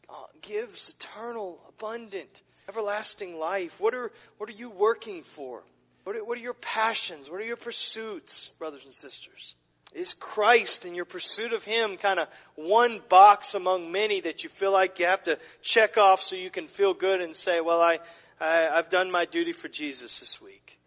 uh, 0.08 0.14
gives 0.42 0.94
eternal, 0.98 1.60
abundant 1.68 2.30
everlasting 2.68 3.36
life? 3.36 3.72
What 3.78 3.94
are, 3.94 4.10
what 4.38 4.48
are 4.48 4.54
you 4.54 4.70
working 4.70 5.24
for? 5.36 5.62
What 6.04 6.16
are, 6.16 6.24
what 6.24 6.38
are 6.38 6.42
your 6.42 6.54
passions? 6.54 7.30
What 7.30 7.40
are 7.40 7.44
your 7.44 7.56
pursuits, 7.56 8.50
brothers 8.58 8.82
and 8.84 8.92
sisters? 8.92 9.54
Is 9.94 10.14
Christ 10.18 10.84
and 10.84 10.94
your 10.94 11.06
pursuit 11.06 11.52
of 11.52 11.62
Him 11.62 11.96
kind 11.96 12.18
of 12.18 12.28
one 12.56 13.00
box 13.08 13.54
among 13.54 13.90
many 13.90 14.20
that 14.22 14.42
you 14.42 14.50
feel 14.58 14.72
like 14.72 14.98
you 14.98 15.06
have 15.06 15.22
to 15.24 15.38
check 15.62 15.96
off 15.96 16.20
so 16.20 16.36
you 16.36 16.50
can 16.50 16.68
feel 16.68 16.92
good 16.92 17.20
and 17.20 17.34
say, 17.34 17.60
well, 17.60 17.80
I, 17.80 17.98
I, 18.38 18.68
I've 18.68 18.90
done 18.90 19.10
my 19.10 19.24
duty 19.24 19.52
for 19.52 19.68
Jesus 19.68 20.20
this 20.20 20.38
week? 20.42 20.78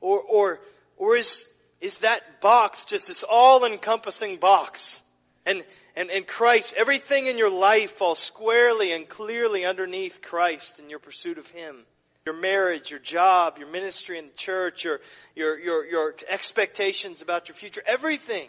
Or, 0.00 0.20
or, 0.20 0.58
or 0.96 1.16
is, 1.16 1.44
is 1.80 1.98
that 2.02 2.40
box 2.40 2.84
just 2.88 3.06
this 3.06 3.24
all 3.28 3.64
encompassing 3.64 4.38
box? 4.38 4.98
And, 5.46 5.64
and, 5.98 6.10
and 6.10 6.24
Christ, 6.28 6.74
everything 6.76 7.26
in 7.26 7.38
your 7.38 7.50
life 7.50 7.90
falls 7.98 8.20
squarely 8.20 8.92
and 8.92 9.08
clearly 9.08 9.64
underneath 9.64 10.22
Christ 10.22 10.78
and 10.78 10.88
your 10.88 11.00
pursuit 11.00 11.38
of 11.38 11.46
Him. 11.46 11.84
Your 12.24 12.36
marriage, 12.36 12.92
your 12.92 13.00
job, 13.00 13.58
your 13.58 13.68
ministry 13.68 14.16
in 14.16 14.26
the 14.26 14.36
church, 14.36 14.84
your, 14.84 15.00
your, 15.34 15.58
your, 15.58 15.84
your 15.84 16.14
expectations 16.28 17.20
about 17.20 17.48
your 17.48 17.56
future, 17.56 17.82
everything. 17.84 18.48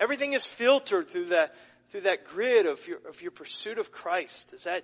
Everything 0.00 0.32
is 0.32 0.44
filtered 0.58 1.08
through 1.10 1.26
that, 1.26 1.52
through 1.92 2.00
that 2.00 2.24
grid 2.24 2.66
of 2.66 2.78
your, 2.88 2.98
of 3.08 3.22
your 3.22 3.30
pursuit 3.30 3.78
of 3.78 3.92
Christ. 3.92 4.52
Is 4.52 4.64
that 4.64 4.82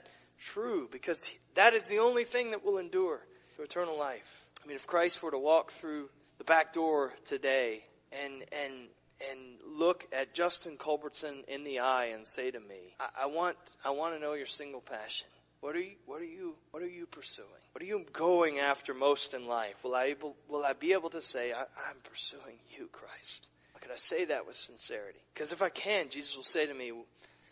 true? 0.53 0.89
Because 0.93 1.29
that 1.57 1.75
is 1.75 1.85
the 1.89 1.99
only 1.99 2.25
thing 2.25 2.53
that 2.53 2.65
will 2.65 2.79
endure 2.79 3.19
to 3.57 3.63
eternal 3.65 3.99
life. 3.99 4.23
I 4.63 4.69
mean, 4.69 4.77
if 4.77 4.87
Christ 4.87 5.21
were 5.21 5.33
to 5.33 5.39
walk 5.39 5.73
through 5.81 6.09
the 6.39 6.45
back 6.45 6.75
door 6.75 7.13
today 7.27 7.83
and 8.13 8.45
and 8.53 8.89
and 9.21 9.79
look 9.79 10.05
at 10.13 10.35
Justin 10.35 10.77
Culbertson 10.77 11.45
in 11.49 11.65
the 11.65 11.81
eye 11.81 12.07
and 12.07 12.27
say 12.27 12.51
to 12.51 12.61
me, 12.61 12.95
I, 12.99 13.25
I 13.25 13.27
want 13.27 13.57
I 13.85 13.91
want 13.91 14.15
to 14.15 14.21
know 14.21 14.35
your 14.35 14.47
single 14.47 14.81
passion. 14.81 15.29
What 15.61 15.75
are 15.77 15.81
you 15.81 15.97
what 16.07 16.21
are 16.21 16.27
you 16.27 16.55
what 16.71 16.83
are 16.83 16.89
you 16.89 17.07
pursuing? 17.07 17.49
What 17.73 17.83
are 17.83 17.87
you 17.87 18.05
going 18.13 18.59
after 18.59 18.93
most 18.95 19.35
in 19.35 19.47
life? 19.47 19.75
Will 19.83 19.95
I 19.95 20.07
able 20.07 20.37
will 20.49 20.65
I 20.65 20.73
be 20.73 20.93
able 20.93 21.11
to 21.11 21.23
say 21.23 21.53
I, 21.53 21.61
I'm 21.61 22.01
pursuing 22.05 22.59
you, 22.77 22.89
Christ? 22.93 23.47
Could 23.85 23.93
I 23.93 23.97
say 23.97 24.25
that 24.25 24.47
with 24.47 24.57
sincerity? 24.57 25.19
Because 25.35 25.53
if 25.53 25.61
I 25.61 25.69
can, 25.69 26.09
Jesus 26.09 26.35
will 26.35 26.43
say 26.43 26.65
to 26.65 26.73
me, 26.73 26.91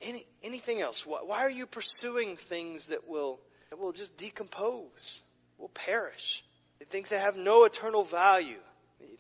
Any, 0.01 0.27
anything 0.43 0.81
else? 0.81 1.05
Why, 1.05 1.19
why 1.23 1.41
are 1.41 1.51
you 1.51 1.67
pursuing 1.67 2.39
things 2.49 2.89
that 2.89 3.07
will 3.07 3.39
that 3.69 3.79
will 3.79 3.93
just 3.93 4.17
decompose, 4.17 5.21
will 5.59 5.69
perish? 5.69 6.43
Things 6.91 7.11
that 7.11 7.21
have 7.21 7.37
no 7.37 7.65
eternal 7.65 8.07
value. 8.07 8.61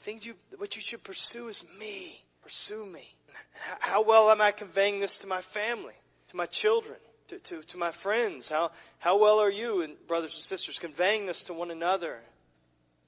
Things 0.07 0.25
you, 0.25 0.35
what 0.57 0.75
you 0.75 0.81
should 0.83 1.05
pursue 1.05 1.49
is 1.49 1.63
me. 1.79 2.19
Pursue 2.53 2.85
me. 2.85 3.05
How 3.81 4.03
well 4.03 4.31
am 4.31 4.43
I 4.43 4.53
conveying 4.53 5.01
this 5.01 5.17
to 5.23 5.27
my 5.27 5.41
family, 5.55 5.95
to 6.29 6.37
my 6.37 6.45
children, 6.45 6.99
to, 7.29 7.39
to, 7.39 7.63
to 7.63 7.79
my 7.79 7.93
friends? 8.03 8.49
How, 8.49 8.73
how 8.99 9.19
well 9.19 9.41
are 9.41 9.51
you, 9.51 9.81
and 9.81 9.95
brothers 10.07 10.35
and 10.35 10.43
sisters, 10.43 10.79
conveying 10.79 11.25
this 11.25 11.45
to 11.45 11.55
one 11.55 11.71
another? 11.71 12.19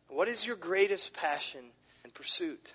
What 0.09 0.29
is 0.29 0.47
your 0.47 0.57
greatest 0.57 1.13
passion 1.13 1.61
and 2.05 2.15
pursuit? 2.15 2.73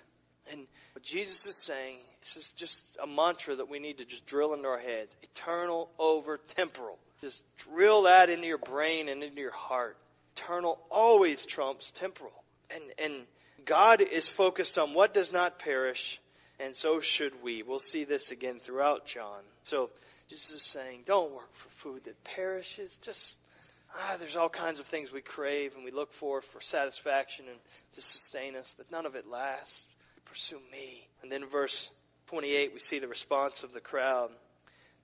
And 0.52 0.66
what 0.92 1.02
Jesus 1.02 1.44
is 1.44 1.56
saying, 1.66 1.98
this 2.20 2.36
is 2.36 2.52
just 2.56 2.96
a 3.02 3.06
mantra 3.06 3.56
that 3.56 3.68
we 3.68 3.80
need 3.80 3.98
to 3.98 4.04
just 4.04 4.24
drill 4.26 4.54
into 4.54 4.68
our 4.68 4.78
heads. 4.78 5.14
Eternal 5.22 5.88
over 5.98 6.38
temporal. 6.54 6.98
Just 7.20 7.42
drill 7.68 8.02
that 8.02 8.30
into 8.30 8.46
your 8.46 8.58
brain 8.58 9.08
and 9.08 9.24
into 9.24 9.40
your 9.40 9.50
heart. 9.50 9.96
Eternal 10.36 10.78
always 10.88 11.44
trumps 11.46 11.92
temporal. 11.98 12.44
And, 12.70 12.84
and 12.98 13.26
God 13.66 14.00
is 14.00 14.30
focused 14.36 14.78
on 14.78 14.94
what 14.94 15.12
does 15.12 15.32
not 15.32 15.58
perish, 15.58 16.20
and 16.60 16.76
so 16.76 17.00
should 17.00 17.32
we. 17.42 17.62
We'll 17.62 17.80
see 17.80 18.04
this 18.04 18.30
again 18.30 18.60
throughout 18.64 19.06
John. 19.06 19.40
So 19.62 19.90
Jesus 20.28 20.50
is 20.50 20.62
saying, 20.62 21.02
don't 21.06 21.32
work 21.32 21.50
for 21.54 21.82
food 21.82 22.04
that 22.04 22.22
perishes. 22.24 22.96
Just 23.02 23.36
ah, 23.96 24.16
there's 24.18 24.36
all 24.36 24.48
kinds 24.48 24.80
of 24.80 24.86
things 24.86 25.12
we 25.12 25.22
crave 25.22 25.72
and 25.74 25.84
we 25.84 25.90
look 25.90 26.10
for 26.18 26.42
for 26.52 26.60
satisfaction 26.60 27.46
and 27.48 27.58
to 27.94 28.02
sustain 28.02 28.56
us, 28.56 28.74
but 28.76 28.90
none 28.90 29.06
of 29.06 29.14
it 29.14 29.26
lasts. 29.26 29.86
Pursue 30.26 30.60
me. 30.70 31.08
And 31.22 31.32
then 31.32 31.48
verse 31.50 31.90
28, 32.28 32.72
we 32.72 32.78
see 32.78 33.00
the 33.00 33.08
response 33.08 33.64
of 33.64 33.72
the 33.72 33.80
crowd. 33.80 34.30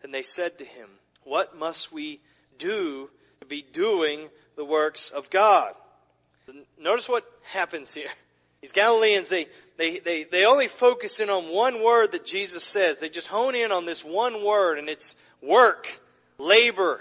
Then 0.03 0.13
they 0.13 0.23
said 0.23 0.59
to 0.59 0.65
him, 0.65 0.89
What 1.25 1.57
must 1.57 1.93
we 1.93 2.21
do 2.59 3.09
to 3.41 3.47
be 3.47 3.63
doing 3.73 4.29
the 4.57 4.65
works 4.65 5.11
of 5.13 5.31
God? 5.31 5.75
Notice 6.79 7.09
what 7.09 7.25
happens 7.53 7.93
here. 7.93 8.07
These 8.63 8.73
Galileans, 8.73 9.29
they, 9.29 9.47
they, 9.79 10.01
they, 10.01 10.25
they 10.25 10.45
only 10.45 10.69
focus 10.81 11.21
in 11.21 11.31
on 11.31 11.55
one 11.55 11.83
word 11.83 12.13
that 12.13 12.25
Jesus 12.25 12.65
says. 12.65 12.97
They 13.01 13.09
just 13.09 13.29
hone 13.29 13.55
in 13.55 13.71
on 13.71 13.87
this 13.87 14.03
one 14.05 14.45
word, 14.45 14.79
and 14.79 14.89
it's 14.89 15.15
work, 15.43 15.87
labor. 16.39 17.01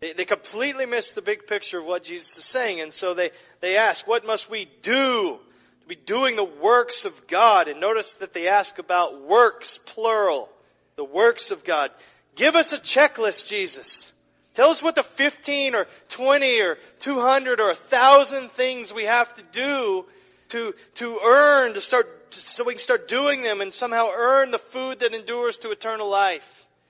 They, 0.00 0.12
they 0.12 0.24
completely 0.24 0.86
miss 0.86 1.12
the 1.14 1.22
big 1.22 1.46
picture 1.46 1.78
of 1.78 1.86
what 1.86 2.04
Jesus 2.04 2.36
is 2.36 2.44
saying, 2.44 2.80
and 2.80 2.92
so 2.92 3.14
they, 3.14 3.30
they 3.60 3.76
ask, 3.76 4.06
What 4.06 4.26
must 4.26 4.50
we 4.50 4.68
do 4.82 5.38
to 5.80 5.88
be 5.88 5.96
doing 5.96 6.36
the 6.36 6.44
works 6.44 7.04
of 7.06 7.12
God? 7.30 7.68
And 7.68 7.80
notice 7.80 8.16
that 8.20 8.34
they 8.34 8.48
ask 8.48 8.78
about 8.78 9.26
works, 9.26 9.78
plural. 9.94 10.50
The 10.96 11.04
works 11.04 11.50
of 11.50 11.64
God. 11.64 11.90
Give 12.36 12.54
us 12.54 12.72
a 12.72 12.78
checklist, 12.78 13.46
Jesus. 13.46 14.12
Tell 14.54 14.70
us 14.70 14.82
what 14.82 14.94
the 14.94 15.04
15 15.16 15.74
or 15.74 15.86
20 16.16 16.60
or 16.60 16.76
200 17.00 17.60
or 17.60 17.66
1,000 17.66 18.50
things 18.50 18.92
we 18.94 19.04
have 19.04 19.34
to 19.34 19.42
do 19.52 20.04
to, 20.50 20.72
to 20.96 21.20
earn, 21.24 21.74
to 21.74 21.80
start, 21.80 22.06
so 22.30 22.64
we 22.64 22.74
can 22.74 22.80
start 22.80 23.08
doing 23.08 23.42
them 23.42 23.60
and 23.60 23.72
somehow 23.72 24.10
earn 24.14 24.50
the 24.50 24.60
food 24.72 25.00
that 25.00 25.14
endures 25.14 25.58
to 25.58 25.70
eternal 25.70 26.08
life. 26.08 26.42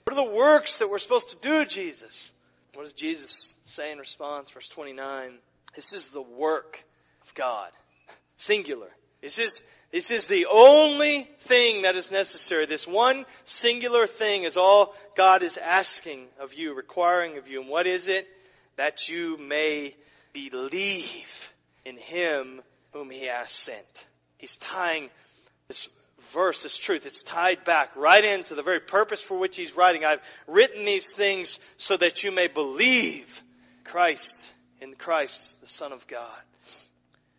What 0.04 0.16
are 0.18 0.24
the 0.24 0.34
works 0.34 0.78
that 0.78 0.90
we're 0.90 0.98
supposed 0.98 1.30
to 1.30 1.36
do, 1.40 1.64
Jesus? 1.64 2.30
What 2.74 2.82
does 2.82 2.92
Jesus 2.92 3.52
say 3.64 3.92
in 3.92 3.98
response? 3.98 4.50
Verse 4.50 4.68
29. 4.74 5.38
This 5.74 5.92
is 5.92 6.10
the 6.12 6.22
work 6.22 6.78
of 7.26 7.34
God. 7.34 7.70
Singular. 8.36 8.88
This 9.22 9.38
is, 9.38 9.60
this 9.92 10.10
is 10.10 10.28
the 10.28 10.46
only 10.50 11.28
thing 11.48 11.82
that 11.82 11.96
is 11.96 12.10
necessary. 12.10 12.66
This 12.66 12.86
one 12.86 13.24
singular 13.44 14.06
thing 14.06 14.42
is 14.42 14.56
all 14.56 14.92
God 15.16 15.42
is 15.42 15.56
asking 15.56 16.26
of 16.38 16.52
you, 16.52 16.74
requiring 16.74 17.38
of 17.38 17.48
you. 17.48 17.60
And 17.60 17.70
what 17.70 17.86
is 17.86 18.08
it? 18.08 18.26
That 18.76 19.08
you 19.08 19.38
may 19.38 19.94
believe 20.32 21.26
in 21.84 21.96
Him 21.96 22.60
whom 22.94 23.10
he 23.10 23.26
has 23.26 23.50
sent. 23.50 24.06
He's 24.38 24.56
tying 24.56 25.10
this 25.68 25.88
verse, 26.32 26.62
this 26.62 26.78
truth, 26.78 27.02
it's 27.04 27.22
tied 27.22 27.64
back 27.64 27.94
right 27.96 28.24
into 28.24 28.54
the 28.54 28.62
very 28.62 28.80
purpose 28.80 29.22
for 29.26 29.38
which 29.38 29.56
he's 29.56 29.76
writing. 29.76 30.04
I've 30.04 30.20
written 30.46 30.86
these 30.86 31.12
things 31.16 31.58
so 31.76 31.96
that 31.96 32.22
you 32.22 32.30
may 32.30 32.46
believe 32.46 33.26
Christ 33.84 34.38
in 34.80 34.94
Christ, 34.94 35.56
the 35.60 35.66
Son 35.66 35.92
of 35.92 36.06
God. 36.08 36.40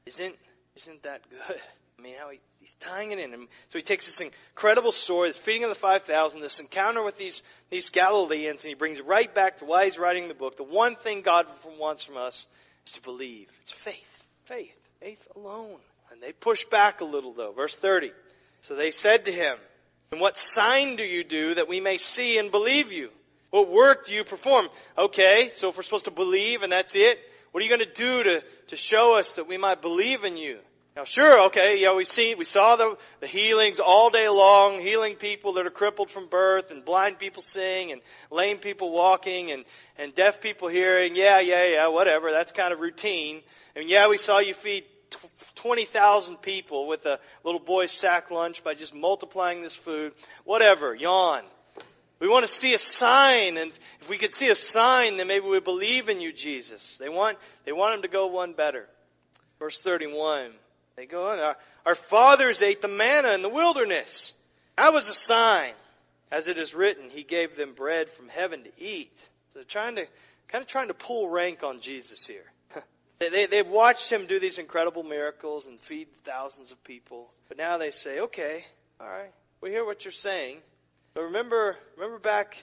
Isn't, 0.05 0.35
isn't 0.75 1.03
that 1.03 1.21
good? 1.29 1.61
I 1.97 2.01
mean, 2.01 2.15
how 2.19 2.29
he, 2.29 2.41
he's 2.59 2.75
tying 2.81 3.11
it 3.11 3.19
in. 3.19 3.31
So 3.69 3.79
he 3.79 3.81
takes 3.81 4.05
this 4.05 4.19
incredible 4.19 4.91
story, 4.91 5.29
this 5.29 5.39
feeding 5.43 5.63
of 5.63 5.69
the 5.69 5.75
5,000, 5.75 6.41
this 6.41 6.59
encounter 6.59 7.03
with 7.03 7.17
these, 7.17 7.41
these 7.71 7.89
Galileans, 7.89 8.63
and 8.63 8.69
he 8.69 8.75
brings 8.75 8.99
it 8.99 9.05
right 9.05 9.33
back 9.33 9.59
to 9.59 9.65
why 9.65 9.85
he's 9.85 9.97
writing 9.97 10.27
the 10.27 10.33
book. 10.33 10.57
The 10.57 10.63
one 10.63 10.97
thing 11.01 11.21
God 11.21 11.47
wants 11.79 12.03
from 12.03 12.17
us 12.17 12.45
is 12.85 12.91
to 12.93 13.01
believe. 13.01 13.47
It's 13.61 13.73
faith. 13.83 13.95
Faith 14.47 14.73
faith 14.99 15.19
alone. 15.35 15.79
And 16.11 16.21
they 16.21 16.31
push 16.31 16.63
back 16.71 17.01
a 17.01 17.05
little 17.05 17.33
though. 17.33 17.51
Verse 17.51 17.75
30. 17.81 18.11
So 18.61 18.75
they 18.75 18.91
said 18.91 19.25
to 19.25 19.31
him, 19.31 19.57
And 20.11 20.21
what 20.21 20.37
sign 20.37 20.95
do 20.95 21.03
you 21.03 21.23
do 21.23 21.55
that 21.55 21.67
we 21.67 21.79
may 21.79 21.97
see 21.97 22.37
and 22.37 22.51
believe 22.51 22.91
you? 22.91 23.09
What 23.51 23.71
work 23.71 24.05
do 24.05 24.13
you 24.13 24.23
perform? 24.23 24.67
Okay, 24.97 25.51
so 25.53 25.69
if 25.69 25.77
we're 25.77 25.83
supposed 25.83 26.05
to 26.05 26.11
believe 26.11 26.61
and 26.61 26.71
that's 26.71 26.93
it, 26.95 27.17
what 27.51 27.61
are 27.61 27.65
you 27.65 27.69
going 27.69 27.87
to 27.87 27.93
do 27.93 28.23
to, 28.23 28.43
to 28.67 28.75
show 28.75 29.15
us 29.15 29.31
that 29.37 29.47
we 29.47 29.57
might 29.57 29.81
believe 29.81 30.23
in 30.25 30.35
you? 30.35 30.57
Now, 30.95 31.03
sure, 31.03 31.47
okay, 31.47 31.75
yeah, 31.79 31.93
we 31.93 32.05
see, 32.05 32.35
we 32.35 32.45
saw 32.45 32.77
the, 32.77 32.97
the 33.19 33.27
healings 33.27 33.81
all 33.85 34.09
day 34.09 34.29
long, 34.29 34.79
healing 34.79 35.17
people 35.17 35.55
that 35.55 35.65
are 35.65 35.71
crippled 35.71 36.09
from 36.09 36.29
birth, 36.29 36.71
and 36.71 36.85
blind 36.85 37.19
people 37.19 37.43
seeing, 37.43 37.91
and 37.91 38.01
lame 38.31 38.59
people 38.59 38.93
walking, 38.93 39.51
and, 39.51 39.65
and 39.97 40.15
deaf 40.15 40.35
people 40.41 40.69
hearing. 40.69 41.17
Yeah, 41.17 41.41
yeah, 41.41 41.67
yeah, 41.67 41.87
whatever. 41.89 42.31
That's 42.31 42.53
kind 42.53 42.71
of 42.71 42.79
routine. 42.79 43.41
And 43.75 43.89
yeah, 43.89 44.07
we 44.07 44.17
saw 44.17 44.39
you 44.39 44.53
feed 44.63 44.85
20,000 45.61 46.37
people 46.37 46.87
with 46.87 47.03
a 47.05 47.19
little 47.43 47.59
boy's 47.59 47.91
sack 47.91 48.31
lunch 48.31 48.63
by 48.63 48.73
just 48.73 48.93
multiplying 48.93 49.63
this 49.63 49.77
food. 49.83 50.13
Whatever, 50.45 50.95
yawn. 50.95 51.43
We 52.21 52.29
want 52.29 52.45
to 52.45 52.51
see 52.51 52.73
a 52.73 52.79
sign, 52.79 53.57
and 53.57 53.73
if 53.99 54.09
we 54.09 54.17
could 54.17 54.33
see 54.33 54.47
a 54.47 54.55
sign, 54.55 55.17
then 55.17 55.27
maybe 55.27 55.45
we 55.45 55.59
believe 55.59 56.07
in 56.07 56.21
you, 56.21 56.31
Jesus. 56.31 56.95
They 57.01 57.09
want, 57.09 57.37
they 57.65 57.73
want 57.73 57.95
him 57.95 58.01
to 58.03 58.07
go 58.07 58.27
one 58.27 58.53
better. 58.53 58.85
Verse 59.59 59.81
31. 59.83 60.53
They 60.95 61.05
go 61.05 61.27
on. 61.27 61.39
Our, 61.39 61.55
our 61.85 61.95
fathers 62.09 62.61
ate 62.61 62.81
the 62.81 62.87
manna 62.87 63.33
in 63.33 63.41
the 63.41 63.49
wilderness. 63.49 64.33
That 64.77 64.93
was 64.93 65.07
a 65.07 65.13
sign. 65.13 65.73
As 66.31 66.47
it 66.47 66.57
is 66.57 66.73
written, 66.73 67.09
He 67.09 67.23
gave 67.23 67.55
them 67.55 67.73
bread 67.73 68.07
from 68.17 68.29
heaven 68.29 68.63
to 68.63 68.83
eat. 68.83 69.13
So 69.49 69.61
trying 69.67 69.95
to, 69.95 70.05
kind 70.49 70.61
of 70.61 70.67
trying 70.67 70.87
to 70.87 70.93
pull 70.93 71.29
rank 71.29 71.63
on 71.63 71.81
Jesus 71.81 72.25
here. 72.25 72.45
They, 73.17 73.45
they, 73.45 73.57
have 73.57 73.67
watched 73.67 74.11
him 74.11 74.27
do 74.27 74.41
these 74.41 74.57
incredible 74.57 75.01
miracles 75.01 75.67
and 75.67 75.79
feed 75.87 76.09
thousands 76.25 76.73
of 76.73 76.83
people. 76.83 77.29
But 77.47 77.57
now 77.57 77.77
they 77.77 77.91
say, 77.91 78.19
okay, 78.19 78.65
all 78.99 79.07
right, 79.07 79.31
we 79.61 79.69
hear 79.69 79.85
what 79.85 80.03
you're 80.03 80.11
saying. 80.11 80.57
But 81.13 81.21
remember, 81.21 81.77
remember 81.95 82.19
back 82.19 82.55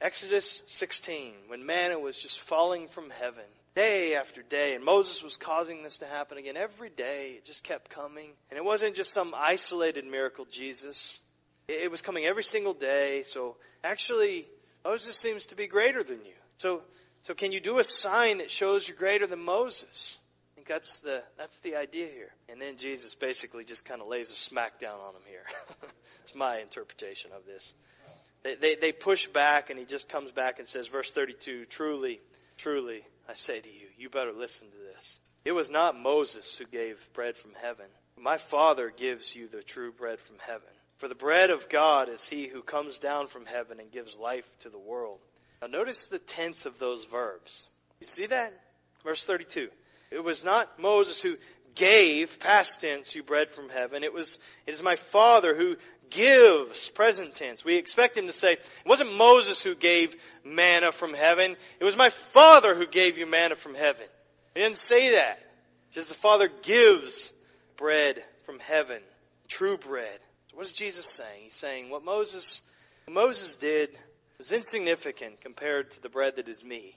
Exodus 0.00 0.64
16 0.66 1.34
when 1.46 1.64
manna 1.64 2.00
was 2.00 2.18
just 2.20 2.40
falling 2.48 2.88
from 2.92 3.10
heaven. 3.10 3.44
Day 3.74 4.14
after 4.14 4.42
day. 4.42 4.74
And 4.74 4.84
Moses 4.84 5.20
was 5.22 5.36
causing 5.36 5.82
this 5.82 5.98
to 5.98 6.06
happen 6.06 6.38
again 6.38 6.56
every 6.56 6.90
day. 6.90 7.34
It 7.36 7.44
just 7.44 7.64
kept 7.64 7.90
coming. 7.90 8.30
And 8.50 8.58
it 8.58 8.64
wasn't 8.64 8.94
just 8.94 9.12
some 9.12 9.34
isolated 9.36 10.04
miracle, 10.04 10.46
Jesus. 10.50 11.20
It 11.68 11.90
was 11.90 12.02
coming 12.02 12.24
every 12.24 12.42
single 12.42 12.74
day. 12.74 13.22
So 13.24 13.56
actually, 13.82 14.46
Moses 14.84 15.20
seems 15.20 15.46
to 15.46 15.56
be 15.56 15.66
greater 15.66 16.02
than 16.02 16.18
you. 16.18 16.34
So, 16.56 16.82
so 17.22 17.34
can 17.34 17.52
you 17.52 17.60
do 17.60 17.78
a 17.78 17.84
sign 17.84 18.38
that 18.38 18.50
shows 18.50 18.86
you're 18.86 18.96
greater 18.96 19.26
than 19.26 19.40
Moses? 19.40 20.18
I 20.52 20.54
think 20.56 20.66
that's 20.66 21.00
the, 21.00 21.22
that's 21.38 21.58
the 21.62 21.76
idea 21.76 22.06
here. 22.06 22.30
And 22.48 22.60
then 22.60 22.76
Jesus 22.76 23.14
basically 23.14 23.64
just 23.64 23.84
kind 23.84 24.02
of 24.02 24.08
lays 24.08 24.28
a 24.28 24.54
smackdown 24.54 25.00
on 25.00 25.14
him 25.14 25.22
here. 25.28 25.44
it's 26.24 26.34
my 26.34 26.60
interpretation 26.60 27.30
of 27.34 27.46
this. 27.46 27.72
They, 28.44 28.56
they, 28.56 28.76
they 28.80 28.92
push 28.92 29.28
back, 29.28 29.70
and 29.70 29.78
he 29.78 29.84
just 29.84 30.08
comes 30.08 30.32
back 30.32 30.58
and 30.58 30.66
says, 30.66 30.88
verse 30.88 31.10
32, 31.14 31.66
Truly, 31.66 32.20
truly, 32.58 33.02
I 33.28 33.34
say 33.34 33.60
to 33.60 33.68
you, 33.68 33.86
you 33.96 34.10
better 34.10 34.32
listen 34.32 34.68
to 34.68 34.76
this. 34.92 35.18
It 35.44 35.52
was 35.52 35.70
not 35.70 35.98
Moses 35.98 36.56
who 36.58 36.66
gave 36.66 36.96
bread 37.14 37.34
from 37.36 37.52
heaven. 37.60 37.86
My 38.18 38.38
Father 38.50 38.92
gives 38.96 39.34
you 39.34 39.48
the 39.48 39.62
true 39.62 39.92
bread 39.92 40.18
from 40.26 40.36
heaven. 40.38 40.68
For 40.98 41.08
the 41.08 41.14
bread 41.14 41.50
of 41.50 41.68
God 41.70 42.08
is 42.08 42.28
he 42.28 42.46
who 42.46 42.62
comes 42.62 42.98
down 42.98 43.26
from 43.26 43.46
heaven 43.46 43.80
and 43.80 43.90
gives 43.90 44.16
life 44.16 44.44
to 44.60 44.70
the 44.70 44.78
world. 44.78 45.18
Now 45.60 45.66
notice 45.68 46.06
the 46.10 46.20
tense 46.20 46.64
of 46.64 46.78
those 46.78 47.04
verbs. 47.10 47.66
You 48.00 48.06
see 48.06 48.26
that? 48.26 48.52
Verse 49.02 49.24
32. 49.26 49.68
It 50.12 50.22
was 50.22 50.44
not 50.44 50.78
Moses 50.78 51.20
who 51.20 51.34
gave, 51.74 52.28
past 52.40 52.80
tense, 52.80 53.14
you 53.14 53.22
bread 53.22 53.48
from 53.50 53.68
heaven. 53.68 54.04
It 54.04 54.12
was, 54.12 54.38
it 54.66 54.74
is 54.74 54.82
my 54.82 54.96
Father 55.10 55.56
who 55.56 55.76
gives, 56.10 56.90
present 56.94 57.34
tense. 57.34 57.64
We 57.64 57.76
expect 57.76 58.16
him 58.16 58.26
to 58.26 58.32
say, 58.32 58.52
it 58.52 58.60
wasn't 58.86 59.14
Moses 59.14 59.62
who 59.62 59.74
gave 59.74 60.14
manna 60.44 60.92
from 60.92 61.14
heaven. 61.14 61.56
It 61.80 61.84
was 61.84 61.96
my 61.96 62.10
Father 62.32 62.74
who 62.74 62.86
gave 62.86 63.16
you 63.16 63.26
manna 63.26 63.56
from 63.56 63.74
heaven. 63.74 64.06
He 64.54 64.60
didn't 64.60 64.78
say 64.78 65.12
that. 65.12 65.38
He 65.88 65.94
says 65.94 66.08
the 66.08 66.14
Father 66.14 66.48
gives 66.62 67.30
bread 67.76 68.22
from 68.46 68.58
heaven, 68.58 69.00
true 69.48 69.78
bread. 69.78 70.18
So 70.50 70.56
what 70.56 70.66
is 70.66 70.72
Jesus 70.72 71.06
saying? 71.16 71.44
He's 71.44 71.54
saying 71.54 71.90
what 71.90 72.04
Moses, 72.04 72.60
what 73.06 73.14
Moses 73.14 73.56
did 73.56 73.90
was 74.38 74.52
insignificant 74.52 75.40
compared 75.40 75.90
to 75.92 76.02
the 76.02 76.08
bread 76.08 76.36
that 76.36 76.48
is 76.48 76.62
me. 76.62 76.96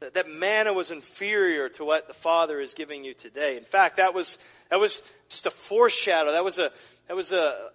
That, 0.00 0.14
that 0.14 0.28
manna 0.28 0.72
was 0.72 0.90
inferior 0.90 1.68
to 1.70 1.84
what 1.84 2.08
the 2.08 2.14
Father 2.14 2.60
is 2.60 2.74
giving 2.74 3.04
you 3.04 3.12
today. 3.14 3.56
In 3.58 3.64
fact, 3.64 3.98
that 3.98 4.14
was, 4.14 4.38
that 4.70 4.80
was 4.80 5.02
just 5.28 5.46
a 5.46 5.52
foreshadow. 5.68 6.32
That 6.32 6.44
was 6.44 6.58
a, 6.58 6.70
that 7.06 7.14
was 7.14 7.32
a, 7.32 7.70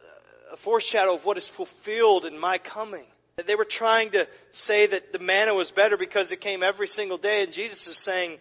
a 0.52 0.58
foreshadow 0.64 1.16
of 1.16 1.24
what 1.24 1.38
is 1.38 1.48
fulfilled 1.56 2.26
in 2.26 2.38
my 2.38 2.58
coming. 2.58 3.06
That 3.38 3.48
they 3.48 3.56
were 3.56 3.66
trying 3.66 4.12
to 4.12 4.28
say 4.52 4.88
that 4.88 5.12
the 5.12 5.20
manna 5.20 5.54
was 5.54 5.70
better 5.70 5.98
because 5.98 6.32
it 6.32 6.42
came 6.42 6.64
every 6.64 6.88
single 6.88 7.18
day, 7.18 7.44
and 7.44 7.52
Jesus 7.52 7.86
is 7.86 8.04
saying, 8.04 8.40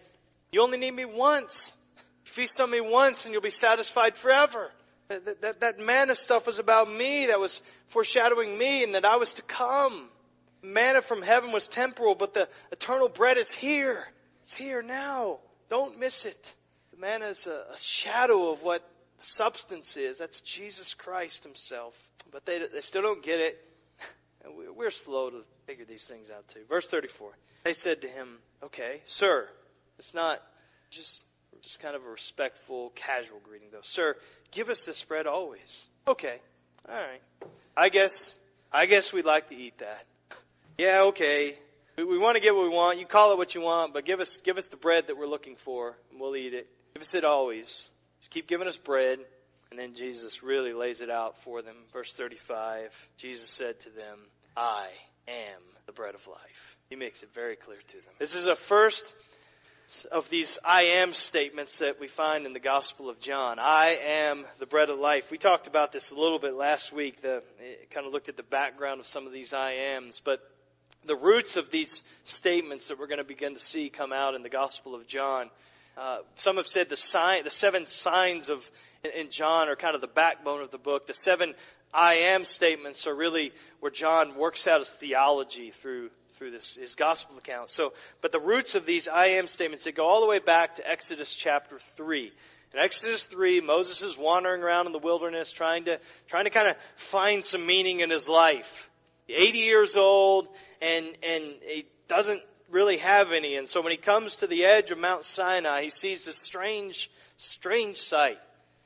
You 0.50 0.62
only 0.62 0.78
need 0.78 0.92
me 0.92 1.04
once. 1.04 1.72
Feast 2.34 2.60
on 2.60 2.70
me 2.70 2.80
once, 2.80 3.24
and 3.24 3.32
you'll 3.32 3.42
be 3.42 3.50
satisfied 3.50 4.16
forever. 4.16 4.70
That, 5.08 5.24
that, 5.26 5.40
that, 5.42 5.60
that 5.60 5.78
manna 5.78 6.16
stuff 6.16 6.46
was 6.46 6.58
about 6.58 6.90
me, 6.90 7.26
that 7.26 7.38
was 7.38 7.60
foreshadowing 7.92 8.56
me, 8.56 8.82
and 8.82 8.94
that 8.94 9.04
I 9.04 9.16
was 9.16 9.34
to 9.34 9.42
come. 9.42 10.08
Manna 10.64 11.02
from 11.02 11.22
heaven 11.22 11.52
was 11.52 11.68
temporal, 11.68 12.14
but 12.14 12.34
the 12.34 12.48
eternal 12.72 13.08
bread 13.08 13.36
is 13.36 13.52
here. 13.52 14.04
It's 14.42 14.56
here 14.56 14.82
now. 14.82 15.38
Don't 15.68 15.98
miss 15.98 16.24
it. 16.24 16.52
The 16.92 16.98
manna 16.98 17.26
is 17.28 17.46
a, 17.46 17.72
a 17.72 17.76
shadow 17.76 18.50
of 18.50 18.62
what 18.62 18.82
the 19.18 19.24
substance 19.24 19.96
is. 19.96 20.18
That's 20.18 20.40
Jesus 20.40 20.94
Christ 20.96 21.44
Himself. 21.44 21.94
But 22.32 22.46
they, 22.46 22.60
they 22.72 22.80
still 22.80 23.02
don't 23.02 23.22
get 23.22 23.40
it. 23.40 23.56
We're 24.76 24.90
slow 24.90 25.30
to 25.30 25.40
figure 25.66 25.84
these 25.84 26.06
things 26.08 26.28
out 26.34 26.44
too. 26.48 26.60
Verse 26.68 26.86
34. 26.90 27.32
They 27.64 27.74
said 27.74 28.02
to 28.02 28.08
him, 28.08 28.38
Okay, 28.62 29.00
sir, 29.06 29.48
it's 29.98 30.14
not 30.14 30.40
just, 30.90 31.22
just 31.62 31.80
kind 31.80 31.96
of 31.96 32.04
a 32.04 32.08
respectful, 32.08 32.92
casual 32.94 33.40
greeting 33.42 33.68
though. 33.72 33.78
Sir, 33.82 34.16
give 34.52 34.68
us 34.68 34.84
this 34.86 35.04
bread 35.06 35.26
always. 35.26 35.84
Okay, 36.06 36.38
all 36.88 36.94
right. 36.94 37.20
I 37.76 37.88
guess, 37.88 38.34
I 38.70 38.86
guess 38.86 39.12
we'd 39.12 39.24
like 39.24 39.48
to 39.48 39.54
eat 39.54 39.78
that. 39.78 40.04
Yeah, 40.78 41.02
okay. 41.04 41.54
We, 41.96 42.04
we 42.04 42.18
want 42.18 42.36
to 42.36 42.42
get 42.42 42.54
what 42.54 42.64
we 42.64 42.74
want. 42.74 42.98
You 42.98 43.06
call 43.06 43.32
it 43.32 43.38
what 43.38 43.54
you 43.54 43.60
want, 43.60 43.94
but 43.94 44.04
give 44.04 44.20
us, 44.20 44.40
give 44.44 44.56
us 44.56 44.66
the 44.70 44.76
bread 44.76 45.04
that 45.06 45.16
we're 45.16 45.26
looking 45.26 45.56
for, 45.64 45.94
and 46.10 46.20
we'll 46.20 46.36
eat 46.36 46.54
it. 46.54 46.66
Give 46.94 47.02
us 47.02 47.14
it 47.14 47.24
always. 47.24 47.90
Just 48.20 48.30
keep 48.30 48.48
giving 48.48 48.66
us 48.66 48.76
bread. 48.76 49.20
And 49.70 49.78
then 49.78 49.94
Jesus 49.94 50.38
really 50.42 50.72
lays 50.72 51.00
it 51.00 51.10
out 51.10 51.34
for 51.44 51.62
them. 51.62 51.74
Verse 51.92 52.14
35 52.16 52.90
Jesus 53.18 53.50
said 53.56 53.80
to 53.80 53.90
them, 53.90 54.18
I 54.56 54.86
am 55.26 55.60
the 55.86 55.92
bread 55.92 56.14
of 56.14 56.20
life. 56.28 56.38
He 56.88 56.96
makes 56.96 57.22
it 57.22 57.30
very 57.34 57.56
clear 57.56 57.78
to 57.78 57.96
them. 57.96 58.14
This 58.18 58.34
is 58.34 58.46
a 58.46 58.56
first 58.68 59.04
of 60.12 60.24
these 60.30 60.58
I 60.64 60.82
am 61.02 61.12
statements 61.12 61.78
that 61.80 62.00
we 62.00 62.08
find 62.08 62.46
in 62.46 62.52
the 62.52 62.60
Gospel 62.60 63.10
of 63.10 63.20
John. 63.20 63.58
I 63.58 63.96
am 63.96 64.44
the 64.58 64.66
bread 64.66 64.90
of 64.90 64.98
life. 64.98 65.24
We 65.30 65.38
talked 65.38 65.66
about 65.66 65.92
this 65.92 66.10
a 66.10 66.14
little 66.14 66.38
bit 66.38 66.54
last 66.54 66.92
week. 66.92 67.20
The, 67.20 67.42
kind 67.92 68.06
of 68.06 68.12
looked 68.12 68.28
at 68.28 68.36
the 68.36 68.42
background 68.42 69.00
of 69.00 69.06
some 69.06 69.26
of 69.26 69.32
these 69.32 69.52
I 69.52 69.72
ams. 69.72 70.20
But 70.24 70.40
the 71.06 71.16
roots 71.16 71.56
of 71.56 71.70
these 71.70 72.02
statements 72.24 72.88
that 72.88 72.98
we're 72.98 73.06
going 73.06 73.18
to 73.18 73.24
begin 73.24 73.54
to 73.54 73.60
see 73.60 73.90
come 73.90 74.12
out 74.12 74.34
in 74.34 74.42
the 74.42 74.48
Gospel 74.48 74.94
of 74.94 75.06
John 75.06 75.50
uh, 75.96 76.18
some 76.36 76.56
have 76.56 76.66
said 76.66 76.88
the 76.88 76.96
sign, 76.96 77.44
the 77.44 77.50
seven 77.50 77.86
signs 77.86 78.48
of 78.48 78.60
in 79.16 79.30
John 79.30 79.68
are 79.68 79.76
kind 79.76 79.94
of 79.94 80.00
the 80.00 80.08
backbone 80.08 80.62
of 80.62 80.70
the 80.70 80.78
book. 80.78 81.06
The 81.06 81.14
seven 81.14 81.54
I 81.92 82.16
am 82.34 82.44
statements 82.44 83.06
are 83.06 83.14
really 83.14 83.52
where 83.80 83.92
John 83.92 84.36
works 84.36 84.66
out 84.66 84.80
his 84.80 84.92
theology 84.98 85.72
through 85.82 86.10
through 86.36 86.50
this 86.50 86.76
his 86.80 86.96
gospel 86.96 87.38
account. 87.38 87.70
So, 87.70 87.92
but 88.22 88.32
the 88.32 88.40
roots 88.40 88.74
of 88.74 88.86
these 88.86 89.06
I 89.06 89.38
am 89.38 89.46
statements 89.46 89.84
they 89.84 89.92
go 89.92 90.04
all 90.04 90.20
the 90.20 90.26
way 90.26 90.40
back 90.40 90.74
to 90.76 90.90
Exodus 90.90 91.36
chapter 91.38 91.78
three. 91.96 92.32
In 92.72 92.80
Exodus 92.80 93.24
3, 93.30 93.60
Moses 93.60 94.02
is 94.02 94.18
wandering 94.18 94.60
around 94.60 94.86
in 94.86 94.92
the 94.92 94.98
wilderness 94.98 95.52
trying 95.52 95.84
to, 95.84 96.00
trying 96.26 96.42
to 96.42 96.50
kind 96.50 96.66
of 96.66 96.74
find 97.12 97.44
some 97.44 97.64
meaning 97.64 98.00
in 98.00 98.10
his 98.10 98.26
life. 98.26 98.64
80 99.28 99.58
years 99.58 99.96
old, 99.96 100.48
and, 100.80 101.06
and 101.22 101.44
he 101.62 101.86
doesn't 102.08 102.42
really 102.70 102.98
have 102.98 103.32
any. 103.32 103.56
And 103.56 103.68
so 103.68 103.82
when 103.82 103.92
he 103.92 103.98
comes 103.98 104.36
to 104.36 104.46
the 104.46 104.64
edge 104.64 104.90
of 104.90 104.98
Mount 104.98 105.24
Sinai, 105.24 105.84
he 105.84 105.90
sees 105.90 106.26
this 106.26 106.42
strange, 106.44 107.10
strange 107.38 107.96
sight. 107.96 108.38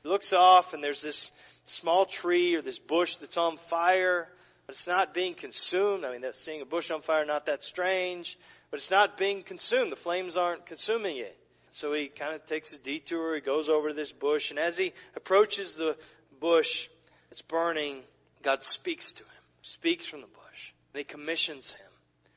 He 0.03 0.09
looks 0.09 0.31
off, 0.31 0.73
and 0.73 0.83
there's 0.83 1.01
this 1.01 1.31
small 1.65 2.05
tree 2.05 2.55
or 2.55 2.61
this 2.61 2.79
bush 2.79 3.15
that's 3.19 3.37
on 3.37 3.57
fire, 3.69 4.27
but 4.65 4.75
it's 4.75 4.87
not 4.87 5.13
being 5.13 5.33
consumed. 5.33 6.05
I 6.05 6.11
mean, 6.11 6.21
that 6.21 6.35
seeing 6.35 6.61
a 6.61 6.65
bush 6.65 6.91
on 6.91 7.01
fire 7.01 7.25
not 7.25 7.47
that 7.47 7.63
strange, 7.63 8.37
but 8.71 8.77
it's 8.77 8.91
not 8.91 9.17
being 9.17 9.43
consumed. 9.43 9.91
The 9.91 9.97
flames 9.97 10.37
aren't 10.37 10.65
consuming 10.65 11.17
it. 11.17 11.35
So 11.71 11.93
he 11.93 12.07
kind 12.07 12.33
of 12.33 12.45
takes 12.47 12.73
a 12.73 12.77
detour. 12.77 13.35
He 13.35 13.41
goes 13.41 13.69
over 13.69 13.89
to 13.89 13.93
this 13.93 14.11
bush, 14.11 14.49
and 14.49 14.59
as 14.59 14.77
he 14.77 14.93
approaches 15.15 15.75
the 15.75 15.97
bush 16.39 16.87
that's 17.29 17.41
burning, 17.43 18.01
God 18.43 18.63
speaks 18.63 19.11
to 19.13 19.23
him, 19.23 19.38
speaks 19.61 20.07
from 20.07 20.21
the 20.21 20.27
bush, 20.27 20.73
and 20.93 20.99
he 20.99 21.03
commissions 21.03 21.71
him 21.71 21.91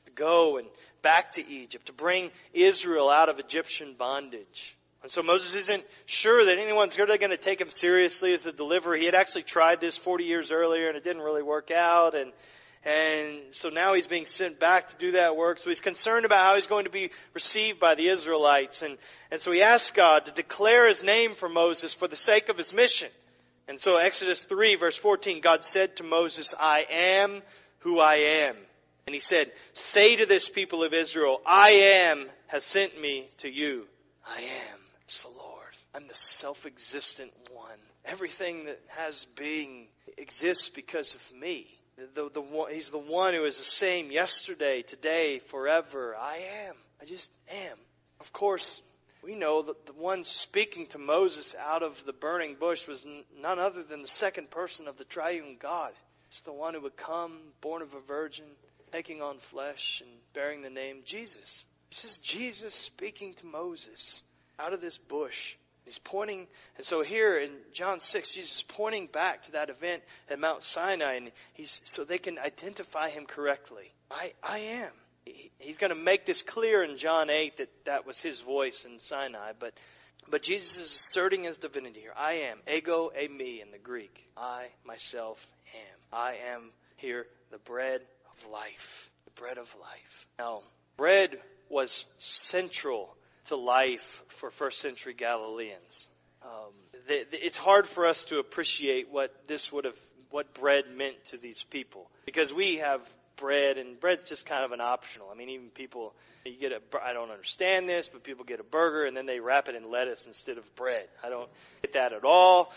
to 0.05 0.11
go 0.11 0.57
and 0.57 0.67
back 1.01 1.33
to 1.33 1.47
Egypt, 1.47 1.87
to 1.87 1.93
bring 1.93 2.31
Israel 2.53 3.09
out 3.09 3.29
of 3.29 3.39
Egyptian 3.39 3.95
bondage. 3.97 4.75
And 5.03 5.11
so 5.11 5.21
Moses 5.21 5.53
isn't 5.53 5.83
sure 6.05 6.45
that 6.45 6.57
anyone's 6.57 6.97
really 6.97 7.17
going 7.17 7.31
to 7.31 7.37
take 7.37 7.59
him 7.59 7.69
seriously 7.69 8.33
as 8.33 8.45
a 8.45 8.53
deliverer. 8.53 8.95
He 8.95 9.05
had 9.05 9.15
actually 9.15 9.43
tried 9.43 9.81
this 9.81 9.97
40 9.97 10.23
years 10.23 10.49
earlier 10.49 10.87
and 10.87 10.95
it 10.95 11.03
didn't 11.03 11.21
really 11.21 11.43
work 11.43 11.71
out. 11.71 12.15
And, 12.15 12.31
and 12.85 13.39
so 13.51 13.67
now 13.67 13.95
he's 13.95 14.07
being 14.07 14.25
sent 14.25 14.61
back 14.61 14.87
to 14.89 14.97
do 14.97 15.11
that 15.11 15.35
work. 15.35 15.59
So 15.59 15.69
he's 15.69 15.81
concerned 15.81 16.25
about 16.25 16.45
how 16.45 16.55
he's 16.55 16.67
going 16.67 16.85
to 16.85 16.89
be 16.89 17.11
received 17.33 17.81
by 17.81 17.95
the 17.95 18.07
Israelites. 18.07 18.81
And, 18.81 18.97
and 19.29 19.41
so 19.41 19.51
he 19.51 19.61
asks 19.61 19.91
God 19.91 20.23
to 20.25 20.31
declare 20.31 20.87
his 20.87 21.03
name 21.03 21.35
for 21.37 21.49
Moses 21.49 21.93
for 21.93 22.07
the 22.07 22.15
sake 22.15 22.47
of 22.47 22.57
his 22.57 22.71
mission. 22.71 23.09
And 23.67 23.79
so 23.79 23.97
Exodus 23.97 24.45
3 24.49 24.75
verse 24.75 24.97
14, 24.97 25.41
God 25.41 25.63
said 25.63 25.95
to 25.97 26.03
Moses, 26.03 26.53
I 26.59 26.85
am 26.89 27.41
who 27.79 27.99
I 27.99 28.47
am. 28.47 28.55
And 29.05 29.13
he 29.13 29.19
said, 29.19 29.51
Say 29.73 30.15
to 30.17 30.25
this 30.25 30.49
people 30.49 30.83
of 30.83 30.93
Israel, 30.93 31.39
I 31.45 31.71
am 31.71 32.27
has 32.47 32.63
sent 32.65 32.99
me 32.99 33.29
to 33.39 33.49
you. 33.49 33.83
I 34.25 34.41
am. 34.41 34.79
It's 35.03 35.23
the 35.23 35.29
Lord. 35.29 35.63
I'm 35.93 36.07
the 36.07 36.15
self 36.15 36.57
existent 36.65 37.31
one. 37.51 37.77
Everything 38.05 38.65
that 38.65 38.79
has 38.87 39.25
being 39.37 39.87
exists 40.17 40.69
because 40.73 41.15
of 41.15 41.39
me. 41.39 41.67
The, 41.97 42.29
the, 42.29 42.41
the, 42.41 42.65
he's 42.71 42.89
the 42.89 42.97
one 42.97 43.33
who 43.33 43.43
is 43.43 43.57
the 43.57 43.63
same 43.63 44.11
yesterday, 44.11 44.81
today, 44.81 45.41
forever. 45.51 46.15
I 46.15 46.37
am. 46.67 46.75
I 47.01 47.05
just 47.05 47.29
am. 47.49 47.77
Of 48.19 48.31
course, 48.33 48.81
we 49.23 49.35
know 49.35 49.61
that 49.61 49.85
the 49.85 49.93
one 49.93 50.23
speaking 50.25 50.87
to 50.87 50.97
Moses 50.97 51.55
out 51.59 51.81
of 51.81 51.93
the 52.05 52.13
burning 52.13 52.55
bush 52.59 52.87
was 52.87 53.05
none 53.39 53.59
other 53.59 53.83
than 53.83 54.01
the 54.01 54.07
second 54.07 54.51
person 54.51 54.87
of 54.87 54.97
the 54.97 55.05
triune 55.05 55.57
God. 55.61 55.93
It's 56.27 56.41
the 56.41 56.51
one 56.51 56.73
who 56.73 56.81
would 56.81 56.97
come, 56.97 57.39
born 57.61 57.81
of 57.81 57.93
a 57.93 58.01
virgin, 58.01 58.45
taking 58.91 59.21
on 59.21 59.37
flesh 59.49 60.01
and 60.01 60.09
bearing 60.33 60.61
the 60.61 60.69
name 60.69 61.03
Jesus. 61.05 61.65
This 61.89 62.03
is 62.03 62.19
Jesus 62.23 62.73
speaking 62.73 63.33
to 63.35 63.45
Moses 63.45 64.23
out 64.59 64.73
of 64.73 64.81
this 64.81 64.97
bush. 65.07 65.55
He's 65.85 65.99
pointing, 66.03 66.47
and 66.77 66.85
so 66.85 67.03
here 67.03 67.39
in 67.39 67.51
John 67.73 67.99
6, 67.99 68.33
Jesus 68.33 68.57
is 68.57 68.63
pointing 68.69 69.07
back 69.07 69.43
to 69.43 69.51
that 69.51 69.69
event 69.69 70.01
at 70.29 70.39
Mount 70.39 70.63
Sinai, 70.63 71.15
and 71.15 71.31
he's, 71.53 71.81
so 71.83 72.05
they 72.05 72.17
can 72.17 72.39
identify 72.39 73.09
him 73.09 73.25
correctly. 73.25 73.93
I, 74.09 74.33
I 74.41 74.59
am. 74.59 74.91
He's 75.25 75.77
going 75.77 75.89
to 75.89 75.95
make 75.95 76.25
this 76.25 76.41
clear 76.41 76.83
in 76.83 76.97
John 76.97 77.29
8 77.29 77.57
that 77.57 77.69
that 77.85 78.05
was 78.05 78.19
his 78.19 78.41
voice 78.41 78.85
in 78.85 78.99
Sinai, 78.99 79.53
but 79.59 79.73
but 80.29 80.41
Jesus 80.41 80.77
is 80.77 81.03
asserting 81.07 81.43
his 81.43 81.57
divinity 81.57 81.99
here. 81.99 82.13
I 82.15 82.33
am 82.33 82.59
ego 82.71 83.11
eimi 83.17 83.61
in 83.61 83.71
the 83.71 83.77
Greek. 83.77 84.25
I 84.37 84.67
myself 84.85 85.37
am. 85.73 86.17
I 86.17 86.35
am 86.53 86.71
here 86.95 87.25
the 87.51 87.57
bread 87.59 88.01
of 88.01 88.51
life. 88.51 88.71
The 89.25 89.41
bread 89.41 89.57
of 89.57 89.67
life. 89.79 90.25
Now, 90.39 90.61
bread 90.97 91.37
was 91.69 92.05
central 92.19 93.15
to 93.47 93.55
life 93.55 93.99
for 94.39 94.51
first 94.51 94.79
century 94.79 95.13
Galileans. 95.13 96.07
Um, 96.41 96.73
it's 97.07 97.57
hard 97.57 97.85
for 97.93 98.05
us 98.05 98.25
to 98.25 98.39
appreciate 98.39 99.09
what 99.09 99.31
this 99.47 99.71
would 99.71 99.85
have, 99.85 99.95
what 100.29 100.53
bread 100.53 100.85
meant 100.95 101.15
to 101.31 101.37
these 101.37 101.65
people, 101.69 102.09
because 102.25 102.51
we 102.53 102.77
have 102.77 103.01
bread, 103.37 103.77
and 103.77 103.99
bread's 103.99 104.23
just 104.23 104.45
kind 104.45 104.63
of 104.63 104.71
an 104.71 104.81
optional. 104.81 105.29
I 105.31 105.35
mean, 105.35 105.49
even 105.49 105.69
people, 105.69 106.13
you 106.45 106.57
get 106.57 106.71
a, 106.71 106.81
I 107.03 107.13
don't 107.13 107.31
understand 107.31 107.87
this, 107.87 108.09
but 108.11 108.23
people 108.23 108.45
get 108.45 108.59
a 108.59 108.63
burger 108.63 109.05
and 109.05 109.15
then 109.15 109.25
they 109.25 109.39
wrap 109.39 109.67
it 109.67 109.75
in 109.75 109.89
lettuce 109.89 110.25
instead 110.25 110.57
of 110.57 110.75
bread. 110.75 111.07
I 111.23 111.29
don't 111.29 111.49
get 111.81 111.93
that 111.93 112.13
at 112.13 112.23
all. 112.23 112.71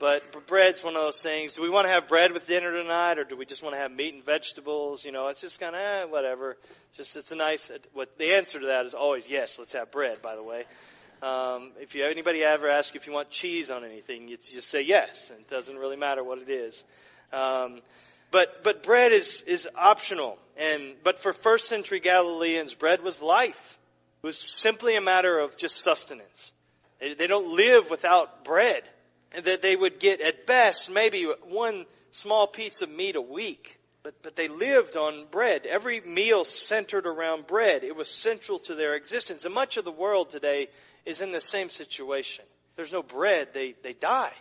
But, 0.00 0.22
bread's 0.48 0.82
one 0.82 0.96
of 0.96 1.02
those 1.02 1.20
things. 1.22 1.52
Do 1.52 1.62
we 1.62 1.68
want 1.68 1.86
to 1.86 1.92
have 1.92 2.08
bread 2.08 2.32
with 2.32 2.46
dinner 2.46 2.72
tonight, 2.72 3.18
or 3.18 3.24
do 3.24 3.36
we 3.36 3.44
just 3.44 3.62
want 3.62 3.74
to 3.74 3.78
have 3.78 3.92
meat 3.92 4.14
and 4.14 4.24
vegetables? 4.24 5.04
You 5.04 5.12
know, 5.12 5.28
it's 5.28 5.42
just 5.42 5.60
kind 5.60 5.76
of 5.76 5.80
eh, 5.82 6.04
whatever. 6.10 6.56
Just 6.96 7.14
it's 7.16 7.30
a 7.30 7.34
nice. 7.34 7.70
What 7.92 8.08
the 8.16 8.34
answer 8.34 8.58
to 8.58 8.66
that 8.68 8.86
is 8.86 8.94
always 8.94 9.28
yes. 9.28 9.56
Let's 9.58 9.74
have 9.74 9.92
bread. 9.92 10.22
By 10.22 10.36
the 10.36 10.42
way, 10.42 10.64
um, 11.22 11.72
if 11.78 11.94
you 11.94 12.06
anybody 12.06 12.42
ever 12.42 12.66
ask 12.66 12.96
if 12.96 13.06
you 13.06 13.12
want 13.12 13.28
cheese 13.28 13.70
on 13.70 13.84
anything, 13.84 14.26
you 14.28 14.38
just 14.38 14.70
say 14.70 14.80
yes. 14.80 15.30
And 15.30 15.40
it 15.40 15.50
doesn't 15.50 15.76
really 15.76 15.96
matter 15.96 16.24
what 16.24 16.38
it 16.38 16.48
is. 16.48 16.82
Um, 17.30 17.82
but 18.32 18.62
but 18.62 18.82
bread 18.82 19.12
is 19.12 19.42
is 19.46 19.68
optional. 19.74 20.38
And 20.56 20.96
but 21.02 21.18
for 21.20 21.32
first 21.32 21.66
century 21.66 22.00
Galileans, 22.00 22.74
bread 22.74 23.02
was 23.02 23.20
life. 23.20 23.56
It 24.22 24.26
was 24.26 24.38
simply 24.60 24.96
a 24.96 25.00
matter 25.00 25.38
of 25.38 25.56
just 25.56 25.82
sustenance. 25.82 26.52
They, 27.00 27.14
they 27.14 27.26
don't 27.26 27.48
live 27.56 27.84
without 27.90 28.44
bread 28.44 28.82
And 29.34 29.44
that 29.46 29.62
they 29.62 29.74
would 29.74 29.98
get 29.98 30.20
at 30.20 30.46
best 30.46 30.90
maybe 30.90 31.26
one 31.48 31.86
small 32.12 32.46
piece 32.46 32.82
of 32.82 32.90
meat 32.90 33.16
a 33.16 33.22
week. 33.22 33.78
But, 34.02 34.14
but 34.22 34.34
they 34.34 34.48
lived 34.48 34.96
on 34.96 35.26
bread. 35.30 35.66
Every 35.66 36.00
meal 36.00 36.44
centered 36.44 37.06
around 37.06 37.46
bread. 37.46 37.84
It 37.84 37.94
was 37.94 38.08
central 38.08 38.58
to 38.60 38.74
their 38.74 38.94
existence. 38.94 39.44
And 39.44 39.54
much 39.54 39.76
of 39.76 39.84
the 39.84 39.92
world 39.92 40.30
today 40.30 40.68
is 41.04 41.20
in 41.20 41.32
the 41.32 41.40
same 41.40 41.68
situation. 41.68 42.44
There's 42.76 42.92
no 42.92 43.02
bread, 43.02 43.48
they, 43.52 43.74
they 43.82 43.92
die. 43.92 44.32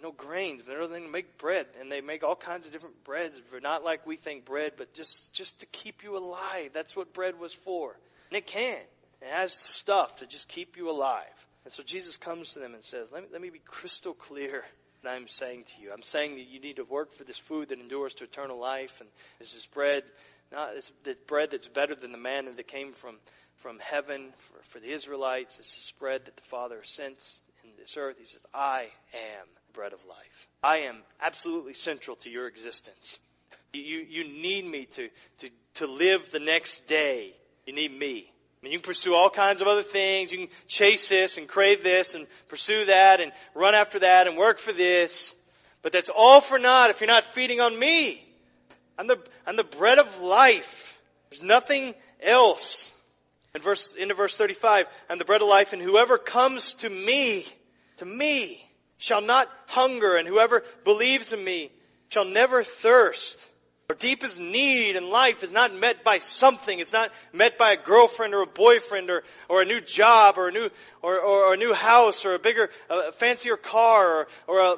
There's 0.00 0.12
no 0.12 0.12
grains. 0.12 0.62
There's 0.64 0.88
nothing 0.88 1.04
to 1.04 1.10
make 1.10 1.38
bread. 1.38 1.66
And 1.80 1.90
they 1.90 2.00
make 2.00 2.22
all 2.22 2.36
kinds 2.36 2.66
of 2.66 2.72
different 2.72 3.02
breads. 3.04 3.40
Not 3.62 3.82
like 3.82 4.06
we 4.06 4.16
think 4.16 4.44
bread, 4.44 4.74
but 4.76 4.94
just, 4.94 5.32
just 5.32 5.58
to 5.60 5.66
keep 5.66 6.04
you 6.04 6.16
alive. 6.16 6.70
That's 6.72 6.94
what 6.94 7.12
bread 7.12 7.38
was 7.38 7.52
for. 7.64 7.96
And 8.30 8.38
it 8.38 8.46
can. 8.46 8.78
It 9.20 9.28
has 9.32 9.52
stuff 9.52 10.16
to 10.18 10.26
just 10.26 10.48
keep 10.48 10.76
you 10.76 10.88
alive. 10.88 11.24
And 11.64 11.72
so 11.72 11.82
Jesus 11.84 12.16
comes 12.16 12.52
to 12.52 12.60
them 12.60 12.74
and 12.74 12.84
says, 12.84 13.08
let 13.12 13.24
me, 13.24 13.28
let 13.32 13.40
me 13.40 13.50
be 13.50 13.60
crystal 13.64 14.14
clear 14.14 14.62
I'm 15.04 15.28
saying 15.28 15.64
to 15.64 15.82
you. 15.82 15.92
I'm 15.92 16.02
saying 16.02 16.36
that 16.36 16.46
you 16.46 16.60
need 16.60 16.76
to 16.76 16.84
work 16.84 17.14
for 17.16 17.24
this 17.24 17.40
food 17.48 17.68
that 17.68 17.78
endures 17.78 18.14
to 18.14 18.24
eternal 18.24 18.58
life, 18.58 18.90
and 18.98 19.08
this 19.38 19.54
is 19.54 19.66
bread, 19.72 20.02
not 20.50 20.74
this, 20.74 20.90
this 21.04 21.16
bread 21.28 21.50
that's 21.52 21.68
better 21.68 21.94
than 21.94 22.10
the 22.10 22.18
manna 22.18 22.52
that 22.52 22.66
came 22.66 22.94
from, 23.00 23.16
from 23.62 23.78
heaven 23.78 24.32
for, 24.48 24.72
for 24.72 24.80
the 24.80 24.92
Israelites. 24.92 25.56
This 25.56 25.66
is 25.66 25.92
bread 26.00 26.22
that 26.24 26.34
the 26.34 26.42
Father 26.50 26.80
sent 26.82 27.22
in 27.62 27.70
this 27.78 27.94
earth. 27.96 28.16
He 28.18 28.24
says, 28.24 28.40
I 28.52 28.88
am 29.14 29.46
the 29.68 29.74
bread 29.74 29.92
of 29.92 30.00
life. 30.08 30.16
I 30.62 30.80
am 30.80 30.96
absolutely 31.20 31.74
central 31.74 32.16
to 32.16 32.30
your 32.30 32.46
existence. 32.46 33.18
You, 33.72 34.04
you 34.08 34.24
need 34.24 34.64
me 34.64 34.88
to, 34.96 35.08
to, 35.38 35.50
to 35.74 35.86
live 35.86 36.20
the 36.32 36.40
next 36.40 36.86
day. 36.88 37.32
You 37.66 37.74
need 37.74 37.92
me. 37.92 38.26
I 38.30 38.64
mean, 38.64 38.72
you 38.72 38.78
can 38.78 38.86
pursue 38.86 39.14
all 39.14 39.30
kinds 39.30 39.60
of 39.60 39.68
other 39.68 39.84
things. 39.84 40.32
You 40.32 40.38
can 40.38 40.48
chase 40.66 41.08
this 41.08 41.36
and 41.36 41.48
crave 41.48 41.82
this 41.82 42.14
and 42.14 42.26
pursue 42.48 42.86
that 42.86 43.20
and 43.20 43.30
run 43.54 43.74
after 43.74 44.00
that 44.00 44.26
and 44.26 44.36
work 44.36 44.58
for 44.58 44.72
this. 44.72 45.32
But 45.82 45.92
that's 45.92 46.10
all 46.14 46.40
for 46.40 46.58
naught 46.58 46.90
if 46.90 47.00
you're 47.00 47.06
not 47.06 47.24
feeding 47.34 47.60
on 47.60 47.78
me. 47.78 48.24
I'm 48.98 49.06
the, 49.06 49.18
I'm 49.46 49.56
the 49.56 49.64
bread 49.64 49.98
of 49.98 50.20
life. 50.20 50.64
There's 51.30 51.42
nothing 51.42 51.94
else. 52.20 52.90
In 53.54 53.62
verse, 53.62 53.94
into 53.96 54.14
verse 54.14 54.36
35, 54.36 54.86
I'm 55.08 55.18
the 55.18 55.24
bread 55.24 55.42
of 55.42 55.48
life 55.48 55.68
and 55.72 55.80
whoever 55.80 56.18
comes 56.18 56.74
to 56.80 56.90
me, 56.90 57.46
to 57.98 58.04
me, 58.04 58.67
shall 58.98 59.20
not 59.20 59.48
hunger 59.66 60.16
and 60.16 60.28
whoever 60.28 60.62
believes 60.84 61.32
in 61.32 61.42
me 61.42 61.72
shall 62.08 62.24
never 62.24 62.64
thirst. 62.82 63.48
Our 63.90 63.96
deepest 63.96 64.38
need 64.38 64.96
in 64.96 65.08
life 65.08 65.42
is 65.42 65.50
not 65.50 65.72
met 65.72 66.04
by 66.04 66.18
something. 66.18 66.78
It's 66.78 66.92
not 66.92 67.10
met 67.32 67.56
by 67.56 67.72
a 67.72 67.82
girlfriend 67.82 68.34
or 68.34 68.42
a 68.42 68.46
boyfriend 68.46 69.08
or, 69.08 69.22
or 69.48 69.62
a 69.62 69.64
new 69.64 69.80
job 69.80 70.34
or 70.36 70.48
a 70.48 70.52
new, 70.52 70.68
or, 71.00 71.18
or, 71.18 71.46
or 71.46 71.54
a 71.54 71.56
new 71.56 71.72
house 71.72 72.26
or 72.26 72.34
a 72.34 72.38
bigger, 72.38 72.68
a 72.90 73.12
fancier 73.12 73.56
car 73.56 74.18
or, 74.18 74.26
or 74.46 74.60
a 74.60 74.76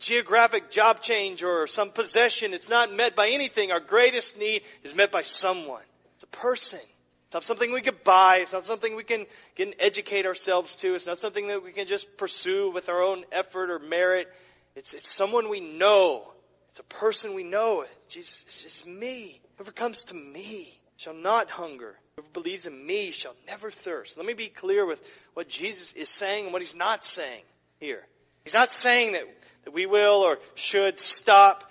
geographic 0.00 0.72
job 0.72 1.02
change 1.02 1.44
or 1.44 1.68
some 1.68 1.92
possession. 1.92 2.52
It's 2.52 2.68
not 2.68 2.92
met 2.92 3.14
by 3.14 3.28
anything. 3.30 3.70
Our 3.70 3.78
greatest 3.80 4.36
need 4.36 4.62
is 4.82 4.92
met 4.92 5.12
by 5.12 5.22
someone. 5.22 5.84
It's 6.16 6.24
a 6.24 6.36
person. 6.36 6.80
It's 7.32 7.34
not 7.34 7.44
something 7.44 7.72
we 7.72 7.80
can 7.80 7.96
buy. 8.04 8.40
It's 8.40 8.52
not 8.52 8.66
something 8.66 8.94
we 8.94 9.04
can, 9.04 9.24
can 9.56 9.72
educate 9.78 10.26
ourselves 10.26 10.76
to. 10.82 10.94
It's 10.94 11.06
not 11.06 11.16
something 11.16 11.48
that 11.48 11.64
we 11.64 11.72
can 11.72 11.86
just 11.86 12.06
pursue 12.18 12.70
with 12.70 12.90
our 12.90 13.02
own 13.02 13.24
effort 13.32 13.70
or 13.70 13.78
merit. 13.78 14.28
It's, 14.76 14.92
it's 14.92 15.16
someone 15.16 15.48
we 15.48 15.60
know 15.60 16.26
it's 16.72 16.80
a 16.80 16.84
person 16.84 17.34
we 17.34 17.44
know. 17.44 17.84
Jesus, 18.08 18.44
it's 18.48 18.86
me. 18.86 19.42
Whoever 19.56 19.72
comes 19.72 20.04
to 20.04 20.14
me 20.14 20.72
shall 20.96 21.12
not 21.12 21.50
hunger. 21.50 21.96
Whoever 22.16 22.32
believes 22.32 22.64
in 22.64 22.86
me 22.86 23.12
shall 23.12 23.34
never 23.46 23.70
thirst. 23.70 24.16
Let 24.16 24.24
me 24.24 24.32
be 24.32 24.48
clear 24.48 24.86
with 24.86 24.98
what 25.34 25.48
Jesus 25.48 25.92
is 25.94 26.08
saying 26.08 26.44
and 26.44 26.52
what 26.52 26.62
he's 26.62 26.74
not 26.74 27.04
saying 27.04 27.42
here. 27.78 28.00
He's 28.44 28.54
not 28.54 28.70
saying 28.70 29.12
that, 29.12 29.24
that 29.66 29.74
we 29.74 29.84
will 29.84 30.22
or 30.22 30.38
should 30.54 30.98
stop 30.98 31.64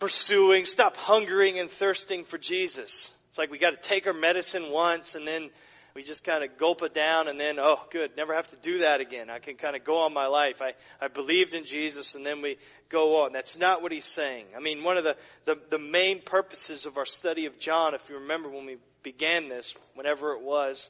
pursuing, 0.00 0.64
stop 0.64 0.96
hungering 0.96 1.60
and 1.60 1.70
thirsting 1.78 2.24
for 2.24 2.36
Jesus. 2.36 3.12
It's 3.36 3.38
like 3.38 3.50
we 3.50 3.58
got 3.58 3.82
to 3.82 3.86
take 3.86 4.06
our 4.06 4.14
medicine 4.14 4.72
once 4.72 5.14
and 5.14 5.28
then 5.28 5.50
we 5.94 6.02
just 6.02 6.24
kind 6.24 6.42
of 6.42 6.56
gulp 6.58 6.80
it 6.80 6.94
down 6.94 7.28
and 7.28 7.38
then, 7.38 7.58
oh, 7.58 7.76
good, 7.92 8.12
never 8.16 8.32
have 8.32 8.48
to 8.48 8.56
do 8.62 8.78
that 8.78 9.02
again. 9.02 9.28
I 9.28 9.40
can 9.40 9.56
kind 9.56 9.76
of 9.76 9.84
go 9.84 9.98
on 9.98 10.14
my 10.14 10.26
life. 10.26 10.54
I, 10.62 10.72
I 11.02 11.08
believed 11.08 11.52
in 11.52 11.66
Jesus 11.66 12.14
and 12.14 12.24
then 12.24 12.40
we 12.40 12.56
go 12.90 13.24
on. 13.24 13.34
That's 13.34 13.54
not 13.54 13.82
what 13.82 13.92
he's 13.92 14.06
saying. 14.06 14.46
I 14.56 14.60
mean, 14.60 14.82
one 14.82 14.96
of 14.96 15.04
the, 15.04 15.16
the, 15.44 15.56
the 15.70 15.78
main 15.78 16.22
purposes 16.22 16.86
of 16.86 16.96
our 16.96 17.04
study 17.04 17.44
of 17.44 17.58
John, 17.58 17.92
if 17.92 18.00
you 18.08 18.14
remember 18.14 18.48
when 18.48 18.64
we 18.64 18.78
began 19.02 19.50
this, 19.50 19.74
whenever 19.94 20.32
it 20.32 20.40
was, 20.40 20.88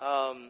um, 0.00 0.48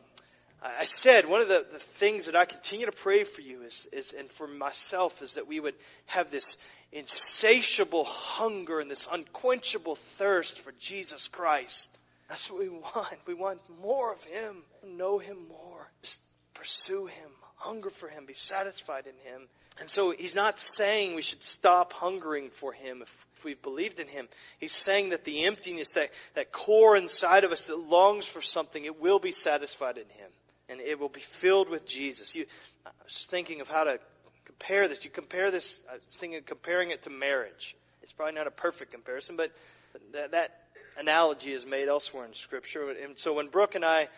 I 0.62 0.84
said 0.84 1.28
one 1.28 1.40
of 1.40 1.48
the, 1.48 1.66
the 1.72 1.82
things 1.98 2.26
that 2.26 2.36
I 2.36 2.44
continue 2.44 2.86
to 2.86 2.92
pray 3.02 3.24
for 3.24 3.40
you 3.40 3.62
is, 3.62 3.88
is, 3.92 4.14
and 4.16 4.28
for 4.38 4.46
myself, 4.46 5.12
is 5.20 5.34
that 5.34 5.48
we 5.48 5.58
would 5.58 5.74
have 6.06 6.30
this 6.30 6.56
insatiable 6.92 8.04
hunger 8.04 8.80
and 8.80 8.90
this 8.90 9.08
unquenchable 9.10 9.98
thirst 10.18 10.60
for 10.62 10.72
Jesus 10.78 11.28
Christ. 11.32 11.88
That's 12.28 12.50
what 12.50 12.60
we 12.60 12.68
want. 12.68 13.18
We 13.26 13.34
want 13.34 13.60
more 13.80 14.12
of 14.12 14.20
Him, 14.22 14.62
know 14.86 15.18
Him 15.18 15.48
more, 15.48 15.88
just 16.02 16.20
pursue 16.54 17.06
Him, 17.06 17.30
hunger 17.56 17.90
for 17.98 18.08
Him, 18.08 18.26
be 18.26 18.34
satisfied 18.34 19.06
in 19.06 19.32
Him. 19.32 19.48
And 19.80 19.88
so 19.88 20.14
He's 20.16 20.34
not 20.34 20.58
saying 20.58 21.14
we 21.14 21.22
should 21.22 21.42
stop 21.42 21.92
hungering 21.92 22.50
for 22.60 22.72
Him 22.72 23.02
if, 23.02 23.08
if 23.38 23.44
we've 23.44 23.62
believed 23.62 23.98
in 23.98 24.08
Him. 24.08 24.28
He's 24.58 24.72
saying 24.72 25.10
that 25.10 25.24
the 25.24 25.46
emptiness, 25.46 25.92
that, 25.94 26.10
that 26.34 26.52
core 26.52 26.96
inside 26.96 27.44
of 27.44 27.52
us 27.52 27.66
that 27.66 27.76
longs 27.76 28.26
for 28.26 28.42
something, 28.42 28.84
it 28.84 29.00
will 29.00 29.18
be 29.18 29.32
satisfied 29.32 29.96
in 29.96 30.04
Him. 30.04 30.30
And 30.68 30.80
it 30.80 30.98
will 30.98 31.08
be 31.10 31.22
filled 31.40 31.68
with 31.68 31.86
Jesus. 31.86 32.34
You, 32.34 32.46
I 32.86 32.90
was 33.02 33.28
thinking 33.30 33.60
of 33.60 33.66
how 33.66 33.84
to 33.84 33.98
compare 34.44 34.88
this. 34.88 35.04
You 35.04 35.10
compare 35.10 35.50
this, 35.50 35.82
I 35.90 35.94
was 35.94 36.18
thinking 36.20 36.40
comparing 36.46 36.90
it 36.90 37.02
to 37.04 37.10
marriage. 37.10 37.76
It's 38.02 38.12
probably 38.12 38.34
not 38.34 38.46
a 38.46 38.50
perfect 38.50 38.92
comparison, 38.92 39.36
but 39.36 39.50
that, 40.12 40.32
that 40.32 40.50
analogy 40.98 41.52
is 41.52 41.64
made 41.64 41.88
elsewhere 41.88 42.24
in 42.26 42.34
Scripture. 42.34 42.90
And 42.90 43.18
so 43.18 43.34
when 43.34 43.48
Brooke 43.48 43.74
and 43.74 43.84
I 43.84 44.08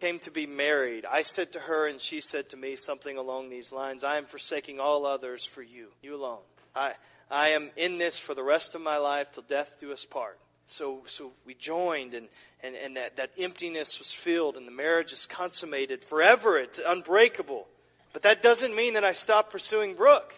came 0.00 0.18
to 0.20 0.30
be 0.30 0.46
married, 0.46 1.04
I 1.04 1.22
said 1.22 1.52
to 1.52 1.60
her, 1.60 1.88
and 1.88 2.00
she 2.00 2.20
said 2.20 2.50
to 2.50 2.56
me 2.56 2.76
something 2.76 3.16
along 3.16 3.50
these 3.50 3.72
lines 3.72 4.04
I 4.04 4.18
am 4.18 4.26
forsaking 4.26 4.80
all 4.80 5.06
others 5.06 5.48
for 5.54 5.62
you, 5.62 5.88
you 6.02 6.14
alone. 6.14 6.40
I, 6.74 6.92
I 7.30 7.50
am 7.50 7.70
in 7.76 7.98
this 7.98 8.20
for 8.26 8.34
the 8.34 8.44
rest 8.44 8.74
of 8.74 8.80
my 8.80 8.98
life 8.98 9.28
till 9.32 9.44
death 9.48 9.68
do 9.80 9.92
us 9.92 10.06
part. 10.10 10.38
So, 10.66 11.02
so 11.06 11.30
we 11.46 11.54
joined, 11.54 12.14
and, 12.14 12.28
and, 12.60 12.74
and 12.74 12.96
that, 12.96 13.18
that 13.18 13.30
emptiness 13.38 13.96
was 13.98 14.14
filled, 14.24 14.56
and 14.56 14.66
the 14.66 14.72
marriage 14.72 15.12
is 15.12 15.26
consummated 15.30 16.04
forever. 16.08 16.58
It's 16.58 16.80
unbreakable. 16.84 17.66
But 18.12 18.22
that 18.22 18.42
doesn't 18.42 18.74
mean 18.74 18.94
that 18.94 19.04
I 19.04 19.12
stop 19.12 19.50
pursuing 19.50 19.94
Brooke. 19.94 20.32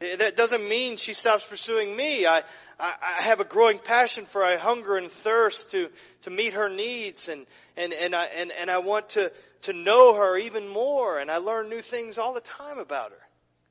That 0.00 0.36
doesn't 0.36 0.68
mean 0.68 0.96
she 0.96 1.14
stops 1.14 1.44
pursuing 1.48 1.94
me. 1.94 2.26
I, 2.26 2.42
I, 2.78 2.94
I 3.18 3.22
have 3.22 3.38
a 3.38 3.44
growing 3.44 3.78
passion 3.78 4.26
for 4.32 4.44
I 4.44 4.56
hunger 4.56 4.96
and 4.96 5.10
thirst 5.22 5.70
to, 5.70 5.88
to 6.22 6.30
meet 6.30 6.54
her 6.54 6.68
needs 6.68 7.28
and, 7.28 7.46
and, 7.76 7.92
and, 7.92 8.14
I, 8.14 8.24
and, 8.24 8.50
and 8.50 8.70
I 8.70 8.78
want 8.78 9.10
to, 9.10 9.30
to 9.62 9.72
know 9.72 10.14
her 10.14 10.36
even 10.38 10.68
more 10.68 11.20
and 11.20 11.30
I 11.30 11.36
learn 11.36 11.68
new 11.68 11.82
things 11.82 12.18
all 12.18 12.34
the 12.34 12.40
time 12.40 12.78
about 12.78 13.12
her. 13.12 13.18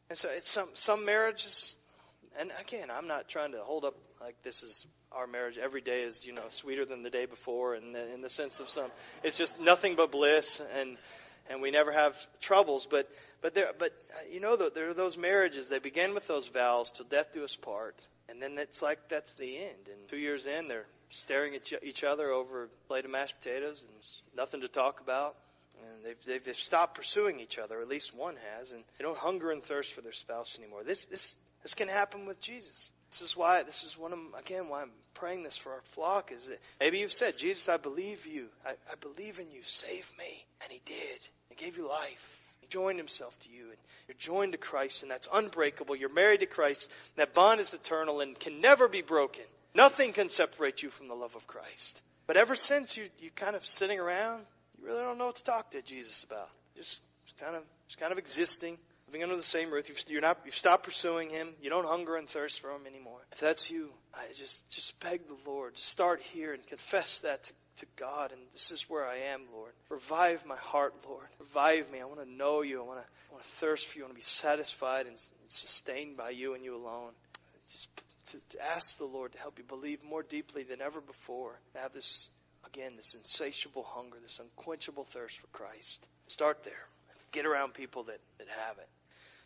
And 0.10 0.18
so 0.18 0.30
it's 0.30 0.52
some, 0.52 0.70
some 0.74 1.06
marriages, 1.06 1.76
and 2.38 2.52
again, 2.66 2.90
I'm 2.92 3.08
not 3.08 3.30
trying 3.30 3.54
to 3.54 3.60
hold 3.60 3.86
up 3.86 3.96
like 4.20 4.36
this 4.44 4.62
is 4.62 4.86
our 5.12 5.26
marriage. 5.28 5.58
Every 5.58 5.82
day 5.82 6.02
is, 6.02 6.20
you 6.24 6.34
know, 6.34 6.44
sweeter 6.50 6.86
than 6.86 7.02
the 7.04 7.10
day 7.10 7.26
before, 7.26 7.76
and 7.76 7.96
in, 7.96 8.10
in 8.16 8.22
the 8.22 8.30
sense 8.30 8.60
of 8.60 8.70
some, 8.70 8.92
it's 9.24 9.38
just 9.38 9.60
nothing 9.60 9.96
but 9.96 10.12
bliss, 10.12 10.62
and 10.76 10.98
and 11.50 11.62
we 11.62 11.72
never 11.72 11.92
have 11.92 12.14
troubles. 12.42 12.88
But 12.90 13.08
but 13.42 13.54
there, 13.56 13.72
but 13.78 13.92
uh, 14.12 14.32
you 14.32 14.40
know, 14.40 14.56
there 14.56 14.90
are 14.90 14.94
those 14.94 15.18
marriages. 15.18 15.70
They 15.70 15.80
begin 15.80 16.14
with 16.14 16.28
those 16.28 16.48
vows 16.48 16.92
till 16.96 17.06
death 17.06 17.28
do 17.34 17.44
us 17.44 17.58
part, 17.62 17.96
and 18.30 18.42
then 18.42 18.58
it's 18.58 18.82
like 18.82 19.00
that's 19.10 19.34
the 19.40 19.58
end. 19.58 19.88
And 19.88 20.08
two 20.10 20.18
years 20.18 20.46
in, 20.46 20.68
they're 20.68 20.86
staring 21.12 21.56
at 21.56 21.62
each 21.84 22.04
other 22.04 22.32
over 22.32 22.66
a 22.66 22.68
plate 22.88 23.06
of 23.06 23.12
mashed 23.12 23.36
potatoes 23.42 23.84
and 23.84 24.36
nothing 24.36 24.62
to 24.62 24.68
talk 24.68 25.02
about. 25.02 25.36
And 25.82 26.06
they've, 26.06 26.16
they've, 26.26 26.44
they've 26.44 26.56
stopped 26.56 26.96
pursuing 26.96 27.40
each 27.40 27.58
other, 27.58 27.82
at 27.82 27.88
least 27.88 28.16
one 28.16 28.36
has, 28.58 28.72
and 28.72 28.84
they 28.98 29.04
don't 29.04 29.18
hunger 29.18 29.52
and 29.52 29.64
thirst 29.64 29.94
for 29.94 30.02
their 30.02 30.12
spouse 30.14 30.56
anymore. 30.60 30.84
This, 30.84 31.06
this, 31.06 31.36
this 31.64 31.74
can 31.74 31.88
happen 31.88 32.26
with 32.26 32.40
Jesus. 32.40 32.92
This 33.12 33.22
is 33.22 33.36
why, 33.36 33.64
this 33.64 33.84
is 33.84 33.98
one 34.00 34.14
of, 34.14 34.20
again, 34.40 34.70
why 34.70 34.84
I'm 34.84 34.92
praying 35.16 35.44
this 35.44 35.60
for 35.62 35.72
our 35.72 35.82
flock 35.96 36.32
is 36.32 36.48
that 36.48 36.60
maybe 36.80 37.00
you've 37.00 37.12
said, 37.12 37.36
Jesus, 37.38 37.68
I 37.68 37.76
believe 37.76 38.26
you. 38.26 38.48
I, 38.66 38.72
I 38.72 38.96
believe 39.02 39.38
in 39.38 39.52
you. 39.52 39.62
Save 39.64 40.06
me. 40.18 40.46
And 40.64 40.72
He 40.72 40.82
did. 40.86 41.20
He 41.50 41.56
gave 41.56 41.76
you 41.76 41.88
life. 41.90 42.10
He 42.62 42.68
joined 42.68 42.98
Himself 42.98 43.34
to 43.44 43.50
you. 43.50 43.66
And 43.66 43.78
you're 44.08 44.16
joined 44.18 44.54
to 44.54 44.58
Christ, 44.58 45.02
and 45.02 45.12
that's 45.12 45.28
unbreakable. 45.32 45.96
You're 45.98 46.14
married 46.14 46.40
to 46.40 46.46
Christ. 46.46 46.88
That 47.18 47.34
bond 47.34 47.60
is 47.60 47.74
eternal 47.74 48.22
and 48.22 48.40
can 48.40 48.62
never 48.62 48.88
be 48.88 49.02
broken. 49.02 49.44
Nothing 49.76 50.14
can 50.14 50.30
separate 50.30 50.82
you 50.82 50.90
from 50.90 51.10
the 51.10 51.14
love 51.14 51.36
of 51.36 51.46
Christ. 51.48 52.02
But 52.28 52.38
ever 52.38 52.56
since 52.56 52.96
you, 52.96 53.08
you 53.20 53.30
kind 53.36 53.58
of 53.58 53.66
sitting 53.66 54.00
around, 54.00 54.46
you 54.80 54.86
really 54.86 55.02
don't 55.02 55.18
know 55.18 55.26
what 55.26 55.36
to 55.36 55.44
talk 55.44 55.72
to 55.72 55.82
Jesus 55.82 56.24
about. 56.26 56.48
Just, 56.78 57.02
just 57.26 57.38
kind 57.40 57.58
of, 57.58 57.64
just 57.88 58.00
kind 58.00 58.14
of 58.14 58.18
existing, 58.18 58.78
living 59.12 59.24
under 59.24 59.36
the 59.36 59.44
same 59.44 59.72
roof. 59.72 59.90
You've, 59.90 59.98
you're 60.08 60.22
not, 60.22 60.38
you've 60.46 60.56
stopped 60.56 60.86
pursuing 60.86 61.30
Him. 61.30 61.50
You 61.62 61.70
don't 61.70 61.86
hunger 61.86 62.16
and 62.16 62.30
thirst 62.30 62.62
for 62.62 62.72
Him 62.72 62.88
anymore. 62.88 63.20
If 63.34 63.40
that's 63.40 63.70
you, 63.70 63.90
I 64.14 64.32
just, 64.34 64.64
just 64.70 64.94
beg 65.02 65.22
the 65.28 65.50
Lord 65.50 65.76
to 65.76 65.82
start 65.82 66.22
here 66.22 66.54
and 66.54 66.66
confess 66.66 67.20
that 67.24 67.44
to, 67.44 67.54
to 67.80 67.86
God. 68.00 68.32
And 68.32 68.40
this 68.54 68.72
is 68.72 68.86
where 68.88 69.06
I 69.06 69.34
am, 69.34 69.42
Lord. 69.54 69.74
Revive 69.90 70.46
my 70.46 70.56
heart, 70.56 70.94
Lord. 71.06 71.26
Revive 71.40 71.92
me. 71.92 72.00
I 72.00 72.06
want 72.06 72.22
to 72.22 72.30
know 72.30 72.62
You. 72.62 72.80
I 72.82 72.86
want 72.86 73.00
to, 73.00 73.06
I 73.06 73.34
want 73.34 73.44
to 73.44 73.50
thirst 73.60 73.86
for 73.92 73.98
You. 73.98 74.06
I 74.06 74.08
want 74.08 74.16
to 74.16 74.20
be 74.20 74.24
satisfied 74.24 75.08
and, 75.08 75.16
and 75.16 75.50
sustained 75.50 76.16
by 76.16 76.30
You 76.30 76.54
and 76.54 76.64
You 76.64 76.78
alone. 76.78 77.12
Just 77.70 77.88
to, 78.32 78.58
to 78.58 78.64
ask 78.64 78.98
the 78.98 79.04
Lord 79.04 79.34
to 79.34 79.40
help 79.40 79.58
you 79.58 79.66
believe 79.68 80.00
more 80.08 80.24
deeply 80.24 80.64
than 80.64 80.80
ever 80.80 81.02
before. 81.02 81.60
To 81.74 81.82
have 81.82 81.92
this, 81.92 82.30
again, 82.66 82.94
this 82.96 83.14
insatiable 83.14 83.84
hunger, 83.84 84.18
this 84.22 84.40
unquenchable 84.40 85.06
thirst 85.12 85.38
for 85.42 85.48
Christ. 85.48 86.08
Start 86.28 86.60
there. 86.64 86.88
Get 87.34 87.46
around 87.46 87.74
people 87.74 88.04
that, 88.06 88.20
that 88.40 88.48
have 88.68 88.78
it. 88.78 88.88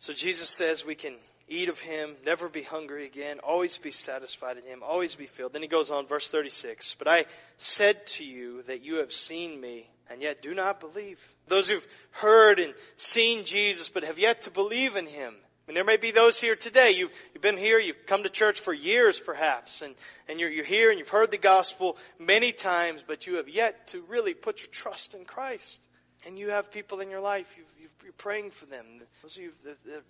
So 0.00 0.12
Jesus 0.12 0.54
says 0.56 0.84
we 0.86 0.94
can 0.94 1.16
eat 1.48 1.68
of 1.68 1.78
Him, 1.78 2.16
never 2.24 2.48
be 2.48 2.62
hungry 2.62 3.06
again, 3.06 3.38
always 3.40 3.78
be 3.78 3.92
satisfied 3.92 4.56
in 4.56 4.64
Him, 4.64 4.82
always 4.82 5.14
be 5.14 5.28
filled. 5.36 5.52
Then 5.52 5.62
He 5.62 5.68
goes 5.68 5.90
on, 5.90 6.06
verse 6.06 6.28
36. 6.30 6.96
But 6.98 7.08
I 7.08 7.26
said 7.56 8.00
to 8.18 8.24
you 8.24 8.62
that 8.64 8.82
you 8.82 8.96
have 8.96 9.12
seen 9.12 9.60
me, 9.60 9.88
and 10.10 10.22
yet 10.22 10.42
do 10.42 10.54
not 10.54 10.80
believe. 10.80 11.18
Those 11.48 11.68
who've 11.68 11.86
heard 12.12 12.58
and 12.58 12.74
seen 12.96 13.44
Jesus, 13.44 13.90
but 13.92 14.04
have 14.04 14.18
yet 14.18 14.42
to 14.42 14.50
believe 14.50 14.96
in 14.96 15.06
Him. 15.06 15.34
Mean, 15.66 15.74
there 15.74 15.84
may 15.84 15.96
be 15.96 16.12
those 16.12 16.40
here 16.40 16.54
today. 16.54 16.90
You've, 16.92 17.10
you've 17.34 17.42
been 17.42 17.56
here, 17.56 17.80
you've 17.80 18.06
come 18.06 18.22
to 18.22 18.30
church 18.30 18.60
for 18.64 18.72
years 18.72 19.20
perhaps, 19.24 19.82
and, 19.82 19.96
and 20.28 20.38
you're, 20.38 20.50
you're 20.50 20.64
here 20.64 20.90
and 20.90 20.98
you've 20.98 21.08
heard 21.08 21.32
the 21.32 21.38
gospel 21.38 21.96
many 22.20 22.52
times, 22.52 23.02
but 23.06 23.26
you 23.26 23.36
have 23.36 23.48
yet 23.48 23.88
to 23.88 24.00
really 24.02 24.32
put 24.32 24.60
your 24.60 24.68
trust 24.70 25.14
in 25.14 25.24
Christ. 25.24 25.80
And 26.24 26.38
you 26.38 26.50
have 26.50 26.70
people 26.70 27.00
in 27.00 27.10
your 27.10 27.20
life, 27.20 27.46
you 27.56 27.64
are 28.10 28.18
praying 28.18 28.52
for 28.58 28.66
them. 28.66 28.84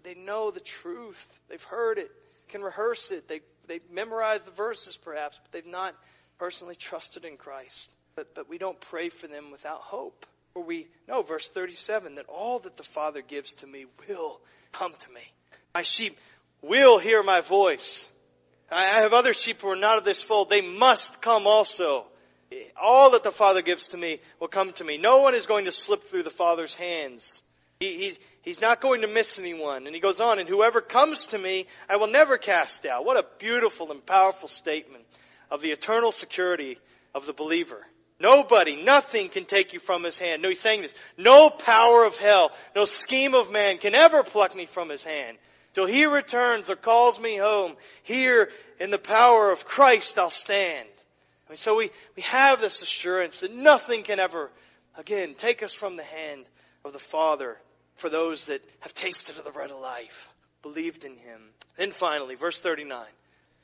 They 0.05 0.15
know 0.15 0.51
the 0.51 0.61
truth, 0.61 1.17
they've 1.49 1.63
heard 1.63 1.99
it, 1.99 2.11
can 2.49 2.63
rehearse 2.63 3.11
it, 3.11 3.29
they, 3.29 3.41
they've 3.67 3.91
memorized 3.91 4.47
the 4.47 4.53
verses 4.53 4.99
perhaps, 5.03 5.39
but 5.43 5.53
they've 5.53 5.71
not 5.71 5.95
personally 6.39 6.77
trusted 6.77 7.25
in 7.25 7.37
Christ. 7.37 7.91
But, 8.15 8.35
but 8.35 8.49
we 8.49 8.59
don't 8.59 8.81
pray 8.81 9.11
for 9.11 9.27
them 9.27 9.51
without 9.51 9.81
hope. 9.81 10.25
For 10.55 10.63
we 10.63 10.87
know, 11.07 11.23
verse 11.23 11.51
37, 11.53 12.15
that 12.15 12.27
all 12.29 12.61
that 12.61 12.79
the 12.79 12.87
Father 12.95 13.21
gives 13.21 13.55
to 13.57 13.67
me 13.67 13.85
will 14.09 14.41
come 14.73 14.93
to 14.93 15.13
me. 15.13 15.21
My 15.75 15.83
sheep 15.83 16.17
will 16.63 16.99
hear 16.99 17.23
my 17.23 17.47
voice. 17.47 18.07
I 18.71 19.01
have 19.03 19.13
other 19.13 19.35
sheep 19.35 19.59
who 19.61 19.69
are 19.69 19.77
not 19.77 19.99
of 19.99 20.05
this 20.05 20.23
fold. 20.23 20.49
They 20.49 20.63
must 20.63 21.21
come 21.21 21.47
also. 21.47 22.07
All 22.81 23.11
that 23.13 23.23
the 23.23 23.33
Father 23.33 23.63
gives 23.63 23.89
to 23.89 23.97
me 23.97 24.21
will 24.41 24.49
come 24.49 24.73
to 24.75 24.85
me. 24.85 24.97
No 24.97 25.19
one 25.19 25.35
is 25.35 25.47
going 25.47 25.67
to 25.67 25.73
slip 25.73 26.01
through 26.09 26.23
the 26.23 26.31
Father's 26.31 26.75
hands. 26.75 27.41
He, 27.81 27.97
he's, 27.99 28.19
he's 28.43 28.61
not 28.61 28.81
going 28.81 29.03
to 29.03 29.07
miss 29.07 29.39
anyone. 29.39 29.87
And 29.87 29.95
he 29.95 30.01
goes 30.01 30.21
on, 30.21 30.39
and 30.39 30.49
whoever 30.49 30.81
comes 30.81 31.27
to 31.29 31.39
me, 31.39 31.67
I 31.89 31.97
will 31.97 32.07
never 32.07 32.39
cast 32.39 32.87
out. 32.87 33.05
What 33.05 33.17
a 33.17 33.27
beautiful 33.39 33.91
and 33.91 34.05
powerful 34.05 34.49
statement 34.49 35.05
of 35.51 35.61
the 35.61 35.71
eternal 35.71 36.13
security 36.13 36.79
of 37.15 37.27
the 37.27 37.33
believer. 37.33 37.85
Nobody, 38.19 38.83
nothing 38.83 39.29
can 39.29 39.45
take 39.45 39.75
you 39.75 39.81
from 39.81 40.03
his 40.03 40.19
hand. 40.19 40.41
No, 40.41 40.49
he's 40.49 40.61
saying 40.61 40.83
this. 40.83 40.95
No 41.19 41.51
power 41.51 42.05
of 42.05 42.15
hell, 42.15 42.51
no 42.75 42.87
scheme 42.87 43.35
of 43.35 43.51
man 43.51 43.77
can 43.77 43.95
ever 43.95 44.23
pluck 44.23 44.57
me 44.57 44.67
from 44.73 44.89
his 44.89 45.05
hand. 45.05 45.37
Till 45.75 45.87
he 45.87 46.07
returns 46.07 46.71
or 46.71 46.77
calls 46.77 47.19
me 47.19 47.37
home, 47.37 47.77
here 48.05 48.49
in 48.81 48.91
the 48.91 48.99
power 48.99 49.53
of 49.53 49.67
Christ 49.67 50.17
I'll 50.17 50.31
stand. 50.31 50.89
And 51.51 51.59
so 51.59 51.77
we, 51.77 51.91
we 52.17 52.23
have 52.23 52.61
this 52.61 52.81
assurance 52.81 53.43
that 53.43 53.53
nothing 53.53 54.03
can 54.03 54.19
ever, 54.19 54.51
again, 54.97 55.35
take 55.39 55.63
us 55.63 55.75
from 55.75 55.97
the 55.97 56.03
hand 56.03 56.47
of 56.87 56.95
the 56.95 57.03
Father 57.13 57.59
for 57.99 58.11
those 58.11 58.47
that 58.47 58.61
have 58.81 58.93
tasted 58.95 59.39
of 59.39 59.45
the 59.45 59.51
bread 59.51 59.71
of 59.71 59.81
life, 59.81 60.29
believed 60.63 61.05
in 61.05 61.17
him. 61.17 61.41
Then 61.79 61.93
finally, 61.99 62.35
verse 62.35 62.61
39. 62.63 63.07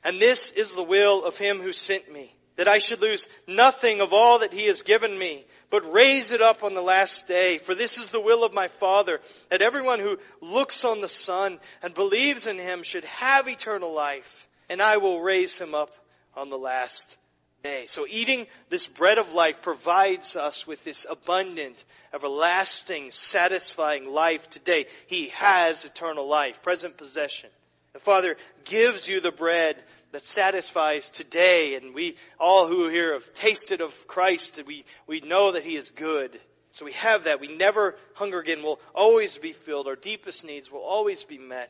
And 0.03 0.21
this 0.21 0.51
is 0.55 0.75
the 0.75 0.83
will 0.83 1.23
of 1.23 1.35
him 1.35 1.59
who 1.59 1.71
sent 1.71 2.11
me 2.11 2.31
that 2.57 2.67
I 2.67 2.79
should 2.79 3.01
lose 3.01 3.27
nothing 3.47 3.99
of 3.99 4.13
all 4.13 4.39
that 4.39 4.53
he 4.53 4.67
has 4.67 4.83
given 4.83 5.17
me, 5.17 5.45
but 5.71 5.91
raise 5.91 6.31
it 6.31 6.41
up 6.41 6.63
on 6.63 6.75
the 6.75 6.81
last 6.81 7.27
day. 7.27 7.59
For 7.65 7.73
this 7.73 7.97
is 7.97 8.11
the 8.11 8.21
will 8.21 8.43
of 8.43 8.53
my 8.53 8.69
Father, 8.79 9.19
that 9.49 9.61
everyone 9.61 9.99
who 9.99 10.17
looks 10.39 10.85
on 10.85 11.01
the 11.01 11.09
Son 11.09 11.59
and 11.81 11.93
believes 11.93 12.45
in 12.45 12.59
him 12.59 12.83
should 12.83 13.05
have 13.05 13.47
eternal 13.47 13.91
life, 13.91 14.23
and 14.69 14.81
I 14.81 14.97
will 14.97 15.21
raise 15.21 15.57
him 15.57 15.73
up 15.73 15.89
on 16.35 16.49
the 16.49 16.57
last 16.57 17.15
day. 17.63 17.85
So 17.87 18.05
eating 18.05 18.45
this 18.69 18.87
bread 18.87 19.17
of 19.17 19.29
life 19.29 19.55
provides 19.63 20.35
us 20.35 20.65
with 20.67 20.83
this 20.83 21.05
abundant, 21.09 21.81
everlasting, 22.13 23.11
satisfying 23.11 24.05
life 24.05 24.41
today. 24.51 24.85
He 25.07 25.29
has 25.29 25.85
eternal 25.85 26.27
life, 26.27 26.57
present 26.61 26.97
possession. 26.97 27.49
The 27.93 27.99
Father 27.99 28.35
gives 28.65 29.07
you 29.07 29.21
the 29.21 29.31
bread 29.31 29.77
that 30.11 30.23
satisfies 30.23 31.09
today. 31.11 31.75
And 31.75 31.95
we 31.95 32.17
all 32.37 32.67
who 32.67 32.89
here 32.89 33.13
have 33.13 33.33
tasted 33.35 33.79
of 33.79 33.91
Christ, 34.07 34.61
we, 34.67 34.83
we 35.07 35.21
know 35.21 35.53
that 35.53 35.63
He 35.63 35.77
is 35.77 35.89
good. 35.89 36.37
So 36.71 36.83
we 36.83 36.93
have 36.93 37.25
that. 37.25 37.39
We 37.39 37.55
never 37.55 37.95
hunger 38.15 38.39
again. 38.39 38.61
We'll 38.61 38.81
always 38.93 39.37
be 39.37 39.55
filled. 39.65 39.87
Our 39.87 39.95
deepest 39.95 40.43
needs 40.43 40.69
will 40.69 40.81
always 40.81 41.23
be 41.23 41.37
met. 41.37 41.69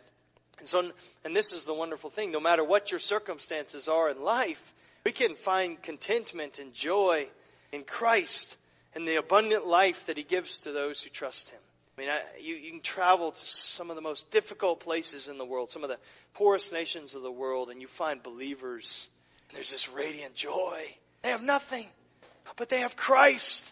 And 0.57 0.67
so, 0.67 0.81
and 1.23 1.35
this 1.35 1.51
is 1.51 1.67
the 1.67 1.73
wonderful 1.73 2.09
thing. 2.09 2.31
No 2.31 2.39
matter 2.39 2.63
what 2.63 2.89
your 2.89 2.99
circumstances 2.99 3.87
are 3.87 4.09
in 4.09 4.21
life, 4.23 4.57
we 5.05 5.11
can 5.11 5.35
find 5.43 5.81
contentment 5.81 6.59
and 6.59 6.73
joy 6.73 7.27
in 7.71 7.83
Christ 7.83 8.57
and 8.95 9.07
the 9.07 9.17
abundant 9.17 9.65
life 9.65 9.97
that 10.07 10.17
He 10.17 10.23
gives 10.23 10.59
to 10.59 10.71
those 10.71 11.01
who 11.01 11.09
trust 11.09 11.49
Him. 11.49 11.59
I 11.97 12.01
mean, 12.01 12.09
I, 12.09 12.21
you, 12.41 12.55
you 12.55 12.71
can 12.71 12.81
travel 12.81 13.31
to 13.31 13.37
some 13.37 13.89
of 13.89 13.95
the 13.95 14.01
most 14.01 14.31
difficult 14.31 14.79
places 14.79 15.27
in 15.27 15.37
the 15.37 15.45
world, 15.45 15.69
some 15.69 15.83
of 15.83 15.89
the 15.89 15.99
poorest 16.33 16.71
nations 16.71 17.13
of 17.13 17.21
the 17.21 17.31
world, 17.31 17.69
and 17.69 17.81
you 17.81 17.87
find 17.97 18.23
believers. 18.23 19.07
And 19.49 19.57
there's 19.57 19.69
this 19.69 19.87
radiant 19.95 20.35
joy. 20.35 20.85
They 21.21 21.29
have 21.29 21.41
nothing, 21.41 21.85
but 22.57 22.69
they 22.69 22.79
have 22.79 22.95
Christ, 22.95 23.63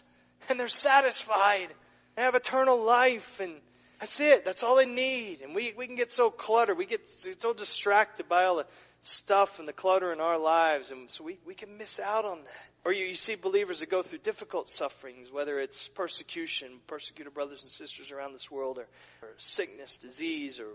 and 0.48 0.58
they're 0.58 0.68
satisfied. 0.68 1.68
They 2.14 2.22
have 2.22 2.34
eternal 2.34 2.82
life, 2.82 3.22
and 3.40 3.54
that's 4.02 4.18
it. 4.18 4.44
That's 4.44 4.64
all 4.64 4.74
they 4.74 4.84
need. 4.84 5.42
And 5.42 5.54
we, 5.54 5.74
we 5.78 5.86
can 5.86 5.94
get 5.94 6.10
so 6.10 6.28
cluttered. 6.28 6.76
We 6.76 6.86
get 6.86 7.02
so 7.38 7.54
distracted 7.54 8.28
by 8.28 8.46
all 8.46 8.56
the 8.56 8.66
stuff 9.02 9.48
and 9.60 9.68
the 9.68 9.72
clutter 9.72 10.12
in 10.12 10.18
our 10.18 10.38
lives, 10.38 10.90
and 10.90 11.08
so 11.08 11.22
we, 11.22 11.38
we 11.46 11.54
can 11.54 11.78
miss 11.78 12.00
out 12.00 12.24
on 12.24 12.38
that. 12.38 12.50
Or 12.84 12.92
you, 12.92 13.06
you 13.06 13.14
see 13.14 13.36
believers 13.36 13.78
that 13.78 13.90
go 13.90 14.02
through 14.02 14.18
difficult 14.18 14.68
sufferings, 14.68 15.30
whether 15.30 15.60
it's 15.60 15.88
persecution, 15.94 16.80
persecuted 16.88 17.32
brothers 17.32 17.60
and 17.62 17.70
sisters 17.70 18.10
around 18.10 18.32
this 18.32 18.50
world, 18.50 18.78
or, 18.78 18.88
or 19.22 19.34
sickness, 19.38 19.96
disease, 20.02 20.58
or 20.58 20.70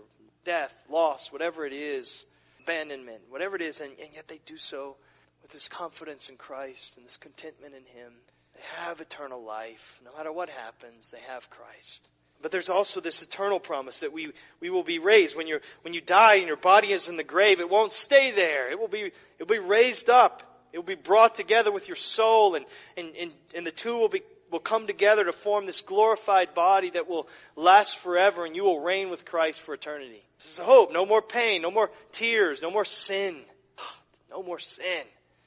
death, 0.46 0.72
loss, 0.88 1.28
whatever 1.30 1.66
it 1.66 1.74
is, 1.74 2.24
abandonment, 2.62 3.20
whatever 3.28 3.56
it 3.56 3.62
is, 3.62 3.80
and, 3.80 3.90
and 3.98 4.08
yet 4.14 4.26
they 4.28 4.40
do 4.46 4.56
so 4.56 4.96
with 5.42 5.50
this 5.50 5.68
confidence 5.70 6.30
in 6.30 6.38
Christ 6.38 6.96
and 6.96 7.04
this 7.04 7.18
contentment 7.20 7.74
in 7.74 7.84
Him. 7.84 8.12
They 8.54 8.62
have 8.82 9.00
eternal 9.00 9.44
life. 9.44 10.00
No 10.02 10.16
matter 10.16 10.32
what 10.32 10.48
happens, 10.48 11.10
they 11.12 11.20
have 11.30 11.42
Christ. 11.50 12.08
But 12.40 12.52
there's 12.52 12.68
also 12.68 13.00
this 13.00 13.20
eternal 13.22 13.58
promise 13.58 14.00
that 14.00 14.12
we, 14.12 14.32
we 14.60 14.70
will 14.70 14.84
be 14.84 15.00
raised. 15.00 15.36
When, 15.36 15.48
you 15.48 15.58
when 15.82 15.92
you 15.92 16.00
die 16.00 16.36
and 16.36 16.46
your 16.46 16.56
body 16.56 16.92
is 16.92 17.08
in 17.08 17.16
the 17.16 17.24
grave, 17.24 17.58
it 17.58 17.68
won't 17.68 17.92
stay 17.92 18.32
there. 18.34 18.70
It 18.70 18.78
will 18.78 18.88
be, 18.88 19.00
it 19.00 19.12
will 19.40 19.46
be 19.46 19.58
raised 19.58 20.08
up. 20.08 20.42
It 20.72 20.78
will 20.78 20.84
be 20.84 20.94
brought 20.94 21.34
together 21.34 21.72
with 21.72 21.88
your 21.88 21.96
soul, 21.96 22.54
and, 22.54 22.66
and, 22.96 23.16
and, 23.16 23.32
and 23.54 23.66
the 23.66 23.72
two 23.72 23.94
will 23.94 24.10
be 24.10 24.22
will 24.50 24.60
come 24.60 24.86
together 24.86 25.24
to 25.24 25.32
form 25.32 25.66
this 25.66 25.82
glorified 25.82 26.54
body 26.54 26.90
that 26.90 27.08
will 27.08 27.28
last 27.56 27.98
forever 28.02 28.46
and 28.46 28.56
you 28.56 28.64
will 28.64 28.80
reign 28.80 29.10
with 29.10 29.24
Christ 29.24 29.60
for 29.64 29.74
eternity. 29.74 30.22
This 30.38 30.52
is 30.52 30.58
hope. 30.58 30.92
No 30.92 31.04
more 31.04 31.22
pain, 31.22 31.62
no 31.62 31.70
more 31.70 31.90
tears, 32.12 32.60
no 32.62 32.70
more 32.70 32.84
sin. 32.84 33.42
No 34.30 34.42
more 34.42 34.58
sin. 34.58 35.04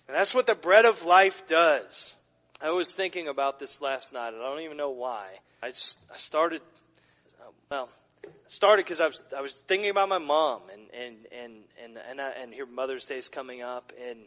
And 0.08 0.18
that's 0.18 0.34
what 0.34 0.48
the 0.48 0.56
bread 0.56 0.86
of 0.86 1.04
life 1.04 1.36
does. 1.48 2.16
I 2.60 2.72
was 2.72 2.96
thinking 2.96 3.28
about 3.28 3.60
this 3.60 3.78
last 3.80 4.12
night, 4.12 4.34
and 4.34 4.42
I 4.42 4.50
don't 4.50 4.62
even 4.62 4.76
know 4.76 4.89
why. 4.89 5.28
I 5.62 5.70
just 5.70 6.00
I 6.12 6.18
started, 6.18 6.64
well, 7.70 7.89
started 8.47 8.86
because 8.86 8.99
I 8.99 9.08
was 9.08 9.22
I 9.36 9.41
was 9.41 9.54
thinking 9.68 9.89
about 9.89 10.10
my 10.10 10.18
mom, 10.18 10.64
and 10.72 10.84
and 10.93 11.16
and 11.32 11.54
and 11.84 11.97
and, 12.10 12.22
I, 12.22 12.30
and 12.32 12.54
here 12.54 12.66
Mother's 12.66 13.06
Day 13.06 13.18
is 13.18 13.28
coming 13.28 13.62
up, 13.62 13.91
and 14.10 14.20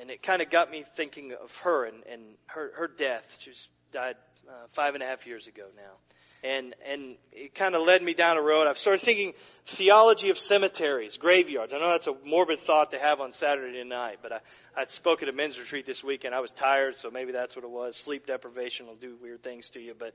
and 0.00 0.10
it 0.10 0.22
kind 0.22 0.42
of 0.42 0.50
got 0.50 0.70
me 0.70 0.84
thinking 0.96 1.32
of 1.32 1.50
her 1.62 1.84
and 1.84 2.04
and 2.06 2.22
her 2.46 2.72
her 2.76 2.88
death. 2.88 3.24
She 3.40 3.50
was 3.50 3.68
died 3.92 4.16
uh, 4.48 4.66
five 4.74 4.94
and 4.94 5.02
a 5.02 5.06
half 5.06 5.26
years 5.26 5.46
ago 5.46 5.64
now 5.76 5.92
and 6.42 6.74
and 6.86 7.16
it 7.32 7.54
kind 7.54 7.74
of 7.74 7.82
led 7.82 8.02
me 8.02 8.14
down 8.14 8.36
a 8.36 8.42
road. 8.42 8.66
I've 8.66 8.78
started 8.78 9.04
thinking 9.04 9.32
theology 9.76 10.30
of 10.30 10.38
cemeteries, 10.38 11.16
graveyards. 11.16 11.72
I 11.72 11.78
know 11.78 11.90
that's 11.90 12.08
a 12.08 12.14
morbid 12.24 12.60
thought 12.66 12.90
to 12.90 12.98
have 12.98 13.20
on 13.20 13.32
Saturday 13.32 13.84
night, 13.84 14.18
but 14.22 14.32
I 14.32 14.40
I 14.76 14.86
spoke 14.86 15.22
at 15.22 15.28
a 15.28 15.32
men's 15.32 15.58
retreat 15.58 15.86
this 15.86 16.02
weekend. 16.02 16.34
I 16.34 16.40
was 16.40 16.50
tired, 16.52 16.96
so 16.96 17.10
maybe 17.10 17.32
that's 17.32 17.54
what 17.54 17.64
it 17.64 17.70
was. 17.70 17.96
Sleep 17.96 18.26
deprivation 18.26 18.86
will 18.86 18.96
do 18.96 19.16
weird 19.22 19.42
things 19.42 19.68
to 19.74 19.80
you, 19.80 19.94
but 19.96 20.14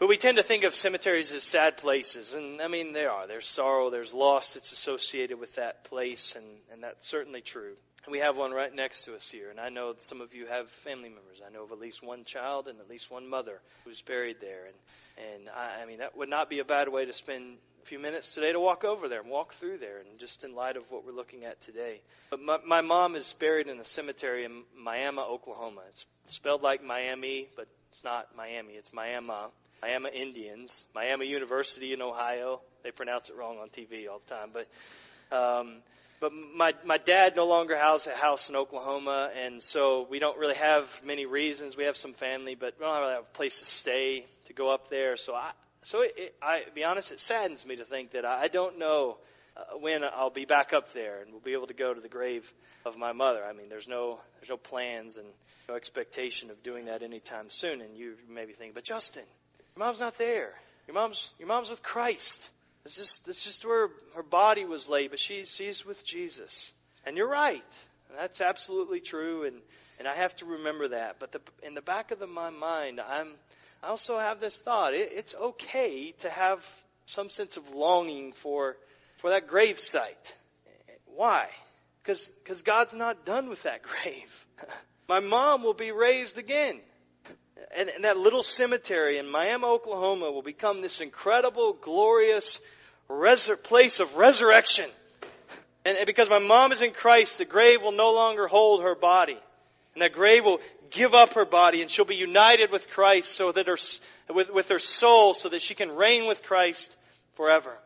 but 0.00 0.08
we 0.08 0.16
tend 0.16 0.38
to 0.38 0.42
think 0.42 0.64
of 0.64 0.74
cemeteries 0.74 1.30
as 1.30 1.44
sad 1.44 1.76
places, 1.76 2.32
and 2.34 2.60
I 2.60 2.68
mean 2.68 2.94
they 2.94 3.04
are. 3.04 3.26
There's 3.26 3.46
sorrow, 3.46 3.90
there's 3.90 4.14
loss 4.14 4.54
that's 4.54 4.72
associated 4.72 5.38
with 5.38 5.54
that 5.56 5.84
place, 5.84 6.32
and 6.34 6.46
and 6.72 6.82
that's 6.82 7.06
certainly 7.06 7.42
true. 7.42 7.74
And 8.06 8.12
we 8.12 8.20
have 8.20 8.34
one 8.34 8.50
right 8.50 8.74
next 8.74 9.04
to 9.04 9.14
us 9.14 9.28
here, 9.30 9.50
and 9.50 9.60
I 9.60 9.68
know 9.68 9.94
some 10.00 10.22
of 10.22 10.32
you 10.32 10.46
have 10.46 10.66
family 10.84 11.10
members. 11.10 11.42
I 11.46 11.52
know 11.52 11.64
of 11.64 11.72
at 11.72 11.78
least 11.78 12.02
one 12.02 12.24
child 12.24 12.66
and 12.66 12.80
at 12.80 12.88
least 12.88 13.10
one 13.10 13.28
mother 13.28 13.60
who's 13.84 14.00
buried 14.00 14.38
there, 14.40 14.64
and 14.66 15.34
and 15.34 15.48
I, 15.50 15.82
I 15.82 15.86
mean 15.86 15.98
that 15.98 16.16
would 16.16 16.30
not 16.30 16.48
be 16.48 16.60
a 16.60 16.64
bad 16.64 16.88
way 16.88 17.04
to 17.04 17.12
spend 17.12 17.58
a 17.82 17.86
few 17.86 17.98
minutes 17.98 18.34
today 18.34 18.52
to 18.52 18.60
walk 18.60 18.84
over 18.84 19.06
there 19.06 19.20
and 19.20 19.28
walk 19.28 19.52
through 19.60 19.78
there, 19.78 19.98
and 19.98 20.18
just 20.18 20.44
in 20.44 20.54
light 20.54 20.78
of 20.78 20.84
what 20.88 21.04
we're 21.04 21.12
looking 21.12 21.44
at 21.44 21.60
today. 21.60 22.00
But 22.30 22.40
my, 22.40 22.58
my 22.66 22.80
mom 22.80 23.16
is 23.16 23.34
buried 23.38 23.66
in 23.66 23.78
a 23.78 23.84
cemetery 23.84 24.46
in 24.46 24.62
Miami, 24.74 25.18
Oklahoma. 25.18 25.82
It's 25.90 26.06
spelled 26.28 26.62
like 26.62 26.82
Miami, 26.82 27.48
but 27.54 27.66
it's 27.90 28.02
not 28.02 28.28
Miami. 28.34 28.74
It's 28.74 28.92
Miami. 28.94 29.50
Miami 29.82 30.10
Indians, 30.14 30.74
Miami 30.94 31.26
University 31.26 31.92
in 31.92 32.02
Ohio. 32.02 32.60
They 32.84 32.90
pronounce 32.90 33.28
it 33.28 33.36
wrong 33.36 33.58
on 33.58 33.68
TV 33.68 34.08
all 34.10 34.20
the 34.26 34.34
time, 34.34 34.50
but. 34.52 34.66
Um, 35.34 35.82
but 36.20 36.32
my 36.34 36.74
my 36.84 36.98
dad 36.98 37.34
no 37.34 37.46
longer 37.46 37.74
has 37.76 38.06
a 38.06 38.14
house 38.14 38.50
in 38.50 38.56
Oklahoma, 38.56 39.30
and 39.34 39.62
so 39.62 40.06
we 40.10 40.18
don't 40.18 40.36
really 40.38 40.56
have 40.56 40.84
many 41.02 41.24
reasons. 41.24 41.76
We 41.76 41.84
have 41.84 41.96
some 41.96 42.12
family, 42.12 42.54
but 42.54 42.74
we 42.78 42.84
don't 42.84 43.00
really 43.00 43.14
have 43.14 43.22
a 43.22 43.36
place 43.36 43.58
to 43.58 43.64
stay 43.64 44.26
to 44.46 44.52
go 44.52 44.68
up 44.68 44.90
there. 44.90 45.16
So 45.16 45.34
I 45.34 45.52
so 45.82 46.02
it, 46.02 46.12
it, 46.16 46.34
I 46.42 46.60
to 46.60 46.72
be 46.72 46.84
honest, 46.84 47.10
it 47.10 47.20
saddens 47.20 47.64
me 47.64 47.76
to 47.76 47.84
think 47.86 48.12
that 48.12 48.26
I, 48.26 48.42
I 48.42 48.48
don't 48.48 48.78
know 48.78 49.16
uh, 49.56 49.78
when 49.78 50.02
I'll 50.04 50.30
be 50.30 50.44
back 50.44 50.72
up 50.72 50.86
there 50.92 51.22
and 51.22 51.32
we'll 51.32 51.40
be 51.40 51.54
able 51.54 51.68
to 51.68 51.74
go 51.74 51.94
to 51.94 52.00
the 52.00 52.08
grave 52.08 52.44
of 52.84 52.96
my 52.96 53.12
mother. 53.12 53.42
I 53.42 53.54
mean, 53.54 53.68
there's 53.68 53.88
no 53.88 54.18
there's 54.40 54.50
no 54.50 54.58
plans 54.58 55.16
and 55.16 55.26
no 55.68 55.74
expectation 55.74 56.50
of 56.50 56.62
doing 56.62 56.84
that 56.86 57.02
anytime 57.02 57.46
soon. 57.48 57.80
And 57.80 57.96
you 57.96 58.14
may 58.28 58.44
be 58.44 58.52
thinking, 58.52 58.74
but 58.74 58.84
Justin, 58.84 59.24
your 59.76 59.84
mom's 59.84 60.00
not 60.00 60.18
there. 60.18 60.52
Your 60.86 60.94
mom's 60.94 61.30
your 61.38 61.48
mom's 61.48 61.70
with 61.70 61.82
Christ. 61.82 62.50
This 62.84 62.98
is, 62.98 63.20
this 63.26 63.44
just 63.44 63.64
where 63.64 63.88
her 64.14 64.22
body 64.22 64.64
was 64.64 64.88
laid, 64.88 65.10
but 65.10 65.18
she, 65.18 65.44
she's 65.44 65.84
with 65.84 66.04
Jesus. 66.04 66.72
And 67.04 67.16
you're 67.16 67.28
right. 67.28 67.62
And 68.08 68.18
that's 68.18 68.40
absolutely 68.40 69.00
true, 69.00 69.44
and, 69.44 69.56
and 69.98 70.08
I 70.08 70.16
have 70.16 70.34
to 70.36 70.46
remember 70.46 70.88
that. 70.88 71.16
But 71.20 71.32
the, 71.32 71.40
in 71.62 71.74
the 71.74 71.82
back 71.82 72.10
of 72.10 72.18
the, 72.18 72.26
my 72.26 72.50
mind, 72.50 73.00
I'm, 73.00 73.32
I 73.82 73.88
also 73.88 74.18
have 74.18 74.40
this 74.40 74.60
thought. 74.64 74.94
It, 74.94 75.10
it's 75.12 75.34
okay 75.34 76.12
to 76.22 76.30
have 76.30 76.58
some 77.06 77.28
sense 77.28 77.56
of 77.56 77.68
longing 77.68 78.32
for, 78.42 78.76
for 79.20 79.30
that 79.30 79.46
grave 79.46 79.78
site. 79.78 80.34
Why? 81.06 81.48
Because 82.02 82.62
God's 82.64 82.94
not 82.94 83.26
done 83.26 83.48
with 83.48 83.62
that 83.64 83.82
grave. 84.02 84.28
my 85.08 85.20
mom 85.20 85.62
will 85.62 85.74
be 85.74 85.92
raised 85.92 86.38
again 86.38 86.80
and, 87.76 87.88
and 87.88 88.04
that 88.04 88.16
little 88.16 88.42
cemetery 88.42 89.18
in 89.18 89.30
Miami, 89.30 89.64
Oklahoma 89.64 90.30
will 90.30 90.42
become 90.42 90.82
this 90.82 91.00
incredible, 91.00 91.76
glorious 91.80 92.60
resur- 93.08 93.62
place 93.62 94.00
of 94.00 94.14
resurrection. 94.16 94.88
And, 95.84 95.96
and 95.98 96.06
because 96.06 96.28
my 96.28 96.38
mom 96.38 96.72
is 96.72 96.82
in 96.82 96.92
Christ, 96.92 97.38
the 97.38 97.44
grave 97.44 97.82
will 97.82 97.92
no 97.92 98.12
longer 98.12 98.46
hold 98.46 98.82
her 98.82 98.94
body. 98.94 99.38
And 99.94 100.02
that 100.02 100.12
grave 100.12 100.44
will 100.44 100.60
give 100.90 101.14
up 101.14 101.34
her 101.34 101.44
body 101.44 101.82
and 101.82 101.90
she'll 101.90 102.04
be 102.04 102.16
united 102.16 102.70
with 102.70 102.88
Christ 102.90 103.36
so 103.36 103.52
that 103.52 103.66
her, 103.66 103.78
with, 104.28 104.50
with 104.50 104.66
her 104.66 104.78
soul 104.78 105.34
so 105.34 105.48
that 105.48 105.62
she 105.62 105.74
can 105.74 105.90
reign 105.90 106.26
with 106.26 106.42
Christ 106.42 106.94
forever. 107.36 107.76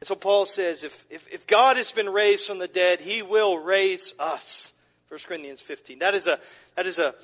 And 0.00 0.06
so 0.06 0.14
Paul 0.14 0.46
says, 0.46 0.82
if, 0.82 0.92
if, 1.10 1.22
if 1.30 1.46
God 1.46 1.76
has 1.76 1.92
been 1.92 2.08
raised 2.08 2.46
from 2.46 2.58
the 2.58 2.68
dead, 2.68 3.00
He 3.00 3.22
will 3.22 3.58
raise 3.58 4.14
us. 4.18 4.72
1 5.10 5.20
Corinthians 5.28 5.62
15. 5.66 6.00
That 6.00 6.14
is 6.14 6.26
a, 6.26 6.38
that 6.74 6.86
is 6.86 6.98
a, 6.98 7.14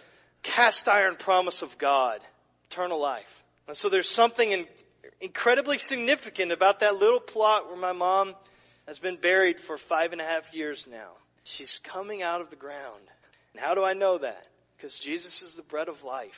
cast 0.55 0.89
iron 0.89 1.17
promise 1.17 1.63
of 1.63 1.71
God, 1.79 2.21
eternal 2.71 3.01
life. 3.01 3.25
And 3.67 3.77
so 3.77 3.89
there's 3.89 4.09
something 4.09 4.51
in, 4.51 4.67
incredibly 5.21 5.79
significant 5.79 6.53
about 6.53 6.81
that 6.81 6.97
little 6.97 7.21
plot 7.21 7.69
where 7.69 7.77
my 7.77 7.93
mom 7.93 8.35
has 8.87 8.99
been 8.99 9.17
buried 9.17 9.57
for 9.67 9.77
five 9.89 10.13
and 10.13 10.21
a 10.21 10.25
half 10.25 10.45
years 10.53 10.87
now. 10.91 11.13
She's 11.45 11.81
coming 11.93 12.23
out 12.23 12.41
of 12.41 12.51
the 12.51 12.57
ground. 12.57 13.03
And 13.53 13.63
how 13.63 13.75
do 13.75 13.85
I 13.85 13.93
know 13.93 14.19
that? 14.19 14.45
Because 14.77 14.99
Jesus 14.99 15.43
is 15.43 15.55
the 15.55 15.63
bread 15.63 15.89
of 15.89 16.03
life. 16.03 16.31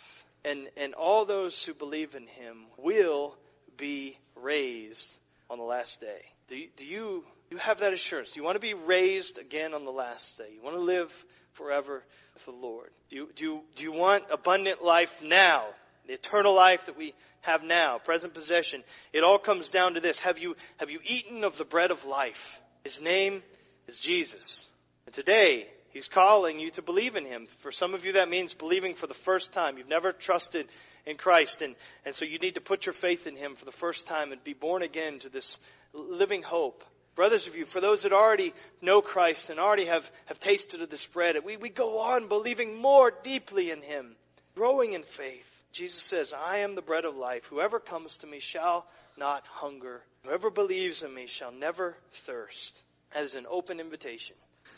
And, 0.44 0.68
and 0.76 0.94
all 0.94 1.26
those 1.26 1.62
who 1.66 1.74
believe 1.74 2.14
in 2.14 2.26
him 2.26 2.64
will 2.78 3.36
be 3.76 4.16
raised 4.34 5.11
on 5.48 5.58
the 5.58 5.64
last 5.64 6.00
day. 6.00 6.20
Do 6.48 6.56
you, 6.56 6.68
do 6.76 6.84
you, 6.84 7.24
you 7.50 7.58
have 7.58 7.80
that 7.80 7.92
assurance? 7.92 8.32
Do 8.32 8.40
you 8.40 8.44
want 8.44 8.56
to 8.56 8.61
be 8.61 8.74
raised 8.74 9.38
again 9.38 9.74
on 9.74 9.84
the 9.84 9.90
last 9.90 10.38
day? 10.38 10.48
You 10.54 10.62
want 10.62 10.76
to 10.76 10.82
live 10.82 11.11
forever 11.55 12.03
with 12.34 12.44
the 12.44 12.51
Lord? 12.53 12.90
Do 13.09 13.16
you, 13.16 13.28
do 13.34 13.44
you, 13.44 13.61
do 13.76 13.82
you 13.84 13.92
want 13.92 14.24
abundant 14.30 14.82
life 14.82 15.11
now? 15.22 15.66
The 16.07 16.14
eternal 16.14 16.55
life 16.55 16.80
that 16.86 16.96
we 16.96 17.14
have 17.42 17.62
now, 17.62 17.98
present 17.98 18.34
possession. 18.34 18.82
It 19.12 19.24
all 19.24 19.38
comes 19.38 19.70
down 19.70 19.94
to 19.94 20.01
this. 20.01 20.18
Have 20.20 20.38
you, 20.38 20.57
have 20.78 20.90
you 20.90 21.01
eaten 21.05 21.44
of 21.44 21.57
the 21.57 21.64
bread 21.64 21.90
of 21.90 22.05
life? 22.05 22.34
His 22.84 23.01
name 23.01 23.42
is 23.86 23.98
Jesus. 23.98 24.66
And 25.07 25.14
today, 25.14 25.66
He's 25.90 26.09
calling 26.09 26.59
you 26.59 26.70
to 26.72 26.82
believe 26.82 27.16
in 27.16 27.24
Him. 27.24 27.48
For 27.62 27.72
some 27.72 27.94
of 27.94 28.05
you, 28.05 28.12
that 28.12 28.28
means 28.28 28.55
believing 28.55 28.94
for 28.94 29.07
the 29.07 29.14
first 29.24 29.53
time. 29.53 29.76
You've 29.76 29.88
never 29.88 30.12
trusted 30.12 30.66
in 31.05 31.16
Christ. 31.16 31.62
And, 31.62 31.74
and 32.05 32.14
so 32.14 32.24
you 32.24 32.38
need 32.38 32.55
to 32.55 32.61
put 32.61 32.86
your 32.86 32.94
faith 32.94 33.26
in 33.26 33.36
Him 33.36 33.57
for 33.59 33.64
the 33.64 33.72
first 33.72 34.07
time 34.07 34.32
and 34.32 34.42
be 34.44 34.55
born 34.55 34.82
again 34.82 35.18
to 35.20 35.28
this 35.28 35.59
living 35.92 36.42
hope 36.42 36.82
Brothers 37.16 37.46
of 37.46 37.54
you, 37.54 37.66
for 37.66 37.80
those 37.80 38.04
that 38.04 38.12
already 38.12 38.54
know 38.80 39.02
Christ 39.02 39.50
and 39.50 39.58
already 39.58 39.86
have, 39.86 40.04
have 40.26 40.38
tasted 40.40 40.80
of 40.80 40.90
this 40.90 41.06
bread, 41.12 41.36
we, 41.44 41.56
we 41.56 41.68
go 41.68 41.98
on 41.98 42.28
believing 42.28 42.76
more 42.76 43.12
deeply 43.22 43.70
in 43.70 43.82
Him, 43.82 44.16
growing 44.54 44.92
in 44.92 45.02
faith. 45.16 45.44
Jesus 45.72 46.02
says, 46.02 46.32
I 46.36 46.58
am 46.58 46.74
the 46.74 46.82
bread 46.82 47.04
of 47.04 47.14
life. 47.14 47.42
Whoever 47.50 47.78
comes 47.78 48.16
to 48.18 48.26
me 48.26 48.40
shall 48.40 48.86
not 49.16 49.44
hunger. 49.46 50.02
Whoever 50.24 50.50
believes 50.50 51.02
in 51.02 51.14
me 51.14 51.26
shall 51.28 51.52
never 51.52 51.96
thirst. 52.26 52.82
That 53.14 53.24
is 53.24 53.34
an 53.34 53.46
open 53.48 53.80
invitation. 53.80 54.36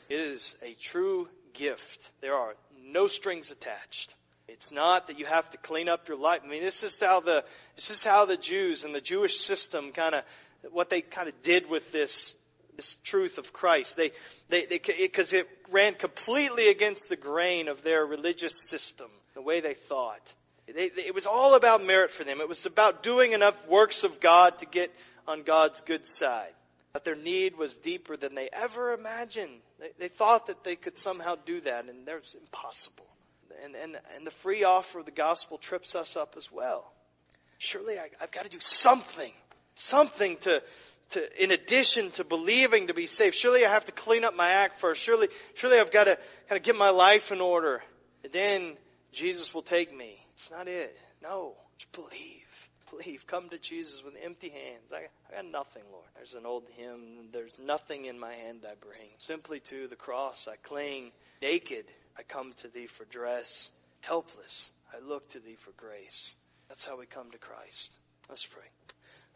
It 0.08 0.20
is 0.20 0.54
a 0.62 0.76
true 0.90 1.28
gift. 1.54 2.10
There 2.20 2.34
are 2.34 2.54
no 2.84 3.06
strings 3.06 3.50
attached. 3.50 4.14
It's 4.48 4.70
not 4.70 5.06
that 5.06 5.18
you 5.18 5.24
have 5.24 5.50
to 5.52 5.58
clean 5.58 5.88
up 5.88 6.08
your 6.08 6.16
life. 6.16 6.40
I 6.44 6.48
mean, 6.48 6.62
this 6.62 6.82
is 6.82 6.96
how 7.00 7.20
the 7.20 7.44
this 7.76 7.90
is 7.90 8.04
how 8.04 8.26
the 8.26 8.36
Jews 8.36 8.84
and 8.84 8.94
the 8.94 9.00
Jewish 9.00 9.34
system 9.38 9.92
kind 9.92 10.14
of 10.14 10.24
what 10.70 10.90
they 10.90 11.02
kind 11.02 11.28
of 11.28 11.34
did 11.42 11.68
with 11.68 11.82
this 11.92 12.34
this 12.76 12.96
truth 13.04 13.38
of 13.38 13.52
Christ. 13.52 13.96
They 13.96 14.12
they 14.48 14.66
because 14.66 15.32
it 15.32 15.46
ran 15.70 15.94
completely 15.94 16.68
against 16.68 17.08
the 17.08 17.16
grain 17.16 17.68
of 17.68 17.82
their 17.82 18.04
religious 18.06 18.54
system, 18.68 19.10
the 19.34 19.42
way 19.42 19.60
they 19.60 19.76
thought. 19.88 20.34
They, 20.66 20.88
they, 20.90 21.02
it 21.02 21.14
was 21.14 21.26
all 21.26 21.54
about 21.54 21.84
merit 21.84 22.12
for 22.16 22.24
them. 22.24 22.40
It 22.40 22.48
was 22.48 22.64
about 22.66 23.02
doing 23.02 23.32
enough 23.32 23.56
works 23.68 24.04
of 24.04 24.20
God 24.20 24.58
to 24.60 24.66
get 24.66 24.90
on 25.26 25.42
God's 25.42 25.82
good 25.86 26.06
side. 26.06 26.52
But 26.92 27.04
their 27.04 27.16
need 27.16 27.56
was 27.56 27.76
deeper 27.78 28.16
than 28.16 28.34
they 28.34 28.48
ever 28.52 28.92
imagined. 28.92 29.60
They, 29.80 29.90
they 29.98 30.08
thought 30.08 30.46
that 30.48 30.62
they 30.62 30.76
could 30.76 30.98
somehow 30.98 31.36
do 31.46 31.60
that, 31.62 31.88
and 31.88 32.06
that's 32.06 32.34
impossible. 32.34 33.06
And, 33.64 33.74
and, 33.74 33.98
and 34.16 34.26
the 34.26 34.32
free 34.42 34.64
offer 34.64 35.00
of 35.00 35.06
the 35.06 35.10
gospel 35.10 35.58
trips 35.58 35.94
us 35.94 36.16
up 36.16 36.34
as 36.36 36.48
well. 36.52 36.92
Surely 37.58 37.98
I, 37.98 38.08
I've 38.20 38.32
got 38.32 38.44
to 38.44 38.50
do 38.50 38.60
something 38.60 39.32
something 39.74 40.36
to, 40.42 40.62
to, 41.10 41.42
in 41.42 41.50
addition 41.50 42.10
to 42.12 42.24
believing 42.24 42.88
to 42.88 42.94
be 42.94 43.06
saved. 43.06 43.34
Surely 43.34 43.64
I 43.64 43.72
have 43.72 43.84
to 43.86 43.92
clean 43.92 44.24
up 44.24 44.34
my 44.34 44.50
act 44.50 44.80
first. 44.80 45.00
Surely, 45.02 45.28
surely 45.54 45.78
I've 45.78 45.92
got 45.92 46.04
to 46.04 46.18
kind 46.48 46.58
of 46.58 46.64
get 46.64 46.76
my 46.76 46.90
life 46.90 47.30
in 47.30 47.40
order. 47.40 47.82
And 48.24 48.32
then 48.32 48.76
Jesus 49.12 49.52
will 49.52 49.62
take 49.62 49.94
me. 49.94 50.16
It's 50.34 50.50
not 50.50 50.68
it. 50.68 50.94
No. 51.22 51.54
Just 51.78 51.92
believe. 51.92 52.10
Believe. 52.90 53.20
Come 53.26 53.48
to 53.50 53.58
Jesus 53.58 54.02
with 54.04 54.14
empty 54.22 54.50
hands. 54.50 54.92
I, 54.92 55.08
I 55.30 55.42
got 55.42 55.50
nothing, 55.50 55.82
Lord. 55.90 56.06
There's 56.14 56.34
an 56.34 56.46
old 56.46 56.64
hymn. 56.76 57.28
There's 57.32 57.54
nothing 57.62 58.06
in 58.06 58.18
my 58.18 58.34
hand 58.34 58.64
I 58.64 58.74
bring. 58.80 59.08
Simply 59.18 59.60
to 59.70 59.88
the 59.88 59.96
cross 59.96 60.48
I 60.50 60.56
cling. 60.66 61.12
Naked 61.40 61.86
I 62.18 62.22
come 62.22 62.54
to 62.62 62.68
thee 62.68 62.88
for 62.98 63.04
dress. 63.06 63.70
Helpless 64.00 64.70
I 64.92 65.04
look 65.04 65.28
to 65.30 65.40
thee 65.40 65.56
for 65.64 65.72
grace. 65.76 66.34
That's 66.68 66.84
how 66.84 66.98
we 66.98 67.06
come 67.06 67.30
to 67.30 67.38
Christ. 67.38 67.98
Let's 68.28 68.46
pray. 68.52 68.64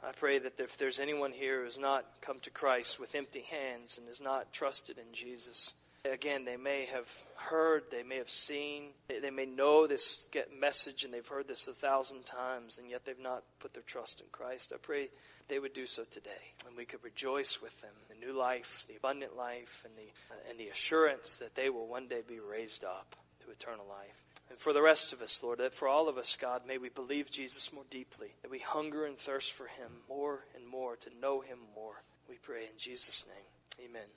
I 0.03 0.12
pray 0.12 0.38
that 0.38 0.61
if 0.61 0.70
there's 0.78 1.01
anyone 1.01 1.32
here 1.32 1.61
who 1.61 1.64
has 1.64 1.78
not 1.78 2.05
come 2.20 2.38
to 2.40 2.51
Christ 2.51 2.99
with 3.01 3.14
empty 3.14 3.44
hands 3.51 3.99
and 3.99 4.07
has 4.09 4.20
not 4.20 4.53
trusted 4.53 4.99
in 4.99 5.12
Jesus, 5.12 5.72
again, 6.05 6.44
they 6.44 6.57
may 6.57 6.86
have 6.86 7.07
heard, 7.36 7.84
they 7.90 8.03
may 8.03 8.16
have 8.16 8.28
seen, 8.28 8.90
they 9.09 9.30
may 9.30 9.47
know 9.47 9.86
this 9.86 10.26
message 10.59 11.05
and 11.05 11.12
they've 11.12 11.26
heard 11.26 11.49
this 11.49 11.66
a 11.68 11.74
thousand 11.74 12.24
times, 12.24 12.78
and 12.78 12.88
yet 12.90 13.03
they've 13.05 13.18
not 13.18 13.42
put 13.61 13.72
their 13.72 13.82
trust 13.82 14.20
in 14.20 14.26
Christ. 14.32 14.72
I 14.74 14.78
pray 14.80 15.09
they 15.49 15.59
would 15.59 15.74
do 15.74 15.86
so 15.86 16.05
today, 16.11 16.30
and 16.66 16.76
we 16.76 16.84
could 16.84 17.03
rejoice 17.03 17.59
with 17.62 17.78
them 17.80 17.94
the 18.09 18.26
new 18.26 18.32
life, 18.32 18.70
the 18.88 18.97
abundant 18.97 19.36
life, 19.36 19.84
and 19.84 19.94
the, 19.97 20.51
and 20.51 20.59
the 20.59 20.68
assurance 20.68 21.36
that 21.40 21.55
they 21.55 21.70
will 21.70 21.86
one 21.88 22.09
day 22.09 22.20
be 22.26 22.38
raised 22.38 22.84
up 22.84 23.16
to 23.40 23.51
eternal 23.51 23.86
life. 23.88 24.26
And 24.49 24.59
for 24.61 24.72
the 24.72 24.82
rest 24.82 25.12
of 25.12 25.20
us, 25.20 25.40
Lord, 25.42 25.59
that 25.59 25.74
for 25.74 25.88
all 25.88 26.09
of 26.09 26.18
us, 26.18 26.36
God, 26.40 26.62
may 26.66 26.78
we 26.78 26.88
believe 26.88 27.30
Jesus 27.30 27.68
more 27.72 27.84
deeply, 27.90 28.28
that 28.42 28.51
we 28.51 28.61
hunger 28.61 29.07
and 29.07 29.18
thirst 29.18 29.53
for 29.57 29.66
Him 29.66 29.90
more 30.09 30.44
and 30.55 30.66
more, 30.66 30.97
to 30.97 31.11
know 31.20 31.40
Him 31.40 31.59
more. 31.74 31.94
We 32.28 32.38
pray 32.42 32.62
in 32.62 32.78
Jesus' 32.78 33.24
name. 33.28 33.88
Amen. 33.90 34.09